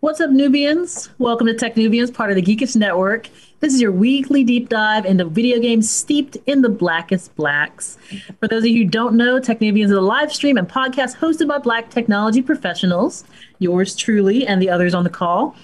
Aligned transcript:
What's 0.00 0.20
up, 0.20 0.30
Nubians? 0.30 1.10
Welcome 1.18 1.48
to 1.48 1.54
Tech 1.54 1.76
Nubians, 1.76 2.12
part 2.12 2.30
of 2.30 2.36
the 2.36 2.42
Geekish 2.42 2.76
Network. 2.76 3.28
This 3.58 3.74
is 3.74 3.80
your 3.80 3.90
weekly 3.90 4.44
deep 4.44 4.68
dive 4.68 5.04
into 5.04 5.24
video 5.24 5.58
games 5.58 5.90
steeped 5.90 6.36
in 6.46 6.62
the 6.62 6.68
blackest 6.68 7.34
blacks. 7.34 7.98
For 8.38 8.46
those 8.46 8.62
of 8.62 8.68
you 8.68 8.84
who 8.84 8.90
don't 8.90 9.16
know, 9.16 9.40
Tech 9.40 9.60
Nubians 9.60 9.90
is 9.90 9.96
a 9.96 10.00
live 10.00 10.32
stream 10.32 10.56
and 10.56 10.68
podcast 10.68 11.16
hosted 11.16 11.48
by 11.48 11.58
black 11.58 11.90
technology 11.90 12.42
professionals, 12.42 13.24
yours 13.58 13.96
truly, 13.96 14.46
and 14.46 14.62
the 14.62 14.70
others 14.70 14.94
on 14.94 15.02
the 15.02 15.10
call. 15.10 15.56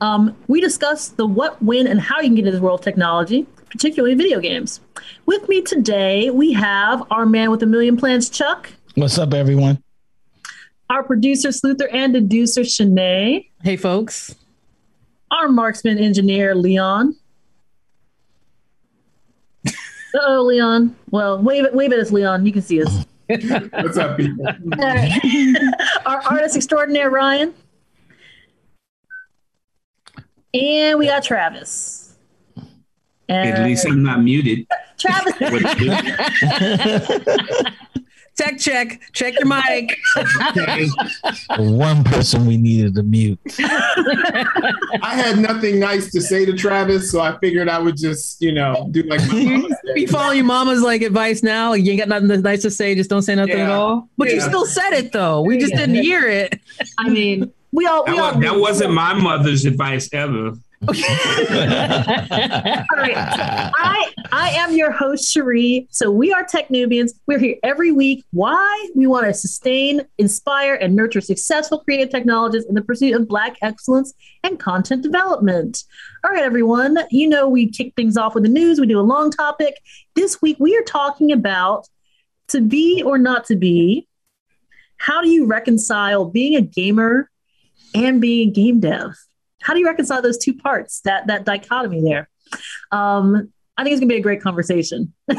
Um, 0.00 0.36
we 0.48 0.60
discuss 0.60 1.10
the 1.10 1.24
what, 1.24 1.62
when, 1.62 1.86
and 1.86 2.00
how 2.00 2.16
you 2.16 2.26
can 2.26 2.34
get 2.34 2.40
into 2.40 2.50
this 2.50 2.60
world 2.60 2.80
of 2.80 2.84
technology, 2.84 3.46
particularly 3.70 4.16
video 4.16 4.40
games. 4.40 4.80
With 5.26 5.48
me 5.48 5.62
today, 5.62 6.30
we 6.30 6.52
have 6.54 7.04
our 7.12 7.24
man 7.24 7.52
with 7.52 7.62
a 7.62 7.66
million 7.66 7.96
plans, 7.96 8.30
Chuck. 8.30 8.72
What's 8.96 9.16
up, 9.16 9.32
everyone? 9.32 9.80
Our 10.88 11.02
producer, 11.02 11.48
Sleuther, 11.48 11.92
and 11.92 12.14
deducer, 12.14 12.62
Shanae. 12.62 13.48
Hey, 13.62 13.76
folks. 13.76 14.36
Our 15.30 15.48
marksman 15.48 15.98
engineer, 15.98 16.54
Leon. 16.54 17.16
oh, 20.14 20.44
Leon. 20.44 20.94
Well, 21.10 21.42
wave 21.42 21.64
it, 21.64 21.74
wave 21.74 21.92
at 21.92 21.98
us, 21.98 22.12
Leon. 22.12 22.46
You 22.46 22.52
can 22.52 22.62
see 22.62 22.82
us. 22.82 23.04
What's 23.26 23.96
up, 23.96 24.16
people? 24.16 24.46
Our 26.06 26.22
artist 26.30 26.54
extraordinaire, 26.54 27.10
Ryan. 27.10 27.52
And 30.54 30.98
we 30.98 31.06
got 31.06 31.24
Travis. 31.24 32.14
And 33.28 33.50
At 33.50 33.64
least 33.64 33.84
I'm 33.86 34.04
not 34.04 34.22
muted. 34.22 34.68
Travis. 34.96 35.34
Tech 38.36 38.58
check. 38.58 39.00
Check 39.12 39.34
your 39.38 39.48
mic. 39.48 39.96
Okay. 40.50 40.88
One 41.58 42.04
person 42.04 42.46
we 42.46 42.58
needed 42.58 42.94
to 42.96 43.02
mute. 43.02 43.38
I 43.58 45.14
had 45.14 45.38
nothing 45.38 45.80
nice 45.80 46.10
to 46.12 46.20
say 46.20 46.44
to 46.44 46.52
Travis, 46.52 47.10
so 47.10 47.20
I 47.20 47.38
figured 47.38 47.68
I 47.68 47.78
would 47.78 47.96
just, 47.96 48.42
you 48.42 48.52
know, 48.52 48.88
do 48.90 49.02
like 49.04 49.20
my 49.28 49.44
mama 49.44 49.68
you 49.94 50.06
follow 50.08 50.32
your 50.32 50.44
mama's 50.44 50.82
like 50.82 51.02
advice 51.02 51.42
now. 51.42 51.72
You 51.72 51.92
ain't 51.92 52.00
got 52.00 52.08
nothing 52.08 52.42
nice 52.42 52.62
to 52.62 52.70
say. 52.70 52.94
Just 52.94 53.10
don't 53.10 53.22
say 53.22 53.34
nothing 53.34 53.58
at 53.58 53.70
all. 53.70 54.08
But 54.18 54.30
you 54.30 54.40
still 54.40 54.66
said 54.66 54.92
it 54.92 55.12
though. 55.12 55.40
We 55.40 55.58
just 55.58 55.74
didn't 55.74 55.96
hear 55.96 56.28
it. 56.28 56.60
I 56.98 57.08
mean, 57.08 57.52
we 57.72 57.86
all. 57.86 58.04
We 58.04 58.12
That, 58.12 58.20
all 58.20 58.34
was, 58.34 58.42
that 58.42 58.58
wasn't 58.58 58.92
my 58.92 59.14
mother's 59.14 59.64
advice 59.64 60.08
ever. 60.12 60.52
All 60.82 60.92
right. 62.96 63.16
I 63.16 64.12
I 64.30 64.50
am 64.50 64.76
your 64.76 64.90
host, 64.90 65.32
Cherie. 65.32 65.86
So 65.90 66.10
we 66.10 66.32
are 66.32 66.44
Tech 66.44 66.70
Nubians. 66.70 67.18
We're 67.26 67.38
here 67.38 67.56
every 67.62 67.92
week. 67.92 68.24
Why? 68.32 68.88
We 68.94 69.06
want 69.06 69.26
to 69.26 69.32
sustain, 69.32 70.02
inspire, 70.18 70.74
and 70.74 70.94
nurture 70.94 71.22
successful 71.22 71.80
creative 71.80 72.10
technologists 72.10 72.68
in 72.68 72.74
the 72.74 72.82
pursuit 72.82 73.14
of 73.14 73.26
Black 73.26 73.56
excellence 73.62 74.12
and 74.44 74.60
content 74.60 75.02
development. 75.02 75.84
All 76.24 76.30
right, 76.30 76.44
everyone. 76.44 76.98
You 77.10 77.28
know 77.28 77.48
we 77.48 77.70
kick 77.70 77.94
things 77.96 78.18
off 78.18 78.34
with 78.34 78.42
the 78.42 78.50
news. 78.50 78.78
We 78.78 78.86
do 78.86 79.00
a 79.00 79.02
long 79.02 79.30
topic. 79.30 79.80
This 80.14 80.42
week 80.42 80.58
we 80.60 80.76
are 80.76 80.82
talking 80.82 81.32
about 81.32 81.88
to 82.48 82.60
be 82.60 83.02
or 83.02 83.16
not 83.16 83.46
to 83.46 83.56
be. 83.56 84.06
How 84.98 85.22
do 85.22 85.30
you 85.30 85.46
reconcile 85.46 86.26
being 86.26 86.54
a 86.56 86.60
gamer 86.60 87.30
and 87.94 88.20
being 88.20 88.50
a 88.50 88.52
game 88.52 88.80
dev? 88.80 89.14
How 89.62 89.72
do 89.74 89.80
you 89.80 89.86
reconcile 89.86 90.22
those 90.22 90.38
two 90.38 90.54
parts? 90.54 91.00
That 91.00 91.26
that 91.26 91.44
dichotomy 91.44 92.02
there. 92.02 92.28
Um, 92.92 93.50
I 93.78 93.82
think 93.84 93.92
it's 93.92 94.00
gonna 94.00 94.08
be 94.08 94.16
a 94.16 94.20
great 94.22 94.40
conversation. 94.40 95.12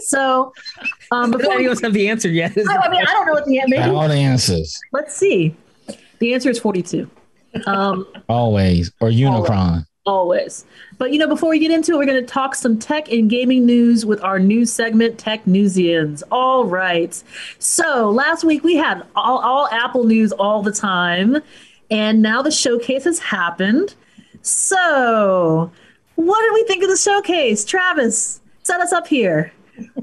so, 0.00 0.52
um, 1.10 1.30
But 1.30 1.38
before 1.38 1.54
none 1.56 1.66
of 1.66 1.72
us 1.72 1.80
have 1.82 1.92
the 1.92 2.08
answer 2.08 2.28
yet. 2.28 2.52
I, 2.56 2.76
I 2.76 2.88
mean, 2.88 3.02
I 3.02 3.12
don't 3.12 3.26
know 3.26 3.32
what 3.32 3.46
the 3.46 3.58
answer. 3.58 3.68
maybe. 3.80 3.90
All 3.94 4.08
the 4.08 4.14
answers, 4.14 4.78
Let's 4.92 5.14
see. 5.14 5.54
The 6.20 6.34
answer 6.34 6.50
is 6.50 6.58
forty-two. 6.58 7.10
Um, 7.66 8.06
always, 8.28 8.90
or 9.00 9.08
Unicron. 9.10 9.84
always. 10.06 10.64
But 10.98 11.12
you 11.12 11.18
know, 11.18 11.26
before 11.26 11.50
we 11.50 11.58
get 11.58 11.70
into 11.70 11.92
it, 11.92 11.96
we're 11.98 12.06
going 12.06 12.20
to 12.20 12.26
talk 12.26 12.54
some 12.54 12.78
tech 12.78 13.10
and 13.12 13.28
gaming 13.28 13.66
news 13.66 14.06
with 14.06 14.22
our 14.22 14.38
new 14.38 14.64
segment, 14.64 15.18
Tech 15.18 15.44
Newsians. 15.44 16.22
All 16.30 16.64
right. 16.64 17.20
So 17.58 18.08
last 18.10 18.44
week 18.44 18.62
we 18.64 18.76
had 18.76 19.04
all, 19.16 19.38
all 19.38 19.68
Apple 19.68 20.04
news 20.04 20.32
all 20.32 20.62
the 20.62 20.72
time, 20.72 21.38
and 21.92 22.22
now 22.22 22.42
the 22.42 22.50
showcase 22.50 23.04
has 23.04 23.18
happened. 23.18 23.94
So, 24.40 25.70
what 26.16 26.40
did 26.40 26.54
we 26.54 26.64
think 26.64 26.82
of 26.82 26.88
the 26.88 26.96
showcase, 26.96 27.64
Travis? 27.64 28.40
Set 28.62 28.80
us 28.80 28.92
up 28.92 29.06
here. 29.06 29.52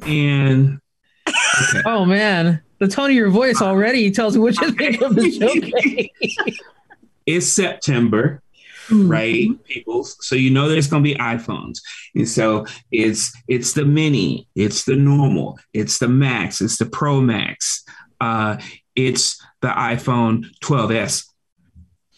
And 0.04 0.80
Oh 1.86 2.06
man. 2.06 2.62
The 2.80 2.88
tone 2.88 3.10
of 3.10 3.16
your 3.16 3.30
voice 3.30 3.62
already 3.62 4.10
tells 4.10 4.36
me 4.36 4.42
what 4.42 4.60
you 4.62 4.72
think 4.72 5.02
of 5.02 5.14
the 5.14 5.32
showcase. 5.32 6.58
it's 7.26 7.52
September, 7.52 8.42
right, 8.90 9.50
people? 9.66 10.06
So 10.06 10.36
you 10.36 10.50
know 10.50 10.70
there's 10.70 10.88
gonna 10.88 11.04
be 11.04 11.16
iPhones. 11.16 11.80
And 12.16 12.28
so 12.28 12.66
it's 12.92 13.34
it's 13.50 13.74
the 13.74 13.84
mini, 13.84 14.48
it's 14.56 14.86
the 14.86 14.96
normal, 14.96 15.60
it's 15.74 16.00
the 16.00 16.08
max, 16.08 16.62
it's 16.62 16.78
the 16.78 16.86
Pro 16.86 17.20
Max, 17.20 17.84
uh, 18.22 18.58
it's 18.96 19.42
the 19.62 19.68
iPhone 19.68 20.46
12S. 20.64 21.29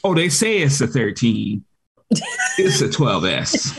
Oh, 0.04 0.14
they 0.16 0.30
say 0.30 0.60
it's 0.60 0.82
a 0.82 0.88
13. 0.88 1.64
It's 2.58 2.82
a 2.82 2.88
12S. 2.90 3.78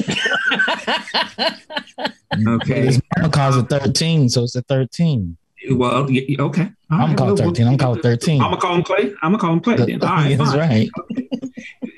Okay. 2.49 2.87
His 2.87 3.01
mama 3.19 3.31
calls 3.31 3.57
it 3.57 3.69
13, 3.69 4.29
so 4.29 4.45
it's 4.45 4.55
a 4.57 4.63
13. 4.63 5.37
Well, 5.73 6.09
okay. 6.09 6.37
All 6.39 6.51
I'm 6.91 7.09
right, 7.11 7.17
called 7.17 7.39
13. 7.39 7.67
I'm 7.69 7.79
called 7.79 8.03
13. 8.03 8.41
I'm 8.41 8.49
gonna 8.51 8.61
call 8.61 8.75
him 8.77 8.83
Clay. 8.83 9.13
I'm 9.23 9.33
gonna 9.33 9.39
call 9.39 9.53
him 9.53 9.61
Clay. 9.61 9.77
Then. 9.77 10.03
All 10.03 10.09
right, 10.09 10.37
That's 10.37 10.51
fine. 10.51 10.59
right. 10.59 10.91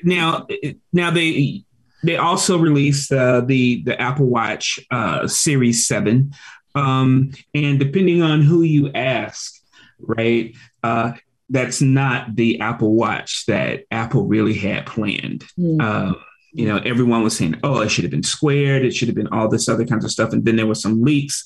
Now, 0.03 0.45
now 0.93 1.09
they 1.09 1.63
they 2.03 2.17
also 2.17 2.59
released 2.59 3.11
uh, 3.11 3.41
the 3.41 3.81
the 3.83 3.99
Apple 3.99 4.27
Watch 4.27 4.79
uh, 4.91 5.27
Series 5.27 5.87
Seven, 5.87 6.31
um, 6.75 7.31
and 7.55 7.79
depending 7.79 8.21
on 8.21 8.43
who 8.43 8.61
you 8.61 8.91
ask, 8.93 9.55
right, 9.99 10.53
uh, 10.83 11.13
that's 11.49 11.81
not 11.81 12.35
the 12.35 12.59
Apple 12.59 12.95
Watch 12.95 13.45
that 13.47 13.85
Apple 13.91 14.25
really 14.25 14.53
had 14.53 14.85
planned. 14.85 15.43
Hmm. 15.55 15.81
Um, 15.81 16.15
you 16.55 16.65
know, 16.65 16.77
everyone 16.77 17.21
was 17.21 17.35
saying, 17.35 17.57
"Oh, 17.63 17.81
it 17.81 17.89
should 17.89 18.05
have 18.05 18.11
been 18.11 18.23
squared. 18.23 18.85
It 18.85 18.95
should 18.95 19.09
have 19.09 19.15
been 19.15 19.27
all 19.27 19.49
this 19.49 19.67
other 19.67 19.85
kinds 19.85 20.05
of 20.05 20.11
stuff." 20.11 20.31
And 20.31 20.45
then 20.45 20.55
there 20.55 20.65
were 20.65 20.73
some 20.73 21.03
leaks, 21.03 21.45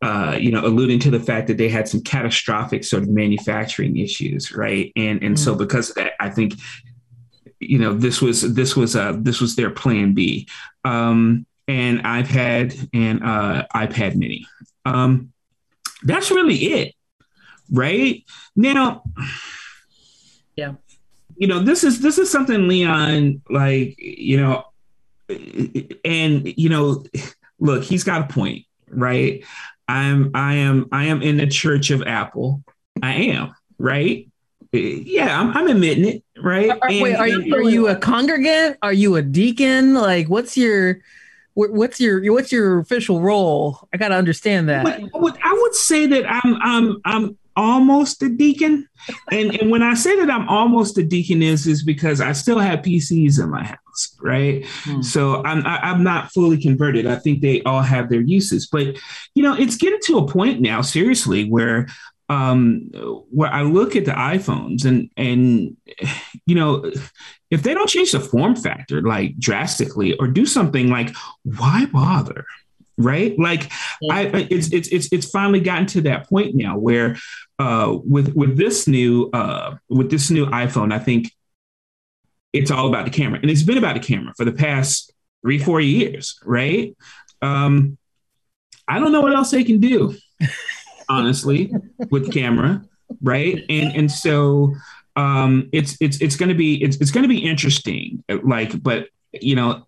uh, 0.00 0.38
you 0.40 0.52
know, 0.52 0.64
alluding 0.64 1.00
to 1.00 1.10
the 1.10 1.18
fact 1.18 1.48
that 1.48 1.58
they 1.58 1.68
had 1.68 1.88
some 1.88 2.02
catastrophic 2.02 2.84
sort 2.84 3.02
of 3.02 3.08
manufacturing 3.08 3.96
issues, 3.96 4.52
right? 4.52 4.92
And 4.94 5.22
and 5.24 5.38
so 5.38 5.56
because 5.56 5.90
of 5.90 5.96
that, 5.96 6.12
I 6.20 6.30
think, 6.30 6.54
you 7.58 7.80
know, 7.80 7.94
this 7.94 8.22
was 8.22 8.54
this 8.54 8.76
was 8.76 8.94
uh 8.94 9.16
this 9.18 9.40
was 9.40 9.56
their 9.56 9.70
plan 9.70 10.14
B, 10.14 10.46
um, 10.84 11.46
and 11.66 12.04
iPad 12.04 12.88
and 12.94 13.24
uh, 13.24 13.66
iPad 13.74 14.14
Mini. 14.14 14.46
Um, 14.84 15.32
that's 16.04 16.30
really 16.30 16.56
it, 16.56 16.94
right? 17.70 18.22
Now, 18.56 19.02
Yeah. 20.56 20.74
you 21.36 21.46
know, 21.48 21.58
this 21.60 21.84
is 21.84 22.00
this 22.00 22.18
is 22.18 22.30
something 22.30 22.68
Leon 22.68 23.42
like, 23.50 23.96
you 23.98 24.36
know, 24.36 24.64
and 26.04 26.52
you 26.58 26.68
know, 26.68 27.04
look, 27.58 27.82
he's 27.84 28.04
got 28.04 28.30
a 28.30 28.32
point, 28.32 28.64
right? 28.90 29.44
I'm 29.88 30.30
I 30.34 30.54
am 30.54 30.88
I 30.92 31.06
am 31.06 31.22
in 31.22 31.36
the 31.38 31.46
church 31.46 31.90
of 31.90 32.02
Apple. 32.02 32.62
I 33.02 33.14
am, 33.14 33.54
right? 33.78 34.28
Yeah, 34.72 35.40
I'm, 35.40 35.56
I'm 35.56 35.68
admitting 35.68 36.04
it, 36.06 36.24
right? 36.42 36.70
Are, 36.70 36.88
And- 36.88 37.00
wait, 37.02 37.14
are 37.16 37.28
you, 37.28 37.54
are 37.54 37.62
you 37.62 37.86
a 37.88 37.94
congregant? 37.96 38.76
Are 38.82 38.92
you 38.92 39.14
a 39.16 39.22
deacon? 39.22 39.94
Like, 39.94 40.28
what's 40.28 40.56
your, 40.56 40.98
what's 41.54 42.00
your, 42.00 42.32
what's 42.32 42.50
your 42.50 42.80
official 42.80 43.20
role? 43.20 43.86
I 43.92 43.98
gotta 43.98 44.16
understand 44.16 44.68
that. 44.70 44.84
I 44.86 45.08
would, 45.14 45.38
I 45.44 45.52
would 45.62 45.74
say 45.76 46.06
that 46.06 46.24
I'm 46.28 46.56
I'm 46.60 47.00
I'm 47.04 47.38
almost 47.56 48.22
a 48.22 48.28
deacon, 48.28 48.88
and 49.30 49.54
and 49.60 49.70
when 49.70 49.82
I 49.82 49.94
say 49.94 50.16
that 50.16 50.30
I'm 50.30 50.48
almost 50.48 50.98
a 50.98 51.04
deacon 51.04 51.42
is 51.42 51.66
is 51.66 51.82
because 51.82 52.20
I 52.20 52.32
still 52.32 52.58
have 52.58 52.80
PCs 52.80 53.42
in 53.42 53.50
my 53.50 53.64
house, 53.64 54.16
right? 54.20 54.64
Hmm. 54.66 55.02
So 55.02 55.42
I'm 55.44 55.66
I, 55.66 55.78
I'm 55.78 56.02
not 56.02 56.32
fully 56.32 56.60
converted. 56.60 57.06
I 57.06 57.16
think 57.16 57.40
they 57.40 57.62
all 57.62 57.82
have 57.82 58.08
their 58.08 58.20
uses, 58.20 58.66
but 58.66 58.96
you 59.34 59.42
know 59.42 59.54
it's 59.54 59.76
getting 59.76 60.00
to 60.04 60.18
a 60.18 60.26
point 60.26 60.60
now, 60.60 60.82
seriously, 60.82 61.48
where 61.48 61.86
um 62.30 62.90
where 63.30 63.52
I 63.52 63.62
look 63.62 63.96
at 63.96 64.06
the 64.06 64.12
iPhones 64.12 64.84
and 64.84 65.10
and 65.16 65.76
you 66.46 66.54
know 66.54 66.90
if 67.50 67.62
they 67.62 67.74
don't 67.74 67.88
change 67.88 68.12
the 68.12 68.20
form 68.20 68.56
factor 68.56 69.02
like 69.02 69.38
drastically 69.38 70.16
or 70.18 70.26
do 70.26 70.46
something 70.46 70.88
like 70.88 71.14
why 71.42 71.86
bother 71.86 72.46
right? 72.96 73.38
Like 73.38 73.70
I 74.10 74.26
it's 74.50 74.72
it's 74.72 74.88
it's 74.88 75.08
it's 75.12 75.30
finally 75.30 75.60
gotten 75.60 75.86
to 75.86 76.00
that 76.02 76.28
point 76.28 76.54
now 76.54 76.78
where 76.78 77.16
uh 77.58 77.96
with 78.04 78.34
with 78.34 78.56
this 78.56 78.86
new 78.86 79.30
uh 79.32 79.76
with 79.88 80.10
this 80.10 80.30
new 80.30 80.46
iPhone 80.46 80.92
I 80.92 80.98
think 80.98 81.32
it's 82.52 82.70
all 82.70 82.88
about 82.88 83.04
the 83.04 83.10
camera. 83.10 83.40
And 83.40 83.50
it's 83.50 83.62
been 83.62 83.78
about 83.78 83.94
the 83.94 84.00
camera 84.00 84.32
for 84.36 84.44
the 84.44 84.52
past 84.52 85.12
3 85.42 85.58
4 85.58 85.80
years 85.80 86.38
right? 86.44 86.96
Um 87.42 87.98
I 88.86 88.98
don't 88.98 89.12
know 89.12 89.22
what 89.22 89.34
else 89.34 89.50
they 89.50 89.64
can 89.64 89.80
do 89.80 90.14
honestly 91.08 91.72
with 92.10 92.32
camera 92.32 92.82
right? 93.22 93.64
And 93.68 93.96
and 93.96 94.10
so 94.10 94.74
um, 95.16 95.68
it's 95.72 95.96
it's 96.00 96.20
it's 96.20 96.36
going 96.36 96.48
to 96.48 96.54
be 96.54 96.82
it's 96.82 96.96
it's 96.96 97.10
going 97.10 97.22
to 97.22 97.28
be 97.28 97.38
interesting. 97.38 98.24
Like, 98.28 98.82
but 98.82 99.08
you 99.32 99.56
know, 99.56 99.86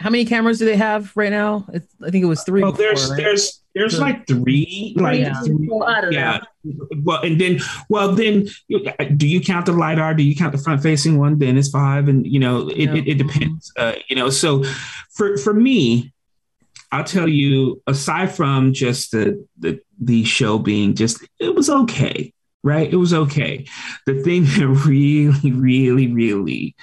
How 0.00 0.08
many 0.08 0.24
cameras 0.24 0.58
do 0.58 0.64
they 0.64 0.76
have 0.76 1.14
right 1.14 1.30
now? 1.30 1.66
It's, 1.74 1.94
I 2.02 2.10
think 2.10 2.24
it 2.24 2.26
was 2.26 2.42
three. 2.42 2.62
well, 2.62 2.72
there's 2.72 3.10
right? 3.10 3.18
there's 3.18 3.60
there's 3.74 3.94
Good. 3.94 4.00
like 4.00 4.26
three, 4.26 4.94
like 4.96 5.20
Yeah. 5.20 5.34
Well, 5.46 5.84
I 5.86 6.00
don't 6.00 6.12
yeah. 6.12 6.40
know. 6.64 6.86
Well, 7.02 7.22
and 7.22 7.38
then 7.38 7.60
well 7.90 8.12
then, 8.14 8.48
do 9.16 9.28
you 9.28 9.40
count 9.42 9.66
the 9.66 9.72
lidar? 9.72 10.14
Do 10.14 10.22
you 10.22 10.34
count 10.34 10.52
the 10.52 10.58
front 10.58 10.82
facing 10.82 11.18
one? 11.18 11.38
Then 11.38 11.58
it's 11.58 11.68
five, 11.68 12.08
and 12.08 12.26
you 12.26 12.40
know 12.40 12.68
it 12.70 12.78
Yeah. 12.78 12.94
it, 12.94 13.08
it 13.08 13.14
depends. 13.18 13.72
Uh, 13.76 13.92
you 14.08 14.16
know, 14.16 14.30
so 14.30 14.64
for 15.12 15.36
for 15.36 15.52
me, 15.52 16.12
I'll 16.90 17.04
tell 17.04 17.28
you. 17.28 17.82
Aside 17.86 18.34
from 18.34 18.72
just 18.72 19.12
the 19.12 19.46
the 19.58 19.80
the 20.00 20.24
show 20.24 20.58
being 20.58 20.94
just, 20.94 21.22
it 21.38 21.54
was 21.54 21.68
okay. 21.68 22.32
Right, 22.62 22.92
it 22.92 22.96
was 22.96 23.14
okay. 23.14 23.66
The 24.06 24.22
thing 24.22 24.44
that 24.56 24.66
really, 24.86 25.52
really, 25.52 26.12
really 26.12 26.74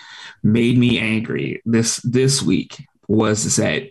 made 0.44 0.78
me 0.78 1.00
angry 1.00 1.62
this 1.66 1.98
this 1.98 2.42
week 2.44 2.78
was 3.08 3.56
that 3.56 3.90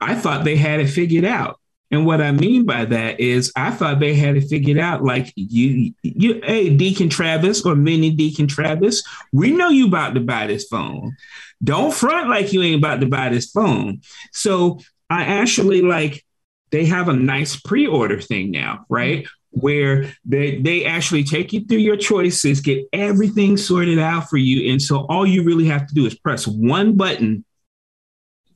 I 0.00 0.14
thought 0.14 0.44
they 0.44 0.56
had 0.56 0.80
it 0.80 0.88
figured 0.88 1.24
out. 1.24 1.58
And 1.90 2.06
what 2.06 2.20
I 2.20 2.32
mean 2.32 2.64
by 2.64 2.86
that 2.86 3.20
is 3.20 3.52
I 3.54 3.70
thought 3.70 4.00
they 4.00 4.14
had 4.14 4.36
it 4.36 4.48
figured 4.48 4.78
out. 4.78 5.04
Like 5.04 5.32
you, 5.36 5.94
you, 6.02 6.40
hey, 6.42 6.74
Deacon 6.74 7.08
Travis 7.08 7.64
or 7.64 7.76
Mini 7.76 8.10
Deacon 8.10 8.48
Travis, 8.48 9.02
we 9.32 9.52
know 9.52 9.68
you 9.68 9.86
about 9.86 10.14
to 10.14 10.20
buy 10.20 10.46
this 10.46 10.64
phone. 10.64 11.16
Don't 11.62 11.94
front 11.94 12.28
like 12.28 12.52
you 12.52 12.62
ain't 12.62 12.78
about 12.78 13.00
to 13.00 13.06
buy 13.06 13.28
this 13.28 13.50
phone. 13.50 14.00
So 14.32 14.80
I 15.08 15.22
actually 15.22 15.82
like 15.82 16.24
they 16.72 16.84
have 16.86 17.08
a 17.08 17.14
nice 17.14 17.60
pre-order 17.60 18.20
thing 18.20 18.50
now, 18.50 18.84
right? 18.88 19.26
Where 19.50 20.12
they 20.24 20.60
they 20.60 20.84
actually 20.84 21.22
take 21.22 21.52
you 21.52 21.64
through 21.64 21.78
your 21.78 21.96
choices, 21.96 22.60
get 22.60 22.84
everything 22.92 23.56
sorted 23.56 24.00
out 24.00 24.28
for 24.28 24.36
you. 24.36 24.72
And 24.72 24.82
so 24.82 25.06
all 25.06 25.24
you 25.24 25.44
really 25.44 25.66
have 25.66 25.86
to 25.86 25.94
do 25.94 26.06
is 26.06 26.18
press 26.18 26.46
one 26.46 26.96
button 26.96 27.44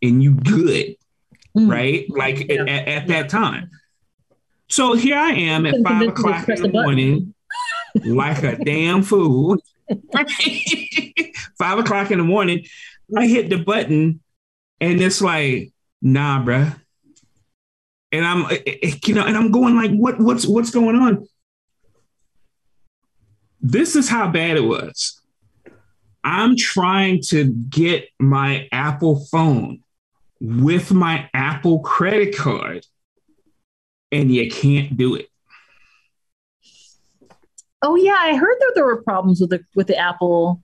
and 0.03 0.23
you 0.23 0.35
good 0.35 0.97
Mm. 1.59 1.71
right? 1.71 2.06
Like 2.11 2.49
Yeah. 2.49 2.62
at, 2.62 2.69
at, 2.69 2.89
at 2.89 3.09
that 3.09 3.29
time. 3.29 3.71
So 4.69 4.95
here 4.95 5.17
I 5.17 5.31
am 5.33 5.67
at 5.67 5.75
five 5.83 5.85
convince 5.85 6.00
me 6.00 6.06
to 6.06 6.11
o'clock 6.11 6.49
in 6.49 6.62
the 6.62 6.69
the 6.69 6.73
morning, 6.73 7.35
like 8.05 8.43
a 8.43 8.56
damn 8.62 9.03
fool. 9.03 9.56
five 11.59 11.79
o'clock 11.79 12.11
in 12.11 12.19
the 12.19 12.25
morning, 12.25 12.65
I 13.17 13.27
hit 13.27 13.49
the 13.49 13.59
button, 13.59 14.21
and 14.81 15.00
it's 15.00 15.23
like, 15.23 15.73
nah, 16.03 16.44
bruh. 16.44 16.79
And 18.12 18.25
I'm, 18.25 18.44
eh, 18.51 18.59
eh, 18.83 18.93
you 19.06 19.15
know, 19.15 19.25
and 19.25 19.37
I'm 19.37 19.51
going 19.51 19.75
like, 19.75 19.91
what, 19.93 20.21
what's, 20.21 20.47
what's 20.47 20.71
going 20.71 20.97
on? 20.97 21.27
This 23.61 23.97
is 23.97 24.09
how 24.09 24.31
bad 24.31 24.56
it 24.59 24.65
was. 24.65 25.21
I'm 26.23 26.56
trying 26.56 27.23
to 27.29 27.44
get 27.47 28.09
my 28.19 28.69
Apple 28.71 29.25
phone 29.31 29.83
with 30.40 30.93
my 30.93 31.29
Apple 31.35 31.81
credit 31.81 32.37
card, 32.37 32.85
and 34.12 34.32
you 34.32 34.50
can't 34.50 34.96
do 34.96 35.14
it. 35.14 35.29
Oh 37.82 37.94
yeah, 37.96 38.17
I 38.19 38.35
heard 38.37 38.56
that 38.61 38.73
there 38.75 38.85
were 38.85 39.02
problems 39.02 39.40
with 39.40 39.50
the 39.50 39.61
with 39.75 39.87
the 39.87 39.96
Apple 39.96 40.62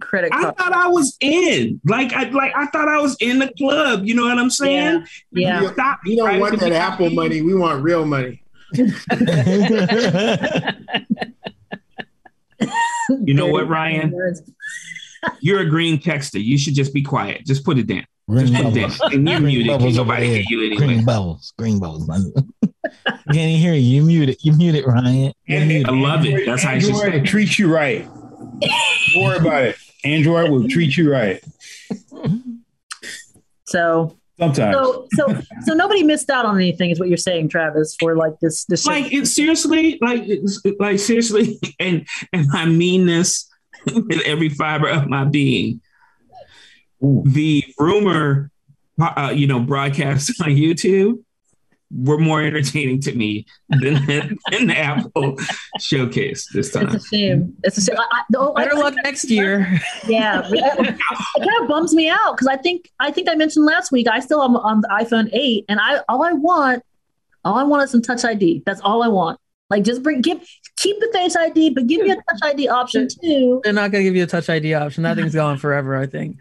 credit 0.00 0.30
card. 0.30 0.44
I 0.44 0.50
thought 0.52 0.72
I 0.72 0.86
was 0.88 1.16
in, 1.20 1.80
like, 1.84 2.12
I 2.12 2.28
like 2.30 2.52
I 2.54 2.66
thought 2.66 2.88
I 2.88 3.00
was 3.00 3.16
in 3.20 3.40
the 3.40 3.52
club. 3.58 4.04
You 4.04 4.14
know 4.14 4.24
what 4.24 4.38
I'm 4.38 4.50
saying? 4.50 5.04
Yeah. 5.32 5.62
You- 5.62 5.72
Stop 5.72 6.00
We 6.04 6.16
don't 6.16 6.38
want 6.38 6.60
that 6.60 6.70
be- 6.70 6.76
Apple 6.76 7.10
money. 7.10 7.42
We 7.42 7.54
want 7.54 7.82
real 7.82 8.04
money. 8.06 8.42
You 13.20 13.34
know 13.34 13.48
what, 13.48 13.68
Ryan? 13.68 14.14
You're 15.40 15.60
a 15.60 15.68
green 15.68 15.98
texter. 15.98 16.42
You 16.42 16.56
should 16.56 16.74
just 16.74 16.94
be 16.94 17.02
quiet. 17.02 17.44
Just 17.44 17.64
put 17.64 17.78
it 17.78 17.86
down. 17.86 18.06
Green 18.28 18.46
Just 18.46 18.62
bubbles. 18.62 19.00
And 19.12 19.28
you're 19.28 19.40
Green 19.40 19.42
muted. 19.46 19.66
Can't 19.66 19.78
bubbles 19.80 19.98
over 19.98 20.06
nobody 20.12 20.26
hear 20.28 20.44
you 20.48 20.60
anyway. 20.66 20.76
Green 20.86 21.04
bubbles. 21.04 21.52
Green 21.58 21.78
bubbles. 21.80 22.08
man. 22.08 22.32
Can't 23.04 23.36
even 23.36 23.60
hear 23.60 23.74
you. 23.74 23.80
You 23.80 24.02
muted. 24.04 24.36
You 24.40 24.52
muted, 24.54 24.84
Ryan. 24.86 25.32
You 25.46 25.56
And- 25.56 25.68
muted. 25.68 25.88
I 25.88 25.92
love 25.92 26.24
it. 26.26 26.46
That's 26.46 26.62
how 26.62 26.72
you 26.74 26.80
should 26.80 26.90
Android 26.94 27.10
stay. 27.12 27.22
you 27.58 27.72
right. 27.74 28.04
Don't 29.12 29.22
worry 29.24 29.36
about 29.38 29.64
it. 29.64 29.76
Android 30.04 30.50
will 30.50 30.68
treat 30.68 30.96
you 30.96 31.10
right 31.10 31.42
So 33.66 34.16
sometimes. 34.38 34.74
so 34.76 35.08
so 35.14 35.40
so 35.62 35.74
nobody 35.74 36.02
missed 36.02 36.28
out 36.30 36.44
on 36.44 36.56
anything, 36.56 36.90
is 36.90 37.00
what 37.00 37.08
you're 37.08 37.16
saying, 37.16 37.48
Travis, 37.48 37.96
for 37.98 38.14
like 38.16 38.38
this 38.40 38.64
this. 38.66 38.86
like 38.86 39.12
it, 39.12 39.26
seriously 39.26 39.98
like 40.02 40.22
it's, 40.26 40.60
like 40.78 40.98
seriously 40.98 41.58
and 41.80 42.06
and 42.32 42.46
i 42.52 42.66
mean 42.66 43.06
this 43.06 43.48
with 43.86 44.20
every 44.26 44.48
fiber 44.50 44.88
of 44.88 45.08
my 45.08 45.24
being 45.24 45.80
the 47.26 47.64
rumor 47.78 48.50
uh, 49.00 49.32
you 49.34 49.46
know 49.46 49.60
broadcasts 49.60 50.40
on 50.40 50.48
youtube 50.50 51.18
were 51.96 52.18
more 52.18 52.42
entertaining 52.42 53.00
to 53.00 53.14
me 53.14 53.46
than, 53.68 53.94
than 54.50 54.66
the 54.66 54.74
apple 54.76 55.36
showcase 55.80 56.48
this 56.52 56.68
it's 56.68 56.74
time 56.74 56.88
a 56.88 57.00
shame. 57.00 57.56
It's 57.62 57.78
a 57.78 57.82
shame. 57.82 57.96
I, 57.98 58.02
I, 58.10 58.22
the- 58.30 58.40
I- 58.40 58.64
Better 58.64 58.76
luck 58.76 58.94
next 59.04 59.30
year. 59.30 59.80
Yeah, 60.08 60.42
it, 60.44 60.54
it 60.54 60.98
kind 61.38 61.62
of 61.62 61.68
bums 61.68 61.94
me 61.94 62.08
out 62.08 62.32
because 62.34 62.48
I 62.48 62.56
think 62.56 62.90
I 62.98 63.10
think 63.12 63.28
I 63.28 63.34
mentioned 63.36 63.64
last 63.66 63.92
week 63.92 64.08
I 64.08 64.20
still 64.20 64.42
am 64.42 64.56
on 64.56 64.80
the 64.80 64.88
iPhone 64.88 65.28
eight, 65.32 65.64
and 65.68 65.78
I 65.80 66.00
all 66.08 66.24
I 66.24 66.32
want, 66.32 66.82
all 67.44 67.56
I 67.56 67.62
want 67.62 67.84
is 67.84 67.90
some 67.90 68.02
Touch 68.02 68.24
ID. 68.24 68.62
That's 68.66 68.80
all 68.80 69.02
I 69.04 69.08
want. 69.08 69.38
Like 69.70 69.84
just 69.84 70.02
bring 70.02 70.20
give 70.20 70.44
keep 70.76 70.98
the 71.00 71.10
Face 71.12 71.36
ID, 71.36 71.70
but 71.70 71.86
give 71.86 72.00
me 72.00 72.10
a 72.10 72.16
Touch 72.16 72.40
ID 72.42 72.68
option 72.68 73.08
too. 73.22 73.60
They're 73.62 73.72
not 73.72 73.92
gonna 73.92 74.04
give 74.04 74.16
you 74.16 74.24
a 74.24 74.26
Touch 74.26 74.48
ID 74.50 74.74
option. 74.74 75.04
That 75.04 75.16
thing's 75.16 75.34
gone 75.34 75.58
forever. 75.58 75.96
I 75.96 76.06
think. 76.06 76.38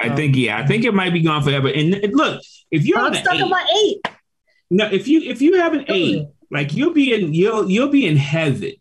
I 0.00 0.14
think 0.14 0.36
yeah 0.36 0.58
i 0.58 0.66
think 0.66 0.84
it 0.84 0.94
might 0.94 1.12
be 1.12 1.20
gone 1.22 1.42
forever 1.42 1.68
and 1.68 1.94
and 1.94 2.14
look 2.14 2.42
if 2.70 2.84
you're 2.86 2.98
I'm 2.98 3.14
stuck 3.14 3.34
eight, 3.34 3.42
on 3.42 3.50
my 3.50 3.66
eight. 3.84 4.00
no 4.70 4.86
if 4.86 5.06
you 5.08 5.20
if 5.22 5.40
you 5.42 5.54
have 5.60 5.72
an 5.74 5.84
eight 5.88 6.26
like 6.50 6.74
you'll 6.74 6.92
be 6.94 7.12
in 7.14 7.32
you'll 7.34 7.70
you'll 7.70 7.88
be 7.88 8.06
in 8.06 8.16
heaven 8.16 8.72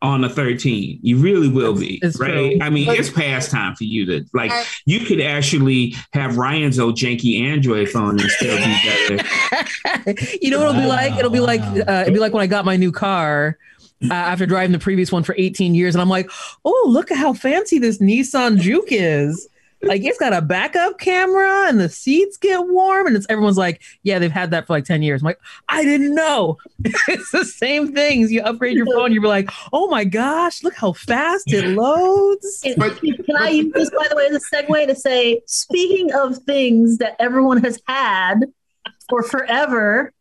on 0.00 0.24
a 0.24 0.28
13 0.28 0.98
you 1.02 1.16
really 1.18 1.46
will 1.48 1.74
be 1.78 2.00
It's 2.02 2.18
right 2.18 2.32
true. 2.32 2.58
i 2.60 2.70
mean 2.70 2.86
But- 2.86 2.98
it's 2.98 3.10
past 3.10 3.50
time 3.52 3.76
for 3.76 3.84
you 3.84 4.04
to 4.06 4.24
like 4.34 4.50
I- 4.50 4.64
you 4.84 5.00
could 5.06 5.20
actually 5.20 5.94
have 6.12 6.36
ryan's 6.38 6.78
old 6.80 6.96
janky 6.96 7.40
android 7.40 7.88
phone 7.88 8.18
and 8.20 8.28
still 8.30 8.56
be 8.56 8.76
better 8.84 9.24
you 10.42 10.50
know 10.50 10.58
what 10.58 10.70
it'll 10.70 10.80
be 10.82 10.86
like? 10.88 11.16
It'll 11.18 11.30
be 11.30 11.38
like 11.40 11.60
uh, 11.60 12.02
it'll 12.02 12.14
be 12.14 12.18
like 12.18 12.32
when 12.32 12.42
I 12.42 12.46
got 12.48 12.64
my 12.64 12.76
new 12.76 12.90
car 12.90 13.56
uh, 14.10 14.12
after 14.12 14.46
driving 14.46 14.72
the 14.72 14.78
previous 14.80 15.12
one 15.12 15.22
for 15.22 15.32
18 15.38 15.76
years, 15.76 15.94
and 15.94 16.02
I'm 16.02 16.08
like, 16.08 16.28
oh, 16.64 16.86
look 16.88 17.12
at 17.12 17.18
how 17.18 17.32
fancy 17.32 17.78
this 17.78 17.98
Nissan 17.98 18.58
Juke 18.58 18.88
is. 18.90 19.46
Like 19.82 20.04
it's 20.04 20.18
got 20.18 20.32
a 20.32 20.40
backup 20.40 20.98
camera 20.98 21.68
and 21.68 21.80
the 21.80 21.88
seats 21.88 22.36
get 22.36 22.66
warm, 22.68 23.06
and 23.06 23.16
it's 23.16 23.26
everyone's 23.28 23.56
like, 23.58 23.82
yeah, 24.02 24.18
they've 24.18 24.30
had 24.30 24.52
that 24.52 24.66
for 24.66 24.74
like 24.74 24.84
10 24.84 25.02
years. 25.02 25.22
I'm 25.22 25.26
like, 25.26 25.40
I 25.68 25.82
didn't 25.84 26.14
know. 26.14 26.58
it's 27.08 27.30
the 27.32 27.44
same 27.44 27.92
things. 27.92 28.30
You 28.30 28.42
upgrade 28.42 28.76
your 28.76 28.86
phone, 28.86 29.12
you're 29.12 29.22
like, 29.22 29.50
oh 29.72 29.88
my 29.88 30.04
gosh, 30.04 30.62
look 30.62 30.74
how 30.74 30.92
fast 30.92 31.52
it 31.52 31.64
loads. 31.76 32.60
Can, 32.62 32.74
But- 32.78 33.00
can 33.00 33.36
I 33.36 33.48
use 33.48 33.72
this, 33.72 33.90
by 33.90 34.06
the 34.08 34.16
way, 34.16 34.26
as 34.26 34.36
a 34.36 34.56
segue 34.56 34.86
to 34.86 34.94
say, 34.94 35.42
speaking 35.46 36.12
of 36.12 36.38
things 36.38 36.98
that 36.98 37.16
everyone 37.18 37.62
has 37.64 37.80
had 37.86 38.40
for 39.08 39.22
forever, 39.22 40.12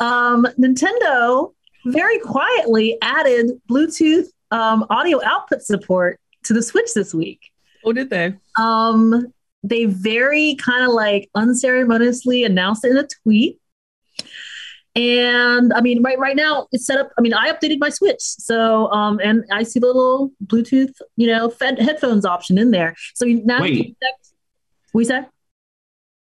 um, 0.00 0.46
Nintendo 0.58 1.52
very 1.86 2.18
quietly 2.18 2.98
added 3.02 3.50
Bluetooth 3.70 4.26
um, 4.50 4.84
audio 4.90 5.20
output 5.24 5.62
support 5.62 6.20
to 6.44 6.52
the 6.52 6.62
Switch 6.62 6.92
this 6.94 7.14
week. 7.14 7.50
Oh, 7.84 7.92
did 7.92 8.10
they? 8.10 8.34
Um, 8.58 9.32
they 9.62 9.84
very 9.84 10.56
kind 10.56 10.84
of 10.84 10.90
like 10.90 11.30
unceremoniously 11.34 12.44
announced 12.44 12.84
it 12.84 12.90
in 12.90 12.96
a 12.98 13.06
tweet. 13.22 13.58
And 14.94 15.72
I 15.72 15.80
mean, 15.80 16.02
right 16.02 16.18
right 16.18 16.36
now 16.36 16.66
it's 16.70 16.84
set 16.84 16.98
up. 16.98 17.10
I 17.16 17.22
mean, 17.22 17.32
I 17.32 17.50
updated 17.50 17.78
my 17.78 17.88
Switch, 17.88 18.20
so 18.20 18.90
um, 18.90 19.20
and 19.22 19.44
I 19.50 19.62
see 19.62 19.80
the 19.80 19.86
little 19.86 20.32
Bluetooth, 20.44 20.92
you 21.16 21.26
know, 21.26 21.48
fed 21.48 21.78
headphones 21.78 22.26
option 22.26 22.58
in 22.58 22.72
there. 22.72 22.94
So 23.14 23.24
now 23.24 23.62
Wait. 23.62 23.96
we 24.92 25.04
said 25.04 25.28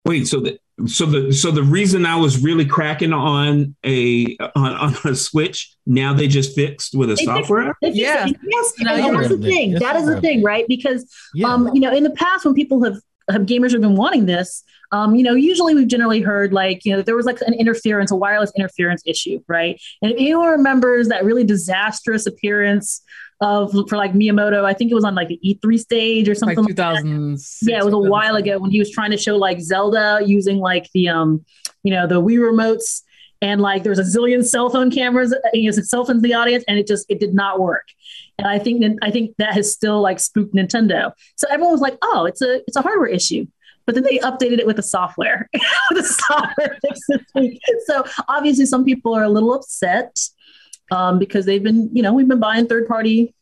wait 0.05 0.27
so 0.27 0.39
the 0.39 0.57
so 0.85 1.07
the 1.07 1.33
so 1.33 1.49
the 1.49 1.63
reason 1.63 2.05
i 2.05 2.15
was 2.15 2.43
really 2.43 2.65
cracking 2.65 3.11
on 3.11 3.75
a 3.83 4.37
on, 4.55 4.73
on 4.73 4.95
a 5.05 5.15
switch 5.15 5.75
now 5.87 6.13
they 6.13 6.27
just 6.27 6.53
fixed 6.53 6.93
with 6.93 7.09
a 7.09 7.15
They 7.15 7.23
software 7.25 7.75
They 7.81 7.87
fixed 7.87 7.99
Yeah. 7.99 8.27
Yes, 8.27 8.73
Now 8.79 8.93
and 8.95 9.15
that's 9.17 9.29
the 9.29 9.37
thing. 9.37 9.71
Yes, 9.71 9.81
That 9.81 9.95
is 9.95 10.05
the 10.05 10.21
thing, 10.21 10.43
right? 10.43 10.65
Because 10.67 11.09
Yeah. 11.33 11.47
um, 11.47 11.69
you 11.73 11.79
know, 11.79 11.91
in 11.91 12.03
the 12.03 12.11
past 12.11 12.45
when 12.45 12.53
people 12.53 12.83
have, 12.83 12.97
have 13.29 13.43
gamers 13.43 13.71
have 13.71 13.81
been 13.81 13.95
wanting 13.95 14.25
this, 14.25 14.63
um, 14.91 15.15
you 15.15 15.23
know, 15.23 15.33
usually 15.33 15.73
we've 15.75 15.87
generally 15.87 16.21
heard 16.21 16.53
like, 16.53 16.85
you 16.85 16.93
know, 16.93 17.01
there 17.01 17.15
was 17.15 17.25
like 17.25 17.39
an 17.41 17.53
interference, 17.53 18.11
a 18.11 18.15
wireless 18.15 18.51
interference 18.57 19.01
issue, 19.05 19.39
right? 19.47 19.81
And 20.01 20.11
if 20.11 20.17
anyone 20.17 20.49
remembers 20.49 21.07
that 21.07 21.23
really 21.23 21.43
disastrous 21.43 22.25
appearance 22.25 23.01
of 23.41 23.71
for 23.87 23.97
like 23.97 24.13
Miyamoto, 24.13 24.63
I 24.65 24.73
think 24.73 24.91
it 24.91 24.95
was 24.95 25.03
on 25.03 25.13
like 25.15 25.27
the 25.27 25.39
E3 25.45 25.77
stage 25.79 26.27
or 26.27 26.31
Like 26.31 26.37
something. 26.39 26.63
like 26.63 26.75
that. 26.75 26.95
2006. 27.03 27.59
Yeah, 27.69 27.79
it 27.79 27.85
was 27.85 27.93
a 27.93 27.97
while 27.99 28.35
ago 28.35 28.57
when 28.59 28.71
he 28.71 28.79
was 28.79 28.89
trying 28.91 29.11
to 29.11 29.17
show 29.17 29.35
like 29.37 29.59
Zelda 29.61 30.19
using 30.25 30.57
like 30.57 30.89
the 30.93 31.09
um, 31.09 31.45
you 31.83 31.91
know, 31.93 32.07
the 32.07 32.21
Wii 32.21 32.39
remotes 32.39 33.03
and 33.41 33.61
like 33.61 33.83
there 33.83 33.91
was 33.91 33.99
a 33.99 34.03
zillion 34.19 34.43
cell 34.43 34.69
phone 34.71 34.89
cameras, 34.89 35.31
uh, 35.31 35.37
you 35.53 35.69
know, 35.69 35.77
cell 35.77 36.03
phones 36.05 36.17
in 36.23 36.29
the 36.29 36.33
audience, 36.33 36.63
and 36.67 36.79
it 36.79 36.87
just 36.87 37.05
it 37.09 37.19
did 37.19 37.35
not 37.35 37.59
work. 37.59 37.85
And 38.39 38.47
I 38.47 38.57
think 38.57 38.83
I 39.03 39.11
think 39.11 39.35
that 39.37 39.53
has 39.53 39.71
still 39.71 40.01
like 40.01 40.19
spooked 40.19 40.55
Nintendo. 40.55 41.11
So 41.35 41.47
everyone 41.51 41.71
was 41.73 41.81
like, 41.81 41.97
"Oh, 42.01 42.25
it's 42.25 42.41
a 42.41 42.61
it's 42.67 42.75
a 42.75 42.81
hardware 42.81 43.07
issue." 43.07 43.45
But 43.85 43.93
then 43.95 44.03
they 44.03 44.17
updated 44.17 44.57
it 44.59 44.65
with 44.67 44.75
the 44.75 44.83
software, 44.83 45.47
the 45.91 46.03
software. 46.03 46.77
So 47.85 48.03
obviously, 48.27 48.65
some 48.65 48.83
people 48.83 49.13
are 49.15 49.23
a 49.23 49.29
little 49.29 49.53
upset 49.53 50.17
um, 50.91 51.19
because 51.19 51.45
they've 51.45 51.63
been, 51.63 51.89
you 51.93 52.01
know, 52.03 52.13
we've 52.13 52.27
been 52.27 52.39
buying 52.39 52.67
third 52.67 52.87
party 52.87 53.33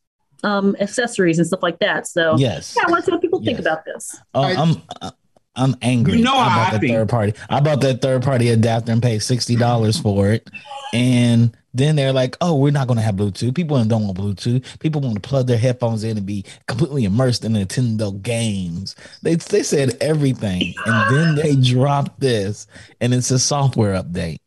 um, 0.44 0.76
accessories 0.80 1.38
and 1.40 1.48
stuff 1.48 1.64
like 1.64 1.80
that. 1.80 2.08
So 2.08 2.36
Yes. 2.38 2.76
yeah, 2.78 2.84
I 2.88 2.92
want 2.92 3.04
to 3.04 3.06
see 3.06 3.12
what 3.14 3.22
people 3.22 3.42
think 3.44 3.60
about 3.60 3.86
this. 3.86 4.16
Oh, 4.34 4.42
I- 4.44 4.54
I'm 4.56 5.12
I'm 5.58 5.74
angry. 5.82 6.18
You 6.18 6.24
know 6.26 6.36
I 6.36 6.50
how 6.50 6.58
bought 6.58 6.68
I 6.68 6.72
that 6.72 6.82
think. 6.82 6.94
third 6.94 7.08
party. 7.10 7.34
I 7.50 7.60
bought 7.62 7.80
that 7.80 8.02
third 8.02 8.24
party 8.24 8.50
adapter 8.50 8.92
and 8.92 9.02
paid 9.02 9.20
sixty 9.24 9.56
dollars 9.56 9.98
for 9.98 10.32
it, 10.34 10.50
and 10.94 11.56
then 11.74 11.96
they're 11.96 12.12
like, 12.12 12.36
"Oh, 12.42 12.56
we're 12.58 12.74
not 12.74 12.88
going 12.88 12.98
to 12.98 13.04
have 13.04 13.16
Bluetooth. 13.16 13.56
People 13.56 13.82
don't 13.86 14.04
want 14.04 14.18
Bluetooth. 14.18 14.80
People 14.80 15.00
want 15.00 15.16
to 15.16 15.22
plug 15.22 15.48
their 15.48 15.58
headphones 15.58 16.04
in 16.04 16.18
and 16.18 16.26
be 16.26 16.44
completely 16.68 17.06
immersed 17.06 17.46
in 17.46 17.54
Nintendo 17.54 18.22
games." 18.22 18.98
They 19.22 19.36
they 19.36 19.64
said 19.64 19.96
everything, 20.02 20.74
and 20.86 21.16
then 21.16 21.36
they 21.36 21.56
dropped 21.74 22.20
this, 22.20 22.68
and 23.00 23.14
it's 23.14 23.32
a 23.32 23.40
software 23.40 23.94
update. 23.94 24.40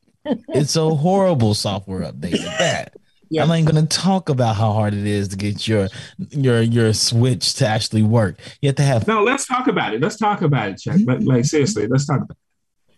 It's 0.49 0.77
a 0.77 0.89
horrible 0.89 1.55
software 1.55 2.01
update 2.01 2.41
at 2.41 2.59
that. 2.59 2.95
Yeah. 3.31 3.43
I'm 3.43 3.49
not 3.49 3.71
going 3.71 3.87
to 3.87 3.97
talk 3.97 4.29
about 4.31 4.57
how 4.57 4.73
hard 4.73 4.95
it 4.95 5.07
is 5.07 5.29
to 5.29 5.37
get 5.37 5.69
your 5.69 5.89
your 6.31 6.63
your 6.63 6.93
Switch 6.95 7.55
to 7.55 7.67
actually 7.67 8.03
work. 8.03 8.39
You 8.63 8.69
have 8.69 8.77
to 8.77 8.83
have 8.83 9.07
No, 9.07 9.23
let's 9.23 9.47
talk 9.47 9.67
about 9.67 9.95
it. 9.95 10.01
Let's 10.01 10.17
talk 10.17 10.43
about 10.43 10.71
it, 10.71 10.79
Chuck. 10.79 10.97
But 11.05 11.23
like 11.23 11.45
seriously, 11.45 11.87
let's 11.87 12.07
talk 12.07 12.23
about 12.23 12.37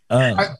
Uh, 0.08 0.54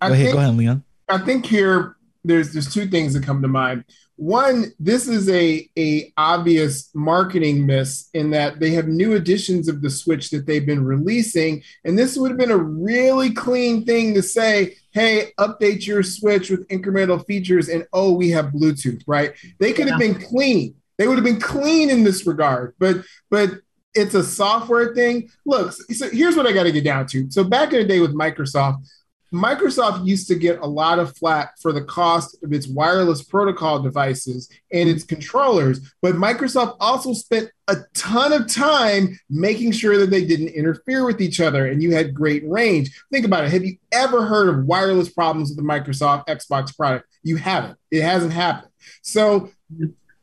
I 0.00 0.08
go 0.08 0.14
ahead, 0.14 0.26
think, 0.26 0.34
go 0.34 0.40
ahead, 0.40 0.56
Leon. 0.56 0.84
I 1.08 1.18
think 1.18 1.46
here 1.46 1.96
there's 2.24 2.52
there's 2.52 2.72
two 2.72 2.86
things 2.86 3.14
that 3.14 3.24
come 3.24 3.42
to 3.42 3.48
mind. 3.48 3.84
One, 4.18 4.72
this 4.80 5.06
is 5.06 5.28
a 5.28 5.70
a 5.78 6.12
obvious 6.16 6.90
marketing 6.92 7.64
miss 7.64 8.10
in 8.14 8.32
that 8.32 8.58
they 8.58 8.70
have 8.72 8.88
new 8.88 9.14
editions 9.14 9.68
of 9.68 9.80
the 9.80 9.90
Switch 9.90 10.30
that 10.30 10.44
they've 10.44 10.66
been 10.66 10.84
releasing, 10.84 11.62
and 11.84 11.96
this 11.96 12.18
would 12.18 12.32
have 12.32 12.38
been 12.38 12.50
a 12.50 12.56
really 12.56 13.30
clean 13.30 13.84
thing 13.86 14.14
to 14.14 14.22
say, 14.22 14.76
"Hey, 14.90 15.30
update 15.38 15.86
your 15.86 16.02
Switch 16.02 16.50
with 16.50 16.66
incremental 16.66 17.24
features," 17.26 17.68
and 17.68 17.86
oh, 17.92 18.12
we 18.12 18.30
have 18.30 18.46
Bluetooth, 18.46 19.04
right? 19.06 19.34
They 19.60 19.72
could 19.72 19.88
have 19.88 20.00
been 20.00 20.16
clean. 20.16 20.74
They 20.96 21.06
would 21.06 21.16
have 21.16 21.24
been 21.24 21.40
clean 21.40 21.88
in 21.88 22.02
this 22.02 22.26
regard, 22.26 22.74
but 22.80 23.04
but 23.30 23.60
it's 23.94 24.14
a 24.14 24.24
software 24.24 24.96
thing. 24.96 25.30
Look, 25.46 25.72
so 25.72 26.10
here's 26.10 26.36
what 26.36 26.46
I 26.48 26.52
got 26.52 26.64
to 26.64 26.72
get 26.72 26.84
down 26.84 27.06
to. 27.06 27.30
So 27.30 27.44
back 27.44 27.72
in 27.72 27.78
the 27.78 27.84
day 27.86 28.00
with 28.00 28.14
Microsoft, 28.14 28.84
Microsoft 29.32 30.06
used 30.06 30.28
to 30.28 30.34
get 30.34 30.60
a 30.60 30.66
lot 30.66 30.98
of 30.98 31.16
flack 31.16 31.58
for 31.60 31.72
the 31.72 31.84
cost 31.84 32.42
of 32.42 32.52
its 32.52 32.66
wireless 32.66 33.22
protocol 33.22 33.80
devices 33.80 34.48
and 34.72 34.88
its 34.88 35.04
controllers, 35.04 35.92
but 36.00 36.14
Microsoft 36.14 36.76
also 36.80 37.12
spent 37.12 37.50
a 37.68 37.76
ton 37.92 38.32
of 38.32 38.50
time 38.50 39.18
making 39.28 39.72
sure 39.72 39.98
that 39.98 40.10
they 40.10 40.24
didn't 40.24 40.48
interfere 40.48 41.04
with 41.04 41.20
each 41.20 41.40
other 41.40 41.66
and 41.66 41.82
you 41.82 41.92
had 41.92 42.14
great 42.14 42.42
range. 42.48 42.90
Think 43.12 43.26
about 43.26 43.44
it. 43.44 43.50
Have 43.50 43.64
you 43.64 43.76
ever 43.92 44.24
heard 44.24 44.48
of 44.48 44.64
wireless 44.64 45.10
problems 45.10 45.50
with 45.50 45.58
the 45.58 45.62
Microsoft 45.62 46.26
Xbox 46.26 46.74
product? 46.74 47.06
You 47.22 47.36
haven't. 47.36 47.78
It 47.90 48.02
hasn't 48.02 48.32
happened. 48.32 48.72
So 49.02 49.50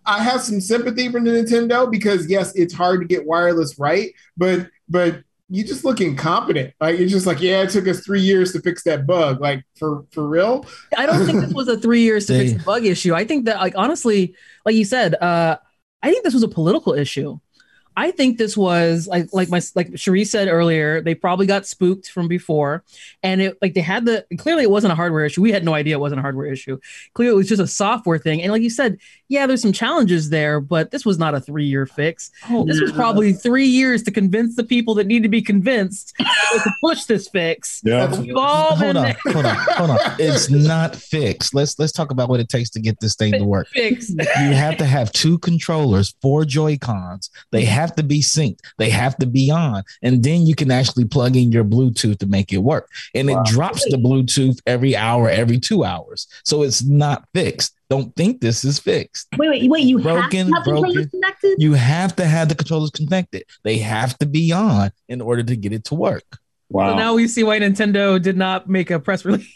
I 0.05 0.23
have 0.23 0.41
some 0.41 0.61
sympathy 0.61 1.09
for 1.11 1.19
Nintendo 1.19 1.89
because 1.89 2.27
yes, 2.27 2.55
it's 2.55 2.73
hard 2.73 3.01
to 3.01 3.07
get 3.07 3.25
wireless 3.25 3.77
right, 3.77 4.13
but 4.37 4.67
but 4.87 5.23
you 5.49 5.63
just 5.63 5.85
look 5.85 6.01
incompetent. 6.01 6.73
Like 6.79 6.97
you're 6.97 7.07
just 7.07 7.27
like, 7.27 7.39
yeah, 7.41 7.61
it 7.61 7.69
took 7.69 7.87
us 7.87 7.99
three 7.99 8.21
years 8.21 8.51
to 8.53 8.61
fix 8.61 8.83
that 8.83 9.05
bug. 9.05 9.41
Like 9.41 9.63
for 9.77 10.05
for 10.11 10.27
real. 10.27 10.65
I 10.97 11.05
don't 11.05 11.25
think 11.25 11.41
this 11.41 11.53
was 11.53 11.67
a 11.67 11.77
three 11.77 12.01
years 12.01 12.25
to 12.27 12.33
They- 12.33 12.47
fix 12.47 12.57
the 12.59 12.63
bug 12.65 12.85
issue. 12.85 13.13
I 13.13 13.25
think 13.25 13.45
that, 13.45 13.57
like, 13.57 13.73
honestly, 13.77 14.35
like 14.65 14.75
you 14.75 14.85
said, 14.85 15.15
uh, 15.15 15.57
I 16.01 16.11
think 16.11 16.23
this 16.23 16.33
was 16.33 16.43
a 16.43 16.47
political 16.47 16.93
issue. 16.93 17.39
I 17.97 18.11
think 18.11 18.37
this 18.37 18.57
was 18.57 19.07
like 19.07 19.29
like 19.31 19.47
my 19.49 19.61
like 19.73 19.97
Cherie 19.97 20.25
said 20.25 20.49
earlier. 20.49 20.99
They 20.99 21.15
probably 21.15 21.45
got 21.45 21.65
spooked 21.65 22.09
from 22.09 22.27
before, 22.27 22.83
and 23.23 23.41
it 23.41 23.57
like 23.61 23.73
they 23.73 23.79
had 23.79 24.05
the 24.05 24.25
clearly 24.37 24.63
it 24.63 24.69
wasn't 24.69 24.91
a 24.91 24.95
hardware 24.97 25.23
issue. 25.23 25.41
We 25.41 25.53
had 25.53 25.63
no 25.63 25.73
idea 25.73 25.95
it 25.95 25.99
wasn't 26.01 26.19
a 26.19 26.21
hardware 26.21 26.47
issue. 26.47 26.77
Clearly, 27.13 27.35
it 27.35 27.37
was 27.37 27.47
just 27.47 27.61
a 27.61 27.67
software 27.67 28.17
thing. 28.17 28.41
And 28.41 28.51
like 28.51 28.61
you 28.63 28.69
said, 28.69 28.97
yeah, 29.27 29.47
there's 29.47 29.61
some 29.61 29.71
challenges 29.73 30.29
there, 30.29 30.59
but 30.61 30.91
this 30.91 31.05
was 31.05 31.17
not 31.17 31.33
a 31.35 31.39
three 31.39 31.65
year 31.65 31.85
fix. 31.85 32.31
Oh, 32.49 32.65
this 32.65 32.79
was 32.79 32.91
probably 32.91 33.33
three 33.33 33.65
years 33.65 34.03
to 34.03 34.11
convince 34.11 34.55
the 34.55 34.63
people 34.63 34.93
that 34.95 35.07
need 35.07 35.23
to 35.23 35.29
be 35.29 35.41
convinced 35.41 36.13
to 36.19 36.71
push 36.81 37.05
this 37.05 37.27
fix. 37.27 37.81
Yeah. 37.83 38.03
All 38.35 38.75
hold 38.75 38.79
been 38.79 38.97
on, 38.97 39.15
hold 39.25 39.45
on, 39.45 39.55
hold 39.69 39.89
on. 39.91 39.99
It's 40.19 40.49
not 40.49 40.95
fixed. 40.95 41.53
Let's 41.53 41.77
let's 41.79 41.91
talk 41.91 42.11
about 42.11 42.29
what 42.29 42.39
it 42.39 42.49
takes 42.49 42.69
to 42.71 42.79
get 42.79 42.99
this 42.99 43.15
thing 43.15 43.33
to 43.33 43.43
work. 43.43 43.67
fixed. 43.69 44.11
You 44.11 44.53
have 44.53 44.77
to 44.77 44.85
have 44.85 45.11
two 45.11 45.37
controllers, 45.39 46.15
four 46.21 46.45
Joy 46.45 46.77
Cons. 46.77 47.29
They 47.51 47.65
have 47.65 47.95
to 47.95 48.03
be 48.03 48.21
synced. 48.21 48.59
They 48.77 48.89
have 48.89 49.17
to 49.17 49.25
be 49.25 49.51
on, 49.51 49.83
and 50.01 50.23
then 50.23 50.45
you 50.45 50.55
can 50.55 50.71
actually 50.71 51.05
plug 51.05 51.35
in 51.35 51.51
your 51.51 51.63
Bluetooth 51.63 52.19
to 52.19 52.27
make 52.27 52.53
it 52.53 52.59
work. 52.59 52.89
And 53.13 53.27
Wow. 53.29 53.41
it 53.41 53.47
drops 53.47 53.83
the 53.85 53.97
Bluetooth 53.97 54.59
every 54.65 54.95
hour, 54.95 55.29
every 55.29 55.59
two 55.59 55.83
hours. 55.83 56.27
So 56.43 56.63
it's 56.63 56.83
not 56.83 57.25
fixed. 57.33 57.74
Don't 57.89 58.15
think 58.15 58.41
this 58.41 58.65
is 58.65 58.79
fixed. 58.79 59.27
Wait, 59.37 59.49
wait, 59.49 59.69
wait! 59.69 59.85
You 59.85 59.99
Broken, 59.99 60.21
have 60.21 60.29
to 60.31 60.37
have 60.37 60.47
the 60.47 60.53
controllers 60.71 60.93
broken. 60.93 61.09
connected. 61.11 61.55
You 61.59 61.73
have 61.73 62.15
to 62.15 62.25
have 62.25 62.49
the 62.49 62.55
controllers 62.55 62.89
connected. 62.89 63.43
They 63.63 63.77
have 63.77 64.17
to 64.17 64.25
be 64.25 64.51
on 64.51 64.91
in 65.07 65.21
order 65.21 65.43
to 65.43 65.55
get 65.55 65.71
it 65.71 65.83
to 65.85 65.95
work. 65.95 66.23
Wow. 66.69 66.91
So 66.91 66.97
now 66.97 67.13
we 67.13 67.27
see 67.27 67.43
why 67.43 67.59
Nintendo 67.59 68.19
did 68.19 68.37
not 68.37 68.67
make 68.67 68.89
a 68.89 68.99
press 68.99 69.23
release. 69.25 69.47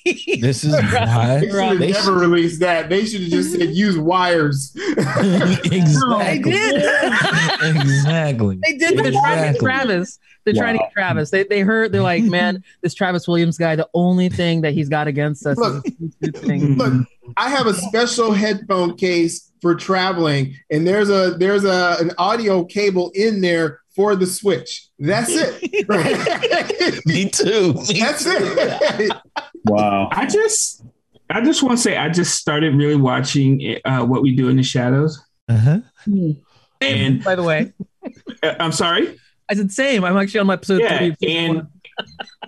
This 0.41 0.63
is 0.63 0.73
why 0.73 1.39
They 1.39 1.47
should 1.47 1.55
have 1.55 1.79
They 1.79 1.91
never 1.91 2.13
released 2.13 2.59
that. 2.59 2.89
They 2.89 3.05
should 3.05 3.21
have 3.21 3.31
just 3.31 3.53
said 3.53 3.69
use 3.69 3.97
wires. 3.97 4.73
exactly. 4.97 6.51
They 6.51 6.71
did. 6.71 6.83
exactly. 7.75 8.59
they 8.63 8.77
did, 8.77 8.95
but 8.95 9.03
they're 9.03 9.11
trying 9.11 9.37
to 9.37 9.43
get 9.43 9.55
Exactly. 9.55 9.59
Travis. 9.59 10.19
They're 10.45 10.53
trying 10.53 10.73
to 10.75 10.79
get 10.79 10.91
Travis. 10.93 11.31
They 11.31 11.43
they 11.43 11.61
heard 11.61 11.91
they're 11.91 12.01
like, 12.01 12.23
man, 12.23 12.63
this 12.81 12.93
Travis 12.93 13.27
Williams 13.27 13.57
guy, 13.57 13.75
the 13.75 13.89
only 13.93 14.29
thing 14.29 14.61
that 14.61 14.73
he's 14.73 14.89
got 14.89 15.07
against 15.07 15.45
us 15.45 15.57
Look. 15.57 15.85
is 16.21 16.31
thing. 16.41 16.75
Look, 16.75 17.07
I 17.37 17.49
have 17.49 17.67
a 17.67 17.73
special 17.73 18.31
headphone 18.31 18.95
case 18.95 19.51
for 19.61 19.75
traveling, 19.75 20.55
and 20.71 20.87
there's 20.87 21.09
a 21.09 21.31
there's 21.37 21.65
a 21.65 21.97
an 21.99 22.11
audio 22.17 22.63
cable 22.63 23.11
in 23.13 23.41
there 23.41 23.81
for 23.99 24.15
the 24.15 24.25
Switch. 24.25 24.87
That's 24.97 25.27
it. 25.29 25.85
Right? 25.89 27.01
Me 27.05 27.29
too. 27.29 27.73
Me 27.73 27.99
That's 27.99 28.23
too. 28.23 28.31
it. 28.39 29.11
wow. 29.65 30.07
I 30.09 30.25
just, 30.25 30.85
I 31.29 31.41
just 31.43 31.61
want 31.63 31.77
to 31.77 31.81
say, 31.83 31.97
I 31.97 32.07
just 32.07 32.35
started 32.39 32.75
really 32.75 32.95
watching 32.95 33.75
uh, 33.83 34.05
what 34.05 34.21
we 34.21 34.33
do 34.33 34.47
in 34.47 34.55
the 34.55 34.63
shadows, 34.63 35.21
Uh-huh. 35.49 35.79
and 36.79 37.21
By 37.25 37.35
the 37.35 37.43
way, 37.43 37.73
uh, 38.43 38.55
I'm 38.57 38.71
sorry, 38.71 39.19
I 39.49 39.55
said 39.55 39.69
same. 39.73 40.05
I'm 40.05 40.15
actually 40.15 40.39
on 40.39 40.47
my 40.47 40.53
episode 40.53 40.79
yeah, 40.79 40.97
three. 40.97 41.15
and 41.27 41.67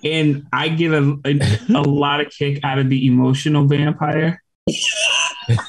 and 0.06 0.48
I 0.54 0.70
get 0.70 0.94
a, 0.94 1.20
a 1.26 1.40
a 1.76 1.82
lot 1.82 2.22
of 2.22 2.30
kick 2.32 2.62
out 2.64 2.80
of 2.80 2.88
the 2.90 3.08
emotional 3.08 3.66
vampire. 3.68 4.42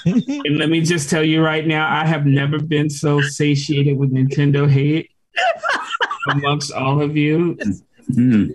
And 0.06 0.58
let 0.58 0.68
me 0.68 0.80
just 0.82 1.08
tell 1.10 1.24
you 1.24 1.42
right 1.42 1.66
now, 1.66 1.88
I 1.90 2.06
have 2.06 2.24
never 2.26 2.60
been 2.60 2.88
so 2.90 3.20
satiated 3.20 3.96
with 3.96 4.12
Nintendo 4.12 4.68
hate 4.70 5.10
amongst 6.30 6.72
all 6.72 7.00
of 7.00 7.16
you. 7.16 7.58
Hmm. 8.14 8.46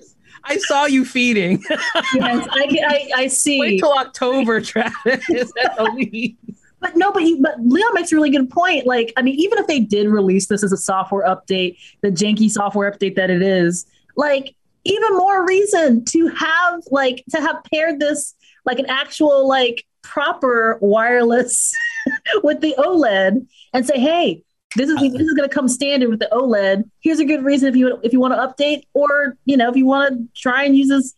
I 0.43 0.57
saw 0.57 0.85
you 0.85 1.03
feeding. 1.03 1.61
yes, 1.69 2.47
I, 2.51 2.77
I, 2.87 3.11
I 3.15 3.27
see. 3.27 3.59
Wait 3.59 3.79
till 3.79 3.93
October, 3.93 4.61
Travis. 4.61 4.95
at 5.05 5.77
the 5.77 5.91
least. 5.95 6.35
But 6.79 6.95
no, 6.95 7.11
but 7.11 7.23
you, 7.23 7.41
but 7.41 7.55
Leon 7.59 7.93
makes 7.95 8.11
a 8.11 8.15
really 8.15 8.29
good 8.29 8.49
point. 8.49 8.85
Like, 8.85 9.11
I 9.17 9.23
mean, 9.23 9.35
even 9.39 9.57
if 9.57 9.67
they 9.67 9.79
did 9.79 10.07
release 10.07 10.45
this 10.45 10.63
as 10.63 10.71
a 10.71 10.77
software 10.77 11.27
update, 11.27 11.77
the 12.01 12.09
janky 12.09 12.49
software 12.49 12.89
update 12.91 13.15
that 13.15 13.29
it 13.29 13.41
is, 13.41 13.87
like, 14.15 14.55
even 14.87 15.17
more 15.17 15.45
reason 15.45 16.05
to 16.05 16.27
have 16.27 16.81
like 16.91 17.23
to 17.29 17.41
have 17.41 17.57
paired 17.71 17.99
this 17.99 18.33
like 18.65 18.79
an 18.79 18.85
actual 18.87 19.47
like 19.47 19.85
proper 20.01 20.77
wireless 20.81 21.73
with 22.43 22.61
the 22.61 22.73
OLED 22.77 23.45
and 23.73 23.85
say, 23.85 23.99
hey, 23.99 24.43
this 24.75 24.89
is 24.89 24.99
this 25.13 25.21
is 25.21 25.33
going 25.33 25.47
to 25.47 25.53
come 25.53 25.67
standard 25.67 26.09
with 26.09 26.19
the 26.19 26.27
OLED. 26.31 26.89
Here's 26.99 27.19
a 27.19 27.25
good 27.25 27.43
reason 27.43 27.69
if 27.69 27.75
you 27.75 27.99
if 28.03 28.11
you 28.11 28.19
want 28.19 28.33
to 28.33 28.37
update, 28.37 28.83
or 28.93 29.37
you 29.45 29.55
know 29.55 29.69
if 29.69 29.75
you 29.75 29.85
want 29.85 30.13
to 30.13 30.39
try 30.39 30.63
and 30.63 30.77
use 30.77 30.89
this 30.89 31.13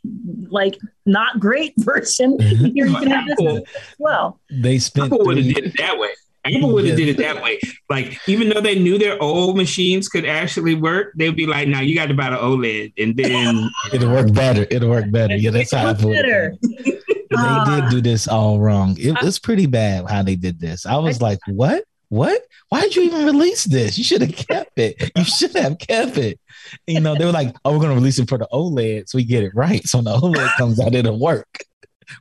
like 0.49 0.77
not 1.05 1.39
great 1.39 1.73
version, 1.77 2.37
mm-hmm. 2.37 2.65
here 2.65 2.85
you 2.85 2.95
can 2.95 3.09
have 3.09 3.25
this 3.25 3.39
Apple, 3.39 3.67
well. 3.97 4.39
They 4.51 4.77
spent 4.77 5.07
Apple 5.07 5.25
would 5.25 5.37
have 5.37 5.45
three, 5.45 5.53
did 5.53 5.65
it 5.65 5.77
that 5.77 5.97
way. 5.97 6.09
Apple 6.45 6.73
would 6.73 6.85
have 6.85 6.95
did 6.95 7.09
it 7.09 7.17
that 7.17 7.41
way. 7.41 7.59
Like 7.89 8.19
even 8.27 8.49
though 8.49 8.61
they 8.61 8.77
knew 8.77 8.97
their 8.97 9.21
old 9.21 9.57
machines 9.57 10.07
could 10.07 10.25
actually 10.25 10.75
work, 10.75 11.13
they'd 11.15 11.35
be 11.35 11.47
like, 11.47 11.67
"Now 11.67 11.81
you 11.81 11.95
got 11.95 12.07
to 12.07 12.13
buy 12.13 12.29
the 12.29 12.37
OLED," 12.37 12.93
and 12.97 13.17
then 13.17 13.69
it'll 13.93 14.11
work 14.11 14.31
better. 14.31 14.67
It'll 14.69 14.89
work 14.89 15.11
better. 15.11 15.35
Yeah, 15.35 15.51
that's 15.51 15.73
how 15.73 15.87
I 15.87 15.91
Look 15.91 16.01
put 16.01 16.13
better. 16.13 16.55
it. 16.61 17.03
They 17.31 17.81
did 17.81 17.89
do 17.89 18.01
this 18.01 18.27
all 18.27 18.59
wrong. 18.59 18.95
It 18.99 19.17
ah. 19.17 19.25
was 19.25 19.39
pretty 19.39 19.65
bad 19.65 20.09
how 20.09 20.23
they 20.23 20.35
did 20.35 20.59
this. 20.59 20.85
I 20.85 20.97
was 20.97 21.21
like, 21.21 21.39
what? 21.47 21.83
What? 22.09 22.41
Why 22.69 22.81
did 22.81 22.95
you 22.95 23.03
even 23.03 23.25
release 23.25 23.63
this? 23.65 23.97
You 23.97 24.03
should 24.03 24.21
have 24.21 24.35
kept 24.35 24.77
it. 24.77 25.11
You 25.15 25.23
should 25.23 25.55
have 25.55 25.77
kept 25.79 26.17
it. 26.17 26.39
You 26.87 26.99
know, 26.99 27.15
they 27.15 27.25
were 27.25 27.31
like, 27.31 27.55
oh, 27.65 27.71
we're 27.73 27.77
going 27.79 27.89
to 27.89 27.95
release 27.95 28.19
it 28.19 28.27
for 28.29 28.37
the 28.37 28.47
OLED 28.51 29.07
so 29.09 29.17
we 29.17 29.23
get 29.23 29.43
it 29.43 29.53
right. 29.55 29.85
So 29.87 29.99
when 29.99 30.05
the 30.05 30.15
OLED 30.15 30.49
comes 30.57 30.79
out, 30.79 30.93
it'll 30.93 31.19
work. 31.19 31.47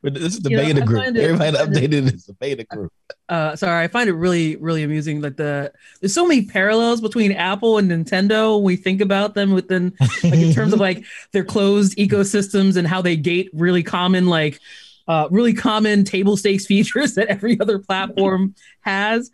But 0.03 0.13
this 0.15 0.35
is 0.35 0.41
the 0.41 0.51
You 0.51 0.57
know, 0.59 0.63
beta 0.65 0.81
group. 0.83 1.03
it- 1.07 1.17
Everybody 1.17 1.57
it- 1.57 1.91
updated 1.91 2.15
is 2.15 2.27
the 2.27 2.35
beta 2.35 2.65
group. 2.65 2.93
uh 3.31 3.57
sorry 3.57 3.83
i 3.85 3.89
find 3.89 4.11
it 4.11 4.13
really 4.13 4.57
really 4.57 4.83
amusing 4.83 5.23
like 5.23 5.37
the 5.39 5.73
there's 6.01 6.13
so 6.13 6.27
many 6.27 6.45
parallels 6.45 7.01
between 7.01 7.33
apple 7.33 7.79
and 7.79 7.91
nintendo 7.91 8.57
when 8.57 8.65
we 8.65 8.77
think 8.77 9.01
about 9.01 9.35
them 9.35 9.53
within 9.53 9.95
like 10.23 10.35
in 10.35 10.53
terms 10.53 10.75
of 10.75 10.81
like 10.81 11.05
their 11.33 11.45
closed 11.45 11.97
ecosystems 11.97 12.77
and 12.77 12.87
how 12.87 13.01
they 13.01 13.17
gate 13.17 13.49
really 13.55 13.83
common 13.83 14.27
like 14.27 14.61
uh 15.09 15.27
really 15.31 15.55
common 15.55 16.05
table 16.05 16.37
stakes 16.37 16.67
features 16.73 17.15
that 17.15 17.29
every 17.29 17.59
other 17.59 17.79
platform 17.79 18.55
has 18.83 19.31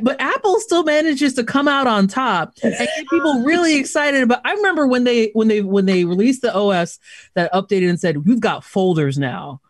but 0.00 0.20
apple 0.20 0.58
still 0.60 0.84
manages 0.84 1.34
to 1.34 1.44
come 1.44 1.68
out 1.68 1.86
on 1.86 2.06
top 2.06 2.52
and 2.62 2.72
get 2.72 3.06
people 3.10 3.42
really 3.42 3.76
excited 3.76 4.22
about 4.22 4.40
i 4.44 4.52
remember 4.52 4.86
when 4.86 5.04
they 5.04 5.30
when 5.34 5.48
they 5.48 5.60
when 5.60 5.86
they 5.86 6.04
released 6.04 6.42
the 6.42 6.54
os 6.54 6.98
that 7.34 7.52
updated 7.52 7.88
and 7.88 8.00
said 8.00 8.26
we've 8.26 8.40
got 8.40 8.64
folders 8.64 9.18
now 9.18 9.60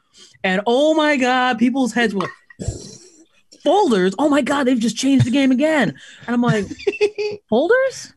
and 0.44 0.60
oh 0.66 0.94
my 0.94 1.16
god 1.16 1.58
people's 1.58 1.92
heads 1.92 2.14
were 2.14 2.28
folders. 3.62 4.14
Oh 4.18 4.28
my 4.28 4.42
god, 4.42 4.64
they've 4.64 4.78
just 4.78 4.96
changed 4.96 5.24
the 5.24 5.30
game 5.30 5.50
again. 5.50 5.96
And 6.26 6.34
I'm 6.34 6.42
like, 6.42 6.66
folders? 7.48 8.12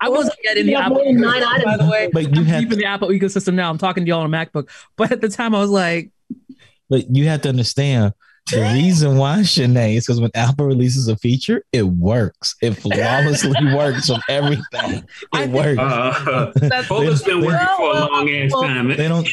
I 0.00 0.08
wasn't 0.08 0.36
yet 0.42 0.56
in 0.58 0.66
the 0.66 0.74
Apple 0.74 1.00
nine 1.12 1.42
ecosystem, 1.42 1.64
by 1.64 1.72
items. 1.72 1.78
the 1.78 1.90
way. 1.90 2.10
But 2.12 2.34
you 2.34 2.40
I'm 2.40 2.46
have 2.46 2.60
deep 2.62 2.72
in 2.72 2.78
the 2.78 2.84
Apple 2.84 3.08
ecosystem 3.08 3.54
now. 3.54 3.70
I'm 3.70 3.78
talking 3.78 4.04
to 4.04 4.08
y'all 4.08 4.20
on 4.20 4.32
a 4.32 4.36
MacBook. 4.36 4.68
But 4.96 5.12
at 5.12 5.20
the 5.20 5.28
time 5.28 5.54
I 5.54 5.60
was 5.60 5.70
like, 5.70 6.10
But 6.88 7.14
you 7.14 7.26
have 7.26 7.42
to 7.42 7.48
understand 7.48 8.12
the 8.50 8.60
reason 8.60 9.16
why 9.16 9.38
Shanae 9.38 9.96
is 9.96 10.04
because 10.06 10.20
when 10.20 10.30
Apple 10.34 10.66
releases 10.66 11.08
a 11.08 11.16
feature, 11.16 11.64
it 11.72 11.82
works. 11.84 12.54
It 12.60 12.72
flawlessly 12.72 13.54
works 13.74 14.10
on 14.10 14.20
everything. 14.28 14.62
It 14.72 15.06
think- 15.32 15.52
works. 15.54 15.78
Uh, 15.78 16.52
that's 16.56 16.86
Folders 16.86 17.22
been 17.22 17.40
working 17.42 17.66
for 17.76 17.90
a 17.90 18.00
long 18.06 18.28
ass 18.28 18.50
well, 18.52 18.62
time. 18.62 18.88
they 18.88 19.08
don't. 19.08 19.26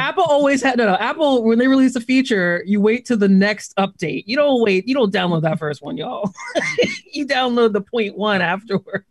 Apple 0.00 0.24
always 0.24 0.60
had 0.62 0.76
no, 0.76 0.86
no. 0.86 0.94
Apple 0.96 1.44
when 1.44 1.58
they 1.58 1.68
release 1.68 1.94
a 1.94 2.00
feature, 2.00 2.62
you 2.66 2.80
wait 2.80 3.04
to 3.06 3.16
the 3.16 3.28
next 3.28 3.74
update. 3.76 4.24
You 4.26 4.36
don't 4.36 4.60
wait. 4.62 4.88
You 4.88 4.94
don't 4.94 5.12
download 5.14 5.42
that 5.42 5.58
first 5.58 5.80
one, 5.80 5.96
y'all. 5.96 6.32
you 7.12 7.26
download 7.26 7.72
the 7.72 7.80
point 7.82 8.16
one 8.18 8.40
afterward. 8.42 9.04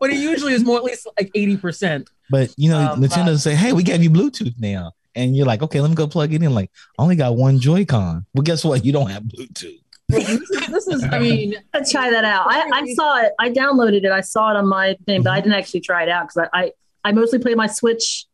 but 0.00 0.10
it 0.10 0.16
usually 0.16 0.54
is 0.54 0.64
more 0.64 0.78
at 0.78 0.84
least 0.84 1.06
like 1.18 1.30
eighty 1.34 1.56
percent. 1.58 2.08
But 2.30 2.54
you 2.56 2.70
know, 2.70 2.92
Um, 2.92 3.02
Nintendo 3.02 3.28
uh, 3.34 3.38
say, 3.38 3.54
"Hey, 3.54 3.72
we 3.72 3.82
gave 3.82 4.02
you 4.02 4.08
Bluetooth 4.10 4.54
now," 4.58 4.92
and 5.14 5.36
you're 5.36 5.46
like, 5.46 5.62
"Okay, 5.62 5.80
let 5.80 5.88
me 5.90 5.96
go 5.96 6.06
plug 6.06 6.32
it 6.32 6.42
in." 6.42 6.54
Like, 6.54 6.70
I 6.98 7.02
only 7.02 7.16
got 7.16 7.36
one 7.36 7.58
Joy-Con. 7.58 8.26
Well, 8.34 8.42
guess 8.42 8.64
what? 8.64 8.84
You 8.84 8.92
don't 8.92 9.10
have 9.10 9.22
Bluetooth. 9.24 9.80
This 10.08 10.28
is, 10.28 10.66
this 10.68 10.86
is, 10.88 11.04
I 11.12 11.18
mean, 11.20 11.54
Let's 11.74 11.92
try 11.92 12.10
that 12.10 12.24
out. 12.24 12.46
I, 12.48 12.68
I 12.72 12.94
saw 12.94 13.20
it. 13.20 13.32
I 13.38 13.48
downloaded 13.50 14.02
it. 14.04 14.10
I 14.10 14.22
saw 14.22 14.50
it 14.50 14.56
on 14.56 14.66
my 14.68 14.96
thing, 15.06 15.22
but 15.22 15.30
I 15.30 15.40
didn't 15.40 15.54
actually 15.54 15.80
try 15.80 16.02
it 16.02 16.08
out 16.08 16.28
because 16.28 16.48
I, 16.52 16.60
I 16.62 16.72
I 17.04 17.12
mostly 17.12 17.38
play 17.38 17.54
my 17.54 17.66
Switch, 17.68 18.26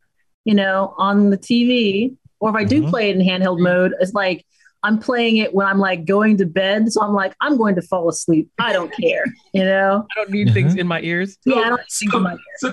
you 0.44 0.54
know, 0.54 0.94
on 0.96 1.30
the 1.30 1.38
TV. 1.38 2.16
Or 2.40 2.50
if 2.50 2.56
I 2.56 2.64
do 2.64 2.82
Mhm. 2.82 2.90
play 2.90 3.10
it 3.10 3.16
in 3.16 3.22
handheld 3.26 3.60
mode, 3.60 3.94
it's 4.00 4.12
like 4.14 4.44
I'm 4.86 4.98
playing 5.00 5.38
it 5.38 5.52
when 5.52 5.66
I'm 5.66 5.78
like 5.80 6.04
going 6.04 6.36
to 6.38 6.46
bed. 6.46 6.92
So 6.92 7.02
I'm 7.02 7.12
like, 7.12 7.34
I'm 7.40 7.56
going 7.56 7.74
to 7.74 7.82
fall 7.82 8.08
asleep. 8.08 8.48
I 8.60 8.72
don't 8.72 8.92
care, 8.92 9.24
you 9.52 9.64
know. 9.64 10.06
I 10.10 10.14
don't 10.20 10.30
need 10.30 10.52
things 10.54 10.76
in 10.76 10.86
my 10.86 11.00
ears. 11.00 11.36
Yeah, 11.44 11.56
I 11.56 11.68
don't 11.70 11.80
think 11.90 12.12
So, 12.12 12.16
in 12.18 12.22
my 12.22 12.36
so, 12.58 12.72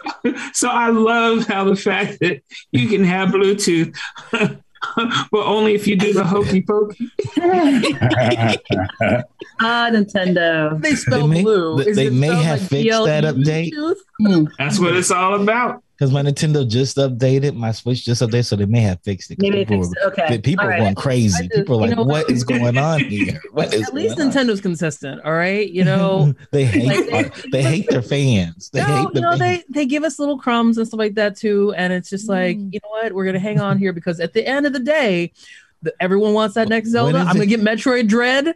so 0.53 0.70
I 0.70 0.89
love 0.89 1.48
how 1.48 1.63
the 1.63 1.75
fact 1.75 2.20
that 2.22 2.41
you 2.72 2.88
can 2.88 3.03
have 3.03 3.29
Bluetooth, 3.29 3.98
but 4.32 4.60
only 5.34 5.74
if 5.74 5.88
you 5.88 5.96
do 5.96 6.13
the 6.13 6.24
hokey 6.24 6.62
pokey. 6.62 7.10
Ah, 9.60 9.88
Nintendo. 9.91 10.82
They 10.82 10.96
spell 10.96 11.22
They 11.22 11.27
may- 11.36 11.43
blue. 11.43 11.77
they- 11.84 11.89
Is 11.91 11.96
they 11.96 12.08
it 12.08 12.13
may 12.13 12.27
spelled 12.27 12.43
have 12.46 12.67
fixed 12.67 13.05
that 13.05 13.24
update. 13.24 13.72
Bluetooth? 13.72 13.96
That's 14.58 14.80
what 14.80 14.96
it's 14.96 15.12
all 15.12 15.42
about. 15.42 15.84
Because 15.98 16.12
my 16.12 16.24
Nintendo 16.24 16.68
just 16.68 16.98
updated, 16.98 17.56
my 17.56 17.72
Switch 17.72 18.03
just 18.03 18.22
updated, 18.24 18.46
so 18.46 18.56
they 18.56 18.65
may 18.65 18.82
have 18.82 19.00
fixed 19.03 19.30
it. 19.30 19.36
'cause 19.36 19.44
Maybe 19.44 19.60
people 19.63 19.84
fixed 19.84 19.96
were- 20.03 20.10
it. 20.10 20.20
Okay. 20.20 20.36
the 20.38 20.42
people 20.42 20.63
All 20.63 20.68
are 20.68 20.72
right. 20.72 20.80
going 20.80 20.96
crazy. 20.96 21.48
Just- 21.48 21.56
people 21.60 21.77
are 21.77 21.82
like, 21.88 21.96
know 21.96 22.03
"What 22.03 22.24
what? 22.27 22.32
is 22.32 22.44
going 22.44 22.77
on 22.77 23.00
here? 23.01 23.39
What 23.53 23.74
is 23.74 23.88
At 23.88 23.94
least 23.94 24.18
going 24.18 24.30
on?" 24.30 24.34
Nintendo's 24.36 24.60
consistent, 24.60 25.22
all 25.24 25.34
right? 25.34 25.70
You 25.70 25.84
know, 25.86 26.34
they 26.51 26.65
hate 26.65 27.12
like, 27.12 27.25
our- 27.36 27.50
they 27.51 27.62
hate 27.62 27.88
their 27.89 28.01
fans. 28.01 28.70
They 28.74 28.80
no, 28.82 28.86
hate 28.88 29.08
you 29.13 29.22
know, 29.22 29.38
fans. 29.38 29.39
they 29.39 29.63
they 29.82 29.86
give 29.86 30.03
us 30.03 30.18
little 30.20 30.39
crumbs 30.39 30.77
and 30.80 30.88
stuff 30.88 30.98
like 30.98 31.13
that 31.15 31.38
too, 31.38 31.74
and 31.78 31.93
it's 31.93 32.10
just 32.10 32.28
like, 32.28 32.58
Mm. 32.58 32.74
you 32.74 32.80
know 32.84 32.89
what, 32.89 33.13
we're 33.13 33.26
gonna 33.26 33.39
hang 33.39 33.60
on 33.62 33.78
here 33.78 33.93
because 33.93 34.19
at 34.19 34.34
the 34.34 34.45
end 34.45 34.65
of 34.65 34.74
the 34.74 34.80
day, 34.80 35.32
the, 35.84 35.93
everyone 36.00 36.34
wants 36.34 36.56
that 36.56 36.67
next 36.69 36.89
Zelda. 36.89 37.19
I'm 37.19 37.28
gonna 37.28 37.41
it? 37.41 37.48
get 37.48 37.62
Metroid 37.62 38.08
Dread. 38.08 38.56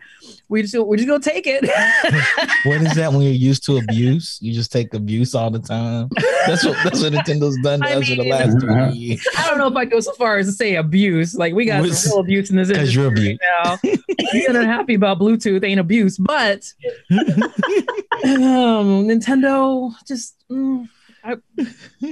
We 0.49 0.61
just 0.63 0.75
we're 0.77 0.95
just 0.97 1.07
gonna 1.09 1.21
take 1.21 1.45
it. 1.45 1.63
what 2.65 2.81
is 2.81 2.95
that 2.95 3.11
when 3.11 3.21
you're 3.21 3.31
used 3.33 3.65
to 3.65 3.77
abuse? 3.77 4.39
You 4.41 4.53
just 4.53 4.71
take 4.71 4.93
abuse 4.93 5.35
all 5.35 5.51
the 5.51 5.59
time. 5.59 6.09
That's 6.47 6.63
what 6.65 6.77
that's 6.83 7.01
what 7.01 7.13
Nintendo's 7.13 7.57
done 7.61 7.81
to 7.81 7.87
I 7.87 7.93
us 7.95 8.07
for 8.07 8.15
the 8.15 8.21
mean- 8.23 8.29
last 8.31 8.59
twenty 8.59 8.97
years. 8.97 9.27
I 9.37 9.47
don't 9.49 9.57
know 9.57 9.67
if 9.67 9.75
I 9.75 9.85
go 9.85 9.99
so 9.99 10.13
far 10.13 10.37
as 10.37 10.47
to 10.47 10.53
say 10.53 10.75
abuse. 10.75 11.35
Like 11.35 11.53
we 11.53 11.65
got 11.65 11.81
What's- 11.81 12.03
some 12.03 12.11
real 12.13 12.21
abuse 12.21 12.49
in 12.49 12.55
this 12.55 12.69
'cause 12.69 12.77
industry 12.77 13.01
you're 13.03 13.11
right 13.11 13.39
now. 13.65 13.79
Being 14.31 14.55
unhappy 14.55 14.93
about 14.95 15.19
Bluetooth 15.19 15.63
ain't 15.63 15.79
abuse, 15.79 16.17
but 16.17 16.71
um, 17.11 19.07
Nintendo 19.07 19.91
just. 20.07 20.35
mm, 20.49 20.87
I, 21.27 21.35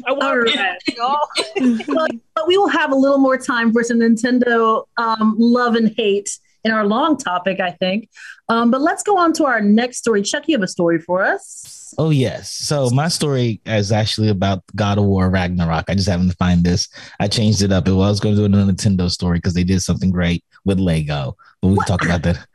I 0.06 0.12
want 0.12 0.56
right. 0.56 0.78
y'all. 0.96 1.28
but, 1.88 2.12
but 2.36 2.48
we 2.48 2.58
will 2.58 2.68
have 2.68 2.92
a 2.92 2.96
little 2.96 3.18
more 3.18 3.38
time 3.38 3.72
for 3.72 3.84
some 3.84 4.00
Nintendo 4.00 4.86
um, 4.98 5.36
love 5.38 5.76
and 5.76 5.94
hate 5.96 6.38
in 6.64 6.72
our 6.72 6.86
long 6.86 7.18
topic, 7.18 7.60
I 7.60 7.72
think. 7.72 8.10
Um, 8.50 8.72
but 8.72 8.82
let's 8.82 9.04
go 9.04 9.18
on 9.18 9.34
to 9.34 9.46
our 9.46 9.62
next 9.62 9.98
story. 9.98 10.22
Chuck, 10.22 10.44
you 10.48 10.56
have 10.56 10.64
a 10.64 10.68
story 10.68 11.00
for 11.00 11.24
us. 11.24 11.94
Oh 11.98 12.10
yes. 12.10 12.52
So 12.52 12.90
my 12.90 13.08
story 13.08 13.62
is 13.66 13.92
actually 13.92 14.30
about 14.30 14.64
God 14.76 14.98
of 14.98 15.06
War 15.06 15.30
Ragnarok. 15.30 15.86
I 15.88 15.96
just 15.96 16.10
happened 16.10 16.32
to 16.32 16.38
find 16.38 16.64
this. 16.64 16.90
I 17.20 17.28
changed 17.28 17.62
it 17.62 17.72
up. 17.72 17.88
It 17.88 17.94
was 17.94 18.20
going 18.20 18.36
to 18.36 18.48
do 18.48 18.60
a 18.60 18.64
Nintendo 18.64 19.10
story 19.10 19.38
because 19.38 19.54
they 19.54 19.64
did 19.64 19.82
something 19.82 20.12
great 20.12 20.44
with 20.66 20.80
Lego. 20.80 21.38
But 21.62 21.70
we 21.70 21.76
can 21.78 21.86
talk 21.86 22.04
about 22.04 22.24
that. 22.24 22.46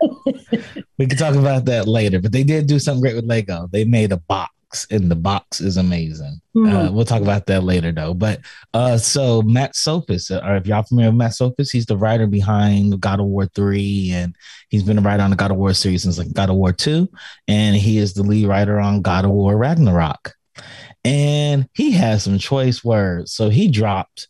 we 0.98 1.06
can 1.06 1.18
talk 1.18 1.34
about 1.34 1.64
that 1.66 1.86
later. 1.86 2.20
But 2.20 2.32
they 2.32 2.42
did 2.42 2.66
do 2.66 2.78
something 2.78 3.02
great 3.02 3.14
with 3.14 3.24
Lego. 3.24 3.68
They 3.70 3.84
made 3.84 4.12
a 4.12 4.16
box, 4.16 4.52
and 4.90 5.10
the 5.10 5.16
box 5.16 5.60
is 5.60 5.76
amazing. 5.76 6.40
Hmm. 6.54 6.66
Uh, 6.66 6.90
we'll 6.90 7.04
talk 7.04 7.22
about 7.22 7.46
that 7.46 7.64
later, 7.64 7.92
though. 7.92 8.14
But 8.14 8.40
uh, 8.74 8.98
so 8.98 9.42
Matt 9.42 9.74
Sophos, 9.74 10.30
uh, 10.30 10.46
or 10.46 10.56
if 10.56 10.66
y'all 10.66 10.82
familiar 10.82 11.10
with 11.10 11.18
Matt 11.18 11.32
Sophos, 11.32 11.70
he's 11.70 11.86
the 11.86 11.96
writer 11.96 12.26
behind 12.26 13.00
God 13.00 13.20
of 13.20 13.26
War 13.26 13.46
three, 13.46 14.10
and 14.12 14.34
he's 14.68 14.82
been 14.82 14.98
a 14.98 15.02
writer 15.02 15.22
on 15.22 15.30
the 15.30 15.36
God 15.36 15.50
of 15.50 15.56
War 15.56 15.74
series 15.74 16.02
since 16.02 16.18
like 16.18 16.32
God 16.32 16.50
of 16.50 16.56
War 16.56 16.72
two, 16.72 17.08
and 17.46 17.76
he 17.76 17.98
is 17.98 18.14
the 18.14 18.22
lead 18.22 18.46
writer 18.46 18.78
on 18.78 19.02
God 19.02 19.24
of 19.24 19.30
War 19.30 19.56
Ragnarok. 19.56 20.34
And 21.04 21.68
he 21.74 21.92
has 21.92 22.24
some 22.24 22.38
choice 22.38 22.84
words, 22.84 23.32
so 23.32 23.48
he 23.48 23.68
dropped 23.68 24.28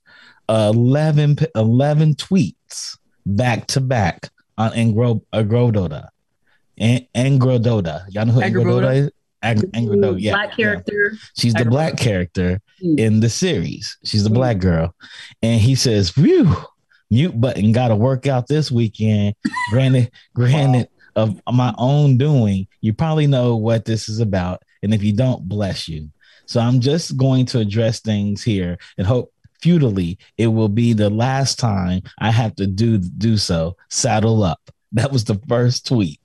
11, 0.49 1.39
11 1.55 2.15
tweets 2.15 2.99
back 3.27 3.67
to 3.69 3.81
back 3.81 4.31
on 4.57 4.71
Engro 4.73 5.23
Agrodota. 5.33 6.09
An- 6.79 7.07
Angrodota. 7.15 8.05
Y'all 8.11 8.27
know 8.27 8.33
who? 8.35 8.41
Angrodota 8.41 8.97
is? 8.97 9.11
Ag- 9.43 9.71
Angrodota, 9.73 10.21
yeah. 10.21 10.33
Black 10.33 10.51
yeah. 10.51 10.65
character. 10.65 11.13
She's 11.37 11.55
the 11.55 11.65
black 11.65 11.97
character 11.97 12.61
Mm. 12.85 12.99
in 13.01 13.21
the 13.21 13.29
series. 13.29 13.97
She's 14.05 14.25
the 14.25 14.31
Mm. 14.31 14.35
black 14.35 14.59
girl. 14.59 14.95
And 15.43 15.61
he 15.61 15.75
says, 15.75 16.11
Phew, 16.11 16.55
mute 17.11 17.41
button 17.41 17.73
got 17.73 17.89
to 17.89 17.97
work 17.97 18.27
out 18.27 18.47
this 18.49 18.71
weekend. 18.71 19.35
Granted, 19.71 20.11
granted, 20.35 20.89
of 21.17 21.41
my 21.53 21.75
own 21.79 22.17
doing, 22.19 22.67
you 22.81 22.93
probably 22.93 23.27
know 23.27 23.57
what 23.57 23.85
this 23.85 24.09
is 24.09 24.21
about. 24.21 24.63
And 24.83 24.95
if 24.95 25.03
you 25.03 25.13
don't, 25.13 25.49
bless 25.49 25.89
you. 25.89 26.09
So 26.47 26.61
I'm 26.61 26.79
just 26.81 27.17
going 27.17 27.45
to 27.47 27.59
address 27.59 28.01
things 28.01 28.43
here 28.45 28.79
and 28.97 29.07
hope 29.07 29.33
futilely 29.61 30.17
it 30.37 30.47
will 30.47 30.69
be 30.69 30.93
the 30.93 31.11
last 31.11 31.59
time 31.59 32.01
I 32.21 32.31
have 32.31 32.55
to 32.57 32.67
do 32.69 32.99
do 32.99 33.37
so. 33.37 33.77
Saddle 33.91 34.45
up. 34.45 34.61
That 34.93 35.11
was 35.11 35.25
the 35.25 35.35
first 35.49 35.87
tweet. 35.89 36.21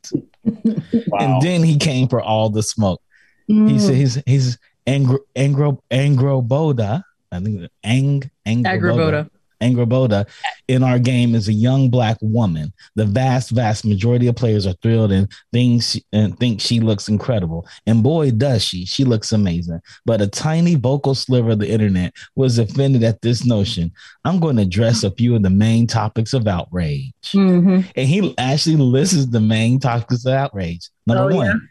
And 0.45 1.41
then 1.41 1.63
he 1.63 1.77
came 1.77 2.07
for 2.07 2.21
all 2.21 2.49
the 2.49 2.63
smoke. 2.63 3.01
He 3.47 3.53
Mm. 3.53 3.79
said 3.79 3.95
he's 3.95 4.15
he's 4.25 4.57
Angro 4.87 5.19
Angro 5.35 5.81
Angroboda. 5.91 7.03
I 7.31 7.39
think 7.39 7.69
Ang 7.83 8.29
Angroboda. 8.45 9.27
Agrabota. 9.27 9.29
Angrboda 9.63 10.27
in 10.67 10.83
our 10.83 10.99
game 10.99 11.35
is 11.35 11.47
a 11.47 11.53
young 11.53 11.89
black 11.89 12.17
woman. 12.21 12.73
The 12.95 13.05
vast, 13.05 13.51
vast 13.51 13.85
majority 13.85 14.27
of 14.27 14.35
players 14.35 14.67
are 14.67 14.75
thrilled 14.81 15.11
and 15.11 15.27
things 15.51 15.99
and 16.11 16.37
think 16.39 16.59
she 16.61 16.79
looks 16.79 17.07
incredible. 17.07 17.67
And 17.87 18.03
boy, 18.03 18.31
does 18.31 18.63
she! 18.63 18.85
She 18.85 19.03
looks 19.05 19.31
amazing. 19.31 19.79
But 20.05 20.21
a 20.21 20.27
tiny 20.27 20.75
vocal 20.75 21.15
sliver 21.15 21.51
of 21.51 21.59
the 21.59 21.69
internet 21.69 22.13
was 22.35 22.57
offended 22.59 23.03
at 23.03 23.21
this 23.21 23.45
notion. 23.45 23.91
I'm 24.25 24.39
going 24.39 24.57
to 24.57 24.63
address 24.63 25.03
a 25.03 25.11
few 25.11 25.35
of 25.35 25.43
the 25.43 25.49
main 25.49 25.87
topics 25.87 26.33
of 26.33 26.47
outrage. 26.47 27.13
Mhm. 27.33 27.85
And 27.95 28.07
he 28.07 28.33
actually 28.37 28.75
lists 28.77 29.25
the 29.27 29.39
main 29.39 29.79
topics 29.79 30.25
of 30.25 30.33
outrage. 30.33 30.89
Number 31.07 31.31
Oh, 31.31 31.35
one, 31.35 31.69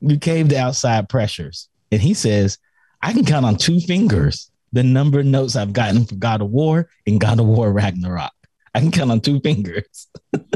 yeah. 0.00 0.10
you 0.12 0.18
caved 0.18 0.50
to 0.50 0.56
outside 0.56 1.08
pressures. 1.08 1.68
And 1.92 2.00
he 2.00 2.14
says, 2.14 2.58
I 3.02 3.12
can 3.12 3.24
count 3.24 3.46
on 3.46 3.56
two 3.56 3.78
fingers 3.80 4.50
the 4.76 4.82
number 4.82 5.20
of 5.20 5.26
notes 5.26 5.56
I've 5.56 5.72
gotten 5.72 6.04
from 6.04 6.18
God 6.18 6.42
of 6.42 6.50
War 6.50 6.88
and 7.06 7.18
God 7.18 7.40
of 7.40 7.46
War 7.46 7.72
Ragnarok. 7.72 8.32
I 8.74 8.80
can 8.80 8.90
count 8.90 9.10
on 9.10 9.20
two 9.20 9.40
fingers. 9.40 10.06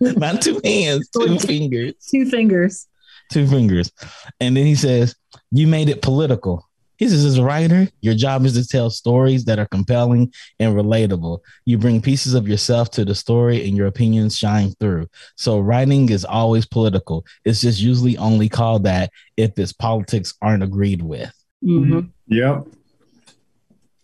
Not 0.00 0.42
two 0.42 0.60
hands, 0.64 1.08
two 1.10 1.38
fingers. 1.38 1.94
Two 2.10 2.26
fingers. 2.26 2.88
Two 3.32 3.46
fingers. 3.46 3.92
And 4.40 4.56
then 4.56 4.66
he 4.66 4.74
says, 4.74 5.14
You 5.52 5.68
made 5.68 5.88
it 5.88 6.02
political. 6.02 6.66
He 6.96 7.08
says, 7.08 7.24
as 7.24 7.38
a 7.38 7.44
writer, 7.44 7.88
your 8.02 8.14
job 8.14 8.44
is 8.44 8.52
to 8.54 8.68
tell 8.68 8.90
stories 8.90 9.46
that 9.46 9.58
are 9.58 9.68
compelling 9.68 10.34
and 10.58 10.76
relatable. 10.76 11.38
You 11.64 11.78
bring 11.78 12.02
pieces 12.02 12.34
of 12.34 12.46
yourself 12.46 12.90
to 12.90 13.06
the 13.06 13.14
story 13.14 13.66
and 13.66 13.74
your 13.74 13.86
opinions 13.86 14.36
shine 14.36 14.74
through. 14.80 15.06
So 15.34 15.60
writing 15.60 16.10
is 16.10 16.26
always 16.26 16.66
political. 16.66 17.24
It's 17.46 17.62
just 17.62 17.80
usually 17.80 18.18
only 18.18 18.50
called 18.50 18.84
that 18.84 19.12
if 19.38 19.58
its 19.58 19.72
politics 19.72 20.34
aren't 20.42 20.62
agreed 20.62 21.00
with. 21.00 21.32
Mhm. 21.64 22.10
Yep. 22.26 22.66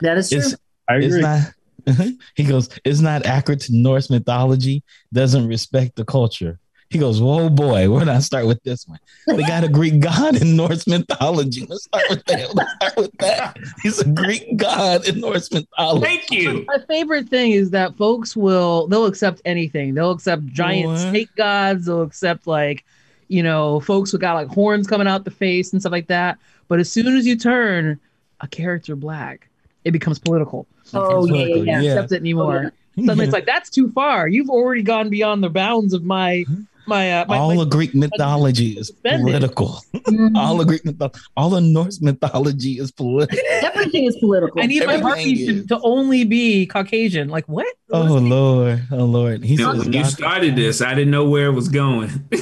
That 0.00 0.18
is 0.18 0.30
true. 0.30 0.38
It's 0.38 0.56
I 0.88 0.96
it's 0.96 1.06
agree. 1.06 1.22
not 1.22 1.52
uh-huh. 1.86 2.10
he 2.34 2.44
goes, 2.44 2.68
it's 2.84 3.00
not 3.00 3.26
accurate 3.26 3.60
to 3.62 3.76
Norse 3.76 4.10
mythology, 4.10 4.82
doesn't 5.12 5.46
respect 5.46 5.96
the 5.96 6.04
culture. 6.04 6.58
He 6.88 6.98
goes, 6.98 7.20
Whoa 7.20 7.48
boy, 7.48 7.90
where 7.90 8.00
did 8.00 8.08
I 8.08 8.20
start 8.20 8.46
with 8.46 8.62
this 8.62 8.86
one? 8.86 9.00
They 9.26 9.42
got 9.42 9.64
a 9.64 9.68
Greek 9.68 9.98
god 9.98 10.40
in 10.40 10.54
Norse 10.56 10.86
mythology. 10.86 11.66
Let's 11.68 11.84
start 11.84 12.04
with 12.10 12.24
that. 12.26 12.54
Let's 12.54 12.72
start 12.74 12.96
with 12.96 13.12
that. 13.18 13.56
He's 13.82 13.98
a 13.98 14.08
Greek 14.08 14.56
god 14.56 15.08
in 15.08 15.20
Norse 15.20 15.50
mythology. 15.50 16.06
Thank 16.06 16.30
you. 16.30 16.64
My 16.68 16.78
favorite 16.86 17.28
thing 17.28 17.52
is 17.52 17.70
that 17.70 17.96
folks 17.96 18.36
will 18.36 18.86
they'll 18.86 19.06
accept 19.06 19.42
anything. 19.44 19.94
They'll 19.94 20.12
accept 20.12 20.46
giant 20.46 20.90
What? 20.90 20.98
snake 20.98 21.30
gods. 21.36 21.86
They'll 21.86 22.02
accept 22.02 22.46
like 22.46 22.84
you 23.28 23.42
know 23.42 23.80
folks 23.80 24.12
who 24.12 24.18
got 24.18 24.34
like 24.34 24.48
horns 24.48 24.86
coming 24.86 25.08
out 25.08 25.24
the 25.24 25.32
face 25.32 25.72
and 25.72 25.82
stuff 25.82 25.92
like 25.92 26.06
that. 26.06 26.38
But 26.68 26.78
as 26.78 26.90
soon 26.90 27.16
as 27.16 27.26
you 27.26 27.36
turn 27.36 27.98
a 28.40 28.46
character 28.46 28.94
black, 28.94 29.48
it 29.86 29.92
becomes 29.92 30.18
political. 30.18 30.66
Oh, 30.94 31.26
yeah, 31.26 31.34
yeah, 31.34 31.44
Political, 31.44 31.66
yeah. 31.66 31.92
Accept 31.92 32.12
it 32.12 32.16
anymore. 32.16 32.72
Oh, 32.98 33.04
Suddenly 33.04 33.24
it's 33.26 33.32
like 33.32 33.46
that's 33.46 33.70
too 33.70 33.92
far. 33.92 34.26
You've 34.26 34.50
already 34.50 34.82
gone 34.82 35.10
beyond 35.10 35.44
the 35.44 35.48
bounds 35.48 35.94
of 35.94 36.02
my 36.02 36.44
my 36.86 37.20
uh, 37.20 37.26
my, 37.26 37.36
all 37.36 37.54
my 37.54 37.62
of 37.62 37.70
Greek 37.70 37.94
mythology 38.04 38.78
is 38.78 38.90
Offended. 38.90 39.26
political. 39.26 39.80
Mhm. 39.94 40.36
All 40.36 40.60
of 40.60 40.66
Greek 40.66 40.84
mythology, 40.84 41.18
all 41.36 41.54
of 41.54 41.64
Norse 41.64 42.00
mythology 42.00 42.78
is 42.78 42.92
political. 42.92 43.38
Everything 43.50 44.04
is 44.04 44.16
political. 44.16 44.60
I 44.62 44.66
need 44.66 44.86
my 44.86 44.94
Everything 44.94 45.02
heartbeat 45.02 45.68
to, 45.68 45.76
to 45.76 45.80
only 45.82 46.24
be 46.24 46.66
Caucasian. 46.66 47.28
Like 47.28 47.46
what? 47.48 47.66
Oh 47.90 48.18
Lord, 48.18 48.82
oh 48.92 49.04
Lord. 49.04 49.42
He 49.44 49.54
You 49.54 49.68
when 49.68 49.92
you 49.92 50.04
started 50.04 50.54
this, 50.56 50.80
I 50.80 50.94
didn't 50.94 51.10
know 51.10 51.28
where 51.28 51.46
it 51.46 51.52
was 51.52 51.68
going. 51.68 52.10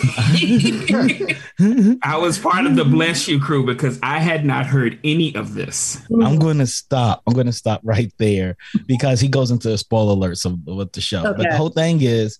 I 2.02 2.16
was 2.18 2.38
part 2.38 2.66
of 2.66 2.76
the 2.76 2.84
Bless 2.84 3.28
You 3.28 3.40
crew 3.40 3.64
because 3.64 3.98
I 4.02 4.18
had 4.18 4.44
not 4.44 4.66
heard 4.66 4.98
any 5.04 5.34
of 5.34 5.54
this. 5.54 6.00
I'm 6.22 6.38
going 6.38 6.58
to 6.58 6.66
stop. 6.66 7.22
I'm 7.26 7.34
going 7.34 7.46
to 7.46 7.52
stop 7.52 7.80
right 7.84 8.12
there 8.18 8.56
because 8.86 9.20
he 9.20 9.28
goes 9.28 9.50
into 9.50 9.72
a 9.72 9.78
spoiler 9.78 10.14
alerts 10.14 10.44
of 10.44 10.58
what 10.64 10.92
the 10.92 11.00
show. 11.00 11.22
But 11.22 11.38
the 11.38 11.56
whole 11.56 11.70
thing 11.70 12.00
is 12.02 12.38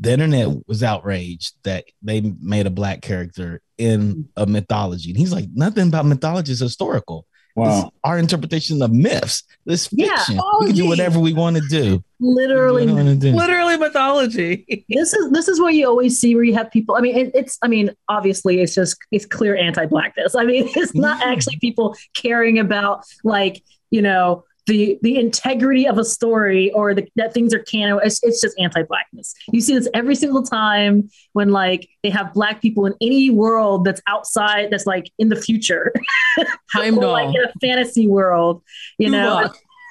the 0.00 0.12
internet 0.12 0.48
was 0.66 0.82
outraged 0.82 1.54
that 1.64 1.84
they 2.02 2.32
made 2.40 2.66
a 2.66 2.70
black 2.70 3.02
character 3.02 3.60
in 3.78 4.28
a 4.36 4.46
mythology. 4.46 5.10
And 5.10 5.18
he's 5.18 5.32
like, 5.32 5.46
nothing 5.54 5.88
about 5.88 6.06
mythology 6.06 6.52
is 6.52 6.60
historical. 6.60 7.26
It's 7.56 7.56
Wow. 7.82 7.90
our 8.04 8.16
interpretation 8.18 8.80
of 8.80 8.92
myths. 8.92 9.42
This 9.66 9.88
Yeah. 9.92 10.16
fiction. 10.16 10.38
Oh, 10.40 10.58
we 10.60 10.68
can 10.68 10.76
do 10.76 10.86
whatever 10.88 11.18
we 11.18 11.32
want 11.34 11.56
to 11.56 11.62
do. 11.68 12.02
Literally, 12.20 12.86
Do 12.86 12.92
whatever 12.92 13.04
we 13.04 13.10
wanna 13.10 13.16
do. 13.20 13.32
Literally 13.32 13.76
mythology. 13.76 14.84
this 14.88 15.12
is 15.12 15.30
this 15.32 15.48
is 15.48 15.60
what 15.60 15.74
you 15.74 15.86
always 15.86 16.18
see 16.18 16.34
where 16.34 16.44
you 16.44 16.54
have 16.54 16.70
people. 16.70 16.94
I 16.94 17.00
mean, 17.00 17.16
it, 17.16 17.32
it's 17.34 17.58
I 17.60 17.68
mean, 17.68 17.90
obviously, 18.08 18.60
it's 18.60 18.74
just 18.74 18.96
it's 19.10 19.26
clear 19.26 19.56
anti-blackness. 19.56 20.34
I 20.36 20.44
mean, 20.44 20.68
it's 20.76 20.94
not 20.94 21.20
actually 21.26 21.56
people 21.60 21.96
caring 22.14 22.58
about 22.58 23.04
like 23.24 23.62
you 23.90 24.00
know 24.00 24.44
the 24.70 24.98
the 25.02 25.16
integrity 25.18 25.86
of 25.86 25.98
a 25.98 26.04
story 26.04 26.70
or 26.72 26.94
the, 26.94 27.06
that 27.16 27.34
things 27.34 27.52
are 27.52 27.58
canon. 27.58 27.98
It's, 28.04 28.22
it's 28.22 28.40
just 28.40 28.56
anti-blackness. 28.58 29.34
You 29.52 29.60
see 29.60 29.74
this 29.74 29.88
every 29.94 30.14
single 30.14 30.42
time 30.44 31.10
when 31.32 31.50
like 31.50 31.88
they 32.02 32.10
have 32.10 32.32
black 32.32 32.62
people 32.62 32.86
in 32.86 32.94
any 33.00 33.30
world 33.30 33.84
that's 33.84 34.00
outside 34.06 34.68
that's 34.70 34.86
like 34.86 35.10
in 35.18 35.28
the 35.28 35.36
future 35.36 35.92
or 36.38 36.90
like 36.92 37.34
in 37.34 37.42
a 37.44 37.52
fantasy 37.60 38.06
world. 38.06 38.62
You 38.98 39.10
know, 39.10 39.50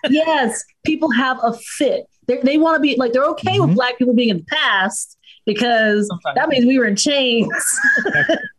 yes, 0.09 0.63
people 0.85 1.11
have 1.11 1.37
a 1.43 1.53
fit. 1.77 2.05
They're, 2.27 2.41
they 2.41 2.57
want 2.57 2.75
to 2.77 2.79
be 2.81 2.95
like 2.95 3.11
they're 3.11 3.25
okay 3.35 3.57
Mhm. 3.57 3.67
with 3.67 3.75
black 3.75 3.97
people 3.97 4.13
being 4.13 4.29
in 4.29 4.37
the 4.37 4.45
past 4.45 5.17
because 5.53 6.07
Sometimes. 6.07 6.35
that 6.35 6.49
means 6.49 6.65
we 6.65 6.77
were 6.77 6.85
in 6.85 6.95
chains 6.95 7.49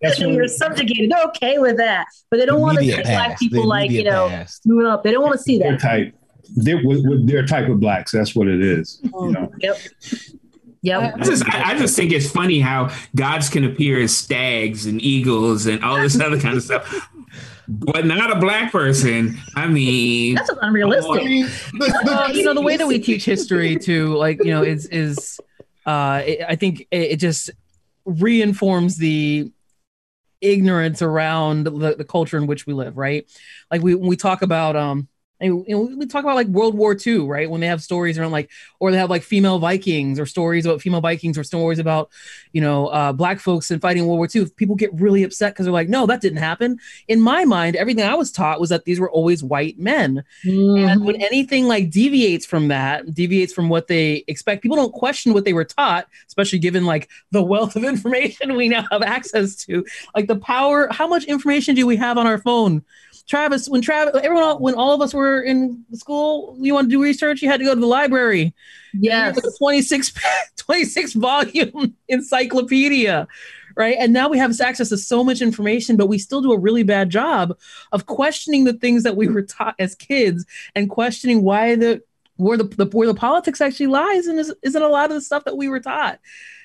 That's 0.03 0.19
and 0.21 0.31
we 0.31 0.37
were 0.37 0.49
subjugated. 0.49 1.11
They're 1.11 1.25
okay 1.27 1.59
with 1.59 1.77
that, 1.77 2.07
but 2.31 2.39
they 2.39 2.47
don't 2.47 2.61
want 2.61 2.79
to 2.79 2.85
see 2.85 2.93
Immediate 2.93 3.07
black 3.07 3.39
people 3.39 3.67
like 3.67 3.91
you 3.91 4.05
know 4.05 4.29
past. 4.29 4.67
moving 4.67 4.87
up. 4.87 5.05
They 5.05 5.13
don't 5.13 5.23
want 5.23 5.35
to 5.35 5.43
see 5.43 5.59
their 5.59 5.73
that. 5.73 5.81
type. 5.81 6.15
They're 6.57 6.85
with, 6.85 7.07
with 7.07 7.29
their 7.29 7.47
type 7.47 7.69
of 7.69 7.79
blacks. 7.79 8.11
That's 8.11 8.35
what 8.35 8.49
it 8.49 8.61
is. 8.61 9.01
You 9.05 9.11
mm. 9.11 9.33
know. 9.33 9.53
Yep. 9.61 9.79
Yep. 10.83 11.15
I 11.15 11.25
just, 11.25 11.55
I, 11.55 11.73
I 11.73 11.79
just 11.79 11.95
think 11.95 12.11
it's 12.11 12.31
funny 12.31 12.59
how 12.59 12.91
gods 13.15 13.51
can 13.51 13.65
appear 13.65 14.01
as 14.03 14.17
stags 14.17 14.87
and 14.87 15.01
eagles 15.03 15.67
and 15.67 15.85
all 15.85 15.97
this 16.01 16.19
other 16.19 16.41
kind 16.41 16.57
of 16.57 16.63
stuff, 16.63 17.09
but 17.69 18.07
not 18.07 18.35
a 18.35 18.41
black 18.41 18.73
person. 18.73 19.39
I 19.55 19.67
mean, 19.67 20.37
That's 20.37 20.49
just 20.49 20.63
I 20.63 20.69
unrealistic. 20.69 21.23
mean, 21.23 21.45
the, 21.45 21.79
the, 21.79 22.01
Well, 22.07 22.35
you 22.35 22.45
know 22.45 22.55
the 22.55 22.63
way 22.63 22.79
that 22.79 22.87
we 22.87 22.99
teach 22.99 23.27
history 23.27 23.77
too 23.77 24.17
like 24.17 24.43
you 24.43 24.51
know 24.51 24.63
is 24.63 24.87
is 24.87 25.39
uh 25.91 26.23
it, 26.25 26.39
i 26.49 26.57
think 26.57 26.81
it, 26.91 27.13
it 27.13 27.17
just 27.17 27.51
reinforms 28.05 28.97
the 28.97 29.51
ignorance 30.41 31.03
around 31.03 31.65
the, 31.65 31.95
the 31.97 32.05
culture 32.05 32.39
in 32.39 32.47
which 32.47 32.67
we 32.67 32.73
live 32.73 32.97
right? 32.97 33.31
Like 33.71 33.83
we 33.83 33.95
when 33.95 34.09
we 34.09 34.17
talk 34.17 34.43
about 34.43 34.77
um 34.77 35.09
and, 35.41 35.65
know, 35.69 35.81
we 35.97 36.07
talk 36.07 36.25
about 36.25 36.35
like 36.37 36.49
World 36.49 36.75
War 36.75 36.95
II, 36.95 37.29
right? 37.29 37.49
When 37.51 37.61
they 37.61 37.67
have 37.67 37.83
stories 37.83 38.19
around 38.19 38.33
like, 38.33 38.51
or 38.79 38.91
they 38.91 38.99
have 38.99 39.11
like 39.11 39.23
female 39.23 39.59
Vikings 39.59 40.19
or 40.19 40.27
stories 40.27 40.67
about 40.67 40.83
female 40.83 41.01
Vikings 41.01 41.39
or 41.39 41.45
stories 41.45 41.79
about, 41.79 42.11
you 42.53 42.61
know, 42.61 42.89
uh, 42.89 43.13
black 43.13 43.41
folks 43.41 43.71
and 43.71 43.81
fighting 43.81 44.07
World 44.07 44.19
War 44.19 44.29
II. 44.29 44.47
People 44.57 44.77
get 44.77 44.93
really 44.95 45.23
upset 45.23 45.55
because 45.55 45.65
they're 45.67 45.73
like, 45.73 45.89
no, 45.89 46.07
that 46.07 46.21
didn't 46.21 46.39
happen. 46.39 46.79
In 47.09 47.21
my 47.21 47.45
mind, 47.45 47.77
everything 47.77 48.05
I 48.05 48.15
was 48.15 48.31
taught 48.33 48.61
was 48.61 48.69
that 48.71 48.85
these 48.85 49.01
were 49.01 49.11
always 49.11 49.43
white 49.43 49.79
men. 49.79 50.25
And 50.77 51.01
Mhm. 51.01 51.05
when 51.05 51.17
anything 51.17 51.67
like 51.67 51.91
deviates 51.91 52.47
from 52.47 52.69
that, 52.69 53.13
deviates 53.13 53.53
from 53.53 53.69
what 53.69 53.89
they 53.89 54.25
expect, 54.29 54.63
people 54.63 54.77
don't 54.77 54.93
question 54.93 55.33
what 55.33 55.45
they 55.45 55.53
were 55.53 55.65
taught, 55.65 56.07
especially 56.29 56.59
given 56.61 56.87
like 56.87 57.09
the 57.33 57.43
wealth 57.43 57.77
of 57.77 57.85
information 57.95 58.57
we 58.57 58.69
now 58.69 58.87
have 58.91 59.03
access 59.03 59.57
to. 59.67 59.85
Like 60.15 60.29
the 60.29 60.37
power, 60.37 60.89
how 60.91 61.07
much 61.09 61.25
information 61.25 61.75
do 61.75 61.87
we 61.87 61.97
have 61.97 62.19
on 62.19 62.27
our 62.27 62.39
phone? 62.39 62.83
Travis, 63.29 63.69
when 63.69 63.81
Travis, 63.81 64.15
everyone, 64.23 64.57
when 64.57 64.75
all 64.75 64.93
of 64.93 65.01
us 65.01 65.15
were 65.15 65.30
in 65.39 65.85
school, 65.93 66.57
you 66.59 66.75
want 66.75 66.89
to 66.89 66.97
do 66.97 67.03
research, 67.03 67.43
you 67.43 67.49
had 67.49 67.59
to 67.61 67.65
go 67.65 67.75
to 67.75 67.81
the 67.81 67.87
library. 67.87 68.55
Yes. 68.93 69.37
Like 69.37 69.45
a 69.45 69.59
26, 69.59 70.13
26 70.57 71.13
volume 71.15 71.97
encyclopedia, 72.09 73.29
right? 73.77 73.97
And 73.99 74.13
now 74.13 74.29
we 74.29 74.39
have 74.39 74.59
access 74.61 74.89
to 74.89 74.99
so 74.99 75.23
much 75.23 75.41
information, 75.41 75.97
but 75.97 76.09
we 76.09 76.19
still 76.19 76.41
do 76.41 76.53
a 76.53 76.59
really 76.59 76.83
bad 76.83 77.11
job 77.11 77.57
of 77.93 78.07
questioning 78.07 78.65
the 78.65 78.75
things 78.75 79.03
that 79.05 79.17
we 79.17 79.29
were 79.29 79.43
taught 79.43 79.75
as 79.79 79.95
kids 79.95 80.45
and 80.75 80.91
questioning 80.91 81.43
why 81.43 81.77
the 81.77 82.03
where 82.37 82.57
the, 82.57 82.65
the 82.65 82.87
where 82.87 83.07
the 83.07 83.15
politics 83.15 83.61
actually 83.61 83.87
lies 83.87 84.27
and 84.27 84.39
is, 84.39 84.53
isn't 84.63 84.83
a 84.83 84.89
lot 84.89 85.11
of 85.11 85.15
the 85.15 85.21
stuff 85.21 85.45
that 85.45 85.57
we 85.57 85.69
were 85.69 85.81
taught 85.81 86.19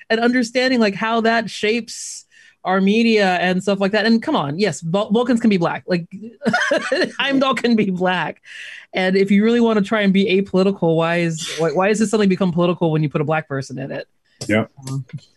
and 0.08 0.20
understanding 0.20 0.80
like 0.80 0.94
how 0.94 1.20
that 1.20 1.50
shapes 1.50 2.25
our 2.66 2.80
media 2.80 3.36
and 3.36 3.62
stuff 3.62 3.80
like 3.80 3.92
that. 3.92 4.04
And 4.04 4.22
come 4.22 4.36
on, 4.36 4.58
yes, 4.58 4.80
Vul- 4.82 5.10
Vulcans 5.10 5.40
can 5.40 5.48
be 5.48 5.56
black. 5.56 5.84
Like 5.86 6.06
Heimdall 7.18 7.54
can 7.54 7.76
be 7.76 7.90
black. 7.90 8.42
And 8.92 9.16
if 9.16 9.30
you 9.30 9.44
really 9.44 9.60
want 9.60 9.78
to 9.78 9.84
try 9.84 10.02
and 10.02 10.12
be 10.12 10.24
apolitical, 10.26 10.96
why 10.96 11.18
is 11.18 11.56
why, 11.58 11.72
why 11.72 11.88
is 11.88 12.00
this 12.00 12.10
suddenly 12.10 12.26
become 12.26 12.52
political 12.52 12.90
when 12.90 13.02
you 13.02 13.08
put 13.08 13.20
a 13.20 13.24
black 13.24 13.48
person 13.48 13.78
in 13.78 13.90
it? 13.92 14.08
Yeah, 14.46 14.66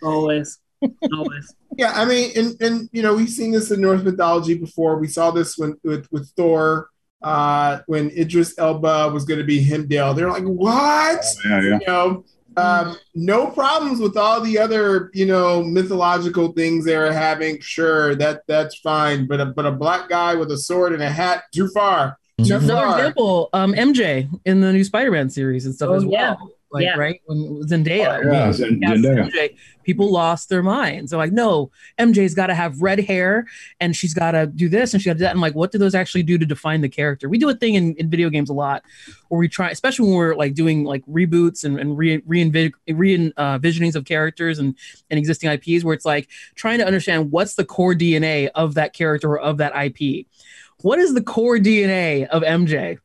always. 0.03 0.59
Always. 1.13 1.53
Yeah, 1.77 1.91
I 1.93 2.05
mean, 2.05 2.31
and 2.37 2.61
and 2.61 2.89
you 2.93 3.01
know, 3.01 3.13
we've 3.13 3.29
seen 3.29 3.51
this 3.51 3.69
in 3.69 3.81
Norse 3.81 4.01
mythology 4.01 4.53
before. 4.53 4.97
We 4.97 5.09
saw 5.09 5.29
this 5.29 5.57
when 5.57 5.75
with 5.83 6.07
with 6.09 6.29
Thor, 6.37 6.89
uh, 7.21 7.79
when 7.87 8.09
Idris 8.11 8.57
Elba 8.57 9.09
was 9.11 9.25
going 9.25 9.39
to 9.39 9.45
be 9.45 9.61
Heimdall. 9.61 10.13
They're 10.13 10.29
like, 10.29 10.45
what? 10.45 11.21
Yeah, 11.45 11.61
yeah. 11.61 11.79
You 11.81 11.87
know, 11.87 12.25
um, 12.59 12.97
no 13.15 13.47
problems 13.47 13.99
with 13.99 14.17
all 14.17 14.41
the 14.41 14.57
other 14.59 15.09
you 15.13 15.25
know 15.25 15.63
mythological 15.63 16.51
things 16.51 16.85
they 16.85 16.97
were 16.97 17.11
having. 17.11 17.59
Sure, 17.61 18.15
that 18.15 18.41
that's 18.47 18.77
fine. 18.79 19.27
But 19.27 19.39
a, 19.39 19.45
but 19.47 19.65
a 19.65 19.71
black 19.71 20.09
guy 20.09 20.35
with 20.35 20.51
a 20.51 20.57
sword 20.57 20.93
and 20.93 21.01
a 21.01 21.09
hat, 21.09 21.43
too 21.53 21.67
far. 21.69 22.17
Too. 22.43 22.55
Another 22.55 22.67
far. 22.73 22.97
example, 22.99 23.49
um, 23.53 23.73
MJ 23.73 24.29
in 24.45 24.61
the 24.61 24.71
new 24.71 24.83
Spider-Man 24.83 25.29
series 25.29 25.65
and 25.65 25.75
stuff 25.75 25.89
Oh, 25.89 25.95
as 25.95 26.05
well. 26.05 26.11
yeah. 26.11 26.35
Like 26.71 26.83
Yeah. 26.83 26.97
right 26.97 27.21
when 27.25 27.63
Zendaya, 27.67 28.23
Yeah, 28.31 28.51
Zen- 28.51 28.79
Yes, 28.81 28.99
Zendaya. 28.99 29.31
MJ, 29.31 29.57
people 29.83 30.11
lost 30.11 30.49
their 30.49 30.61
minds. 30.61 31.09
They're 31.09 31.17
like, 31.17 31.31
no, 31.31 31.71
MJ's 31.97 32.35
got 32.35 32.47
to 32.47 32.53
have 32.55 32.81
red 32.81 32.99
hair 32.99 33.47
and 33.79 33.95
she's 33.95 34.13
got 34.13 34.31
to 34.31 34.45
do 34.45 34.69
this 34.69 34.93
and 34.93 35.01
she 35.01 35.09
got 35.09 35.13
to 35.13 35.17
do 35.19 35.23
that. 35.23 35.31
And 35.31 35.41
like, 35.41 35.55
what 35.55 35.71
do 35.71 35.79
those 35.79 35.95
actually 35.95 36.23
do 36.23 36.37
to 36.37 36.45
define 36.45 36.81
the 36.81 36.89
character? 36.89 37.27
We 37.27 37.39
do 37.39 37.49
a 37.49 37.55
thing 37.55 37.73
in, 37.73 37.95
in 37.95 38.09
video 38.09 38.29
games 38.29 38.51
a 38.51 38.53
lot 38.53 38.83
where 39.29 39.39
we 39.39 39.47
try, 39.47 39.71
especially 39.71 40.07
when 40.09 40.15
we're 40.15 40.35
like 40.35 40.53
doing 40.53 40.83
like 40.83 41.03
reboots 41.07 41.63
and, 41.63 41.79
and 41.79 41.97
re, 41.97 42.21
re, 42.27 42.71
re 42.87 43.33
uh, 43.37 43.59
of 43.95 44.05
characters 44.05 44.59
and, 44.59 44.75
and 45.09 45.17
existing 45.17 45.49
IPs, 45.49 45.83
where 45.83 45.95
it's 45.95 46.05
like 46.05 46.29
trying 46.53 46.77
to 46.77 46.85
understand 46.85 47.31
what's 47.31 47.55
the 47.55 47.65
core 47.65 47.95
DNA 47.95 48.49
of 48.53 48.75
that 48.75 48.93
character 48.93 49.31
or 49.31 49.39
of 49.39 49.57
that 49.57 49.73
IP. 49.75 50.27
What 50.81 50.99
is 50.99 51.13
the 51.13 51.23
core 51.23 51.57
DNA 51.57 52.27
of 52.27 52.43
MJ? 52.43 52.99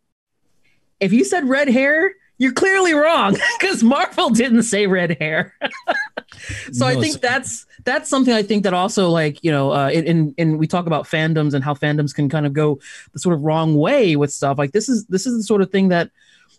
If 1.00 1.12
you 1.12 1.24
said 1.24 1.48
red 1.48 1.68
hair, 1.68 2.12
you're 2.38 2.52
clearly 2.52 2.94
wrong 2.94 3.36
because 3.58 3.82
Marvel 3.82 4.30
didn't 4.30 4.64
say 4.64 4.86
red 4.86 5.16
hair. 5.20 5.54
so 6.72 6.86
I 6.86 6.96
think 6.96 7.20
that's 7.20 7.66
that's 7.84 8.08
something 8.08 8.34
I 8.34 8.42
think 8.42 8.64
that 8.64 8.74
also 8.74 9.08
like 9.10 9.42
you 9.42 9.50
know 9.50 9.72
uh, 9.72 9.90
in, 9.90 10.04
in 10.04 10.34
in 10.36 10.58
we 10.58 10.66
talk 10.66 10.86
about 10.86 11.06
fandoms 11.06 11.54
and 11.54 11.62
how 11.62 11.74
fandoms 11.74 12.14
can 12.14 12.28
kind 12.28 12.46
of 12.46 12.52
go 12.52 12.78
the 13.12 13.18
sort 13.18 13.34
of 13.34 13.42
wrong 13.42 13.76
way 13.76 14.16
with 14.16 14.32
stuff 14.32 14.58
like 14.58 14.72
this 14.72 14.88
is 14.88 15.06
this 15.06 15.26
is 15.26 15.36
the 15.36 15.42
sort 15.44 15.62
of 15.62 15.70
thing 15.70 15.88
that 15.88 16.10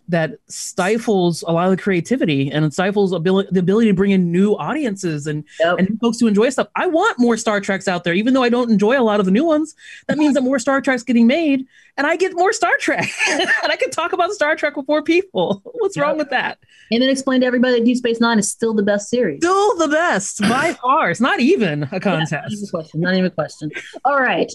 that 0.08 0.32
stifles 0.46 1.42
a 1.48 1.52
lot 1.52 1.64
of 1.70 1.76
the 1.76 1.82
creativity 1.82 2.50
and 2.50 2.64
it 2.64 2.72
stifles 2.72 3.12
ability, 3.12 3.48
the 3.52 3.60
ability 3.60 3.88
to 3.88 3.94
bring 3.94 4.10
in 4.12 4.30
new 4.30 4.54
audiences 4.54 5.26
and 5.26 5.42
Yep. 5.60 5.78
and 5.78 6.00
folks 6.00 6.20
who 6.20 6.26
enjoy 6.26 6.48
stuff. 6.50 6.68
I 6.76 6.86
want 6.86 7.18
more 7.18 7.36
Star 7.36 7.60
Treks 7.60 7.88
out 7.88 8.04
there, 8.04 8.14
even 8.14 8.34
though 8.34 8.42
I 8.42 8.48
don't 8.48 8.70
enjoy 8.70 8.98
a 8.98 9.02
lot 9.02 9.20
of 9.20 9.26
the 9.26 9.32
new 9.32 9.44
ones. 9.44 9.74
That 10.06 10.18
means 10.18 10.34
that 10.34 10.42
more 10.42 10.58
Star 10.58 10.80
Treks 10.80 11.02
getting 11.02 11.26
made, 11.26 11.66
and 11.96 12.06
I 12.06 12.16
get 12.16 12.34
more 12.34 12.52
Star 12.52 12.76
Trek, 12.78 13.08
and 13.30 13.48
I 13.72 13.76
can 13.76 13.90
talk 13.90 14.12
about 14.12 14.30
Star 14.32 14.54
Trek 14.54 14.76
with 14.76 14.86
more 14.86 15.02
people. 15.02 15.60
What's 15.74 15.96
wrong 15.98 16.18
with 16.18 16.30
that? 16.30 16.58
And 16.90 17.02
then 17.02 17.08
explain 17.08 17.40
to 17.40 17.46
everybody 17.46 17.78
that 17.78 17.84
Deep 17.84 17.96
Space 17.96 18.20
Nine 18.20 18.38
is 18.38 18.48
still 18.48 18.74
the 18.74 18.82
best 18.84 19.08
series. 19.08 19.38
Still 19.38 19.76
the 19.76 19.88
best 19.88 20.40
by 20.42 20.72
far. 20.82 21.10
It's 21.10 21.20
not 21.20 21.40
even 21.40 21.82
a 21.84 21.88
Not 21.92 22.02
contest. 22.02 22.52
even 22.52 22.64
a 22.64 22.70
question. 22.70 23.00
Not 23.00 23.14
even 23.14 23.24
a 23.26 23.30
question. 23.30 23.70
All 24.04 24.20
right. 24.20 24.52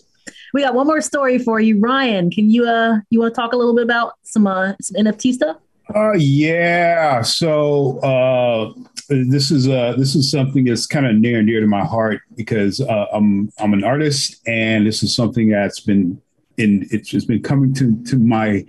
We 0.53 0.61
got 0.61 0.73
one 0.73 0.87
more 0.87 1.01
story 1.01 1.39
for 1.39 1.59
you. 1.59 1.79
Ryan, 1.79 2.29
can 2.29 2.49
you 2.49 2.67
uh 2.67 2.97
you 3.09 3.19
want 3.19 3.33
to 3.33 3.39
talk 3.39 3.53
a 3.53 3.57
little 3.57 3.75
bit 3.75 3.83
about 3.83 4.13
some 4.23 4.47
uh 4.47 4.73
some 4.81 5.03
NFT 5.03 5.33
stuff? 5.33 5.57
Uh, 5.95 6.13
yeah. 6.13 7.21
So 7.21 7.99
uh, 7.99 8.73
this 9.09 9.51
is 9.51 9.67
uh, 9.67 9.93
this 9.97 10.15
is 10.15 10.31
something 10.31 10.63
that's 10.63 10.85
kind 10.85 11.05
of 11.05 11.15
near 11.15 11.39
and 11.39 11.47
dear 11.47 11.59
to 11.59 11.67
my 11.67 11.83
heart 11.83 12.21
because 12.35 12.81
uh, 12.81 13.07
I'm 13.13 13.51
I'm 13.59 13.73
an 13.73 13.83
artist, 13.83 14.41
and 14.47 14.85
this 14.85 15.03
is 15.03 15.15
something 15.15 15.49
that's 15.49 15.79
been 15.79 16.21
in 16.57 16.87
it's 16.91 17.09
just 17.09 17.27
been 17.27 17.41
coming 17.41 17.73
to 17.75 18.01
to 18.05 18.17
my 18.17 18.65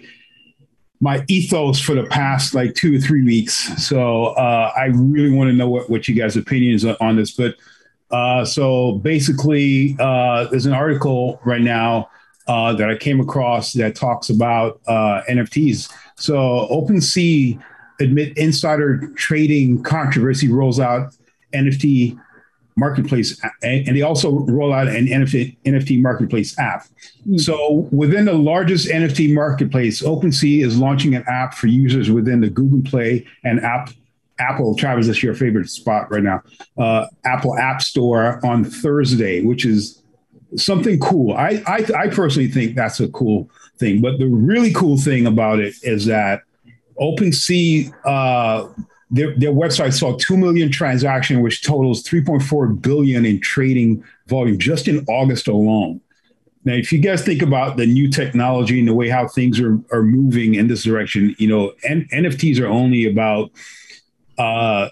my 1.01 1.25
ethos 1.29 1.81
for 1.81 1.95
the 1.95 2.05
past 2.05 2.55
like 2.55 2.75
two 2.75 2.97
or 2.97 3.01
three 3.01 3.25
weeks. 3.25 3.87
So 3.87 4.27
uh, 4.27 4.73
I 4.77 4.87
really 4.87 5.31
want 5.31 5.51
to 5.51 5.55
know 5.55 5.69
what 5.69 5.91
what 5.91 6.09
you 6.09 6.15
guys' 6.15 6.37
opinions 6.37 6.85
on 6.85 7.17
this. 7.17 7.33
But 7.33 7.57
uh, 8.13 8.45
so 8.45 8.93
basically, 8.99 9.97
uh, 9.99 10.47
there's 10.51 10.67
an 10.67 10.75
article 10.75 11.41
right 11.45 11.63
now 11.63 12.11
uh, 12.47 12.73
that 12.75 12.91
I 12.91 12.97
came 12.97 13.21
across 13.21 13.73
that 13.75 13.97
talks 13.97 14.29
about 14.29 14.81
uh, 14.87 15.23
NFTs. 15.29 15.91
So 16.17 16.69
OpenSea 16.71 17.61
admit 18.01 18.37
insider 18.37 19.09
trading 19.17 19.83
controversy 19.83 20.49
rolls 20.49 20.79
out 20.79 21.15
NFT 21.55 22.19
marketplace, 22.77 23.41
and 23.63 23.97
they 23.97 24.03
also 24.03 24.41
roll 24.41 24.73
out 24.73 24.89
an 24.89 25.07
NFT, 25.07 25.57
NFT 25.65 26.01
marketplace 26.01 26.59
app. 26.59 26.87
So 27.37 27.89
within 27.93 28.25
the 28.25 28.33
largest 28.33 28.89
NFT 28.89 29.35
marketplace, 29.35 30.03
OpenSea 30.03 30.65
is 30.65 30.79
launching 30.79 31.15
an 31.15 31.25
app 31.29 31.55
for 31.55 31.67
users 31.67 32.11
within 32.11 32.41
the 32.41 32.51
Google 32.51 32.83
Play 32.83 33.27
and 33.45 33.61
App. 33.61 33.91
Apple, 34.39 34.75
Travis, 34.75 35.07
that's 35.07 35.23
your 35.23 35.35
favorite 35.35 35.69
spot 35.69 36.11
right 36.11 36.23
now. 36.23 36.43
Uh, 36.77 37.07
Apple 37.25 37.57
App 37.59 37.83
Store 37.83 38.45
on 38.45 38.65
Thursday, 38.65 39.45
which 39.45 39.65
is 39.65 40.03
something 40.57 40.99
cool. 41.01 41.35
I, 41.35 41.63
I 41.67 41.87
I 41.97 42.09
personally 42.09 42.49
think 42.49 42.75
that's 42.75 43.01
a 43.01 43.09
cool 43.09 43.51
thing. 43.79 44.01
But 44.01 44.19
the 44.19 44.27
really 44.27 44.73
cool 44.73 44.97
thing 44.97 45.27
about 45.27 45.61
it 45.61 45.75
is 45.83 46.07
that 46.07 46.43
OpenSea, 47.01 47.93
uh, 48.05 48.69
their, 49.11 49.37
their 49.37 49.53
website 49.53 49.93
saw 49.93 50.17
2 50.17 50.37
million 50.37 50.71
transactions, 50.71 51.43
which 51.43 51.63
totals 51.63 52.03
3.4 52.03 52.81
billion 52.81 53.27
in 53.27 53.41
trading 53.41 54.03
volume 54.27 54.59
just 54.59 54.89
in 54.89 55.05
August 55.09 55.49
alone. 55.49 56.01
Now, 56.65 56.75
if 56.75 56.93
you 56.93 57.01
guys 57.01 57.25
think 57.25 57.43
about 57.43 57.77
the 57.77 57.87
new 57.87 58.09
technology 58.09 58.79
and 58.79 58.87
the 58.87 58.95
way 58.95 59.09
how 59.09 59.27
things 59.27 59.61
are, 59.61 59.81
are 59.91 60.03
moving 60.03 60.55
in 60.55 60.69
this 60.69 60.85
direction, 60.85 61.35
you 61.39 61.49
know, 61.49 61.73
N- 61.85 62.09
NFTs 62.13 62.61
are 62.61 62.69
only 62.69 63.05
about 63.05 63.51
uh, 64.43 64.89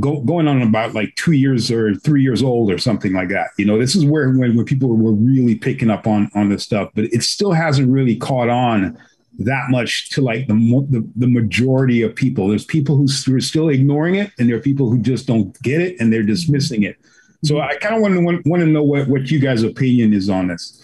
go, 0.00 0.20
going 0.20 0.48
on 0.48 0.62
about 0.62 0.94
like 0.94 1.14
two 1.16 1.32
years 1.32 1.70
or 1.70 1.94
three 1.94 2.22
years 2.22 2.42
old 2.42 2.70
or 2.70 2.78
something 2.78 3.12
like 3.12 3.28
that. 3.30 3.50
You 3.58 3.64
know, 3.64 3.78
this 3.78 3.94
is 3.94 4.04
where 4.04 4.30
when, 4.30 4.56
when 4.56 4.64
people 4.64 4.88
were 4.88 5.12
really 5.12 5.54
picking 5.54 5.90
up 5.90 6.06
on 6.06 6.30
on 6.34 6.48
this 6.48 6.64
stuff, 6.64 6.90
but 6.94 7.04
it 7.04 7.22
still 7.22 7.52
hasn't 7.52 7.90
really 7.90 8.16
caught 8.16 8.48
on 8.48 8.98
that 9.38 9.70
much 9.70 10.10
to 10.10 10.20
like 10.20 10.46
the 10.46 10.54
the, 10.90 11.08
the 11.16 11.26
majority 11.28 12.02
of 12.02 12.14
people. 12.14 12.48
There's 12.48 12.64
people 12.64 12.96
who, 12.96 13.06
who 13.06 13.36
are 13.36 13.40
still 13.40 13.68
ignoring 13.68 14.16
it, 14.16 14.30
and 14.38 14.48
there 14.48 14.56
are 14.56 14.60
people 14.60 14.90
who 14.90 15.00
just 15.00 15.26
don't 15.26 15.60
get 15.62 15.80
it 15.80 16.00
and 16.00 16.12
they're 16.12 16.22
dismissing 16.22 16.82
it. 16.82 16.96
So 17.44 17.60
I 17.60 17.76
kind 17.76 17.96
of 17.96 18.02
want 18.02 18.14
to 18.14 18.20
want, 18.20 18.46
want 18.46 18.60
to 18.62 18.66
know 18.66 18.84
what 18.84 19.08
what 19.08 19.30
you 19.30 19.38
guys' 19.38 19.62
opinion 19.62 20.12
is 20.12 20.28
on 20.28 20.48
this. 20.48 20.80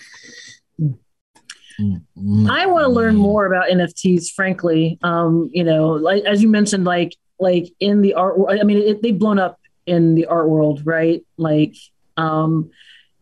I 1.80 2.66
want 2.66 2.84
to 2.84 2.88
learn 2.88 3.14
more 3.14 3.46
about 3.46 3.68
NFTs, 3.68 4.32
frankly. 4.32 4.98
Um, 5.04 5.48
you 5.52 5.62
know, 5.62 5.90
like 5.90 6.24
as 6.24 6.42
you 6.42 6.48
mentioned, 6.48 6.84
like 6.84 7.14
like 7.38 7.72
in 7.80 8.02
the 8.02 8.14
art, 8.14 8.38
world. 8.38 8.58
I 8.58 8.64
mean, 8.64 8.78
it, 8.78 9.02
they've 9.02 9.18
blown 9.18 9.38
up 9.38 9.58
in 9.86 10.14
the 10.14 10.26
art 10.26 10.48
world, 10.48 10.82
right? 10.84 11.24
Like, 11.36 11.74
um, 12.16 12.70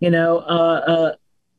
you 0.00 0.10
know, 0.10 0.38
uh, 0.38 0.84
uh, 0.86 1.14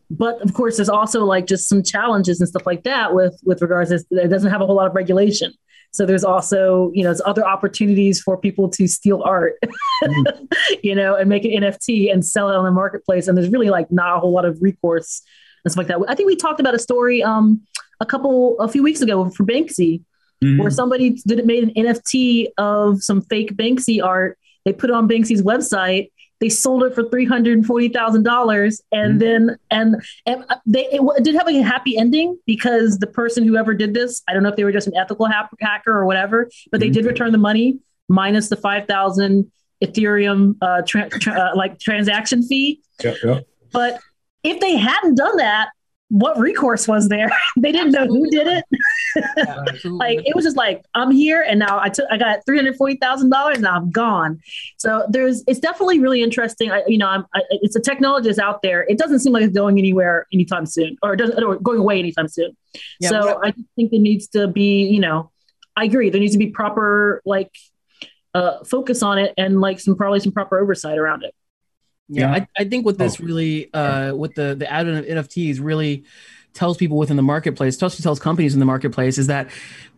but 0.09 0.41
of 0.41 0.53
course, 0.53 0.77
there's 0.77 0.89
also 0.89 1.25
like 1.25 1.47
just 1.47 1.67
some 1.67 1.83
challenges 1.83 2.39
and 2.39 2.47
stuff 2.47 2.65
like 2.65 2.83
that 2.83 3.13
with 3.13 3.39
with 3.43 3.61
regards 3.61 3.89
to 3.89 4.03
it 4.11 4.29
doesn't 4.29 4.51
have 4.51 4.61
a 4.61 4.65
whole 4.65 4.75
lot 4.75 4.87
of 4.87 4.95
regulation. 4.95 5.53
So 5.91 6.05
there's 6.05 6.23
also 6.23 6.91
you 6.93 7.03
know 7.03 7.09
there's 7.09 7.21
other 7.25 7.45
opportunities 7.45 8.21
for 8.21 8.37
people 8.37 8.69
to 8.69 8.87
steal 8.87 9.21
art, 9.23 9.55
you 10.83 10.95
know, 10.95 11.15
and 11.15 11.29
make 11.29 11.43
an 11.45 11.51
NFT 11.51 12.11
and 12.11 12.25
sell 12.25 12.49
it 12.49 12.55
on 12.55 12.63
the 12.63 12.71
marketplace. 12.71 13.27
And 13.27 13.37
there's 13.37 13.49
really 13.49 13.69
like 13.69 13.91
not 13.91 14.15
a 14.15 14.19
whole 14.19 14.31
lot 14.31 14.45
of 14.45 14.61
recourse 14.61 15.21
and 15.65 15.71
stuff 15.71 15.79
like 15.79 15.87
that. 15.87 16.05
I 16.09 16.15
think 16.15 16.27
we 16.27 16.35
talked 16.35 16.59
about 16.59 16.75
a 16.75 16.79
story 16.79 17.21
um 17.23 17.61
a 17.99 18.05
couple 18.05 18.57
a 18.59 18.67
few 18.67 18.83
weeks 18.83 19.01
ago 19.01 19.29
for 19.29 19.45
Banksy 19.45 20.03
Mhm. 20.43 20.59
where 20.59 20.69
somebody 20.71 21.11
did 21.25 21.39
it 21.39 21.45
made 21.45 21.63
an 21.63 21.71
NFT 21.75 22.47
of 22.57 23.01
some 23.01 23.21
fake 23.21 23.55
Banksy 23.55 24.03
art. 24.03 24.37
They 24.65 24.73
put 24.73 24.89
it 24.89 24.93
on 24.93 25.07
Banksy's 25.07 25.41
website. 25.41 26.11
They 26.39 26.49
sold 26.49 26.83
it 26.83 26.93
for 26.93 27.09
three 27.09 27.25
hundred 27.25 27.57
and 27.57 27.65
forty 27.65 27.89
thousand 27.89 28.21
dollars, 28.23 28.79
and 28.91 29.15
Mhm. 29.15 29.19
then 29.19 29.57
and, 29.71 29.95
and 30.27 30.45
they 30.67 30.85
it, 30.91 31.01
it 31.17 31.23
did 31.23 31.33
have 31.35 31.47
a 31.47 31.61
happy 31.61 31.97
ending 31.97 32.37
because 32.45 32.99
the 32.99 33.07
person 33.07 33.43
whoever 33.47 33.73
did 33.73 33.95
this, 33.95 34.21
I 34.27 34.33
don't 34.33 34.43
know 34.43 34.49
if 34.49 34.55
they 34.55 34.63
were 34.63 34.71
just 34.71 34.85
an 34.87 34.95
ethical 34.95 35.25
hack- 35.25 35.49
hacker 35.59 35.91
or 35.97 36.05
whatever, 36.05 36.47
but 36.71 36.79
they 36.79 36.89
Mhm. 36.89 36.93
did 36.93 37.05
return 37.05 37.31
the 37.31 37.39
money 37.39 37.79
minus 38.07 38.49
the 38.49 38.55
five 38.55 38.85
thousand 38.87 39.51
Ethereum 39.83 40.55
uh, 40.61 40.81
tra- 40.85 41.09
tra- 41.09 41.33
uh, 41.33 41.51
like 41.55 41.79
transaction 41.79 42.43
fee. 42.43 42.81
Yeah, 43.03 43.13
yeah. 43.23 43.39
But 43.71 43.99
if 44.43 44.59
they 44.59 44.75
hadn't 44.75 45.15
done 45.15 45.37
that, 45.37 45.69
what 46.09 46.39
recourse 46.39 46.87
was 46.87 47.09
there? 47.09 47.29
they 47.57 47.71
didn't 47.71 47.91
know 47.91 48.07
who 48.07 48.29
did 48.29 48.47
it 48.47 48.65
like 49.85 50.19
it 50.25 50.35
was 50.35 50.45
just 50.45 50.57
like 50.57 50.83
I'm 50.93 51.11
here 51.11 51.45
and 51.47 51.59
now 51.59 51.79
I 51.79 51.89
took 51.89 52.05
I 52.11 52.17
got 52.17 52.45
three 52.45 52.57
hundred 52.57 52.75
forty 52.75 52.95
thousand 52.95 53.29
dollars 53.29 53.57
and 53.57 53.67
I'm 53.67 53.91
gone. 53.91 54.39
So 54.77 55.05
there's 55.09 55.43
it's 55.47 55.59
definitely 55.59 55.99
really 55.99 56.21
interesting. 56.21 56.71
I, 56.71 56.83
you 56.87 56.97
know, 56.97 57.07
I'm 57.07 57.25
I, 57.33 57.41
it's 57.49 57.75
a 57.75 57.79
technology 57.79 58.29
is 58.29 58.39
out 58.39 58.61
there. 58.61 58.83
It 58.83 58.97
doesn't 58.97 59.19
seem 59.19 59.33
like 59.33 59.43
it's 59.43 59.53
going 59.53 59.77
anywhere 59.77 60.27
anytime 60.33 60.65
soon, 60.65 60.97
or 61.01 61.13
it 61.13 61.17
doesn't 61.17 61.41
or 61.43 61.57
going 61.57 61.79
away 61.79 61.99
anytime 61.99 62.27
soon. 62.27 62.55
Yeah, 62.99 63.09
so 63.09 63.39
I 63.43 63.53
think 63.75 63.91
there 63.91 63.99
needs 63.99 64.27
to 64.29 64.47
be 64.47 64.87
you 64.87 64.99
know, 64.99 65.31
I 65.75 65.85
agree 65.85 66.09
there 66.09 66.21
needs 66.21 66.33
to 66.33 66.39
be 66.39 66.47
proper 66.47 67.21
like 67.25 67.51
uh 68.33 68.63
focus 68.63 69.03
on 69.03 69.17
it 69.17 69.33
and 69.37 69.61
like 69.61 69.79
some 69.79 69.95
probably 69.95 70.19
some 70.19 70.31
proper 70.31 70.59
oversight 70.59 70.97
around 70.97 71.23
it. 71.23 71.33
Yeah, 72.09 72.27
Yeah. 72.27 72.33
I, 72.33 72.47
I 72.61 72.63
think 72.65 72.85
what 72.85 72.97
this 72.97 73.19
Oh. 73.19 73.25
really, 73.25 73.73
uh, 73.73 74.15
with 74.15 74.35
the 74.35 74.55
the 74.55 74.71
advent 74.71 74.99
of 74.99 75.05
NFTs, 75.05 75.59
really 75.61 76.03
tells 76.53 76.77
people 76.77 76.97
within 76.97 77.17
the 77.17 77.23
marketplace, 77.23 77.75
especially 77.75 78.01
tells 78.03 78.19
companies 78.19 78.53
in 78.53 78.59
the 78.59 78.65
marketplace, 78.65 79.17
is 79.17 79.27
that 79.27 79.49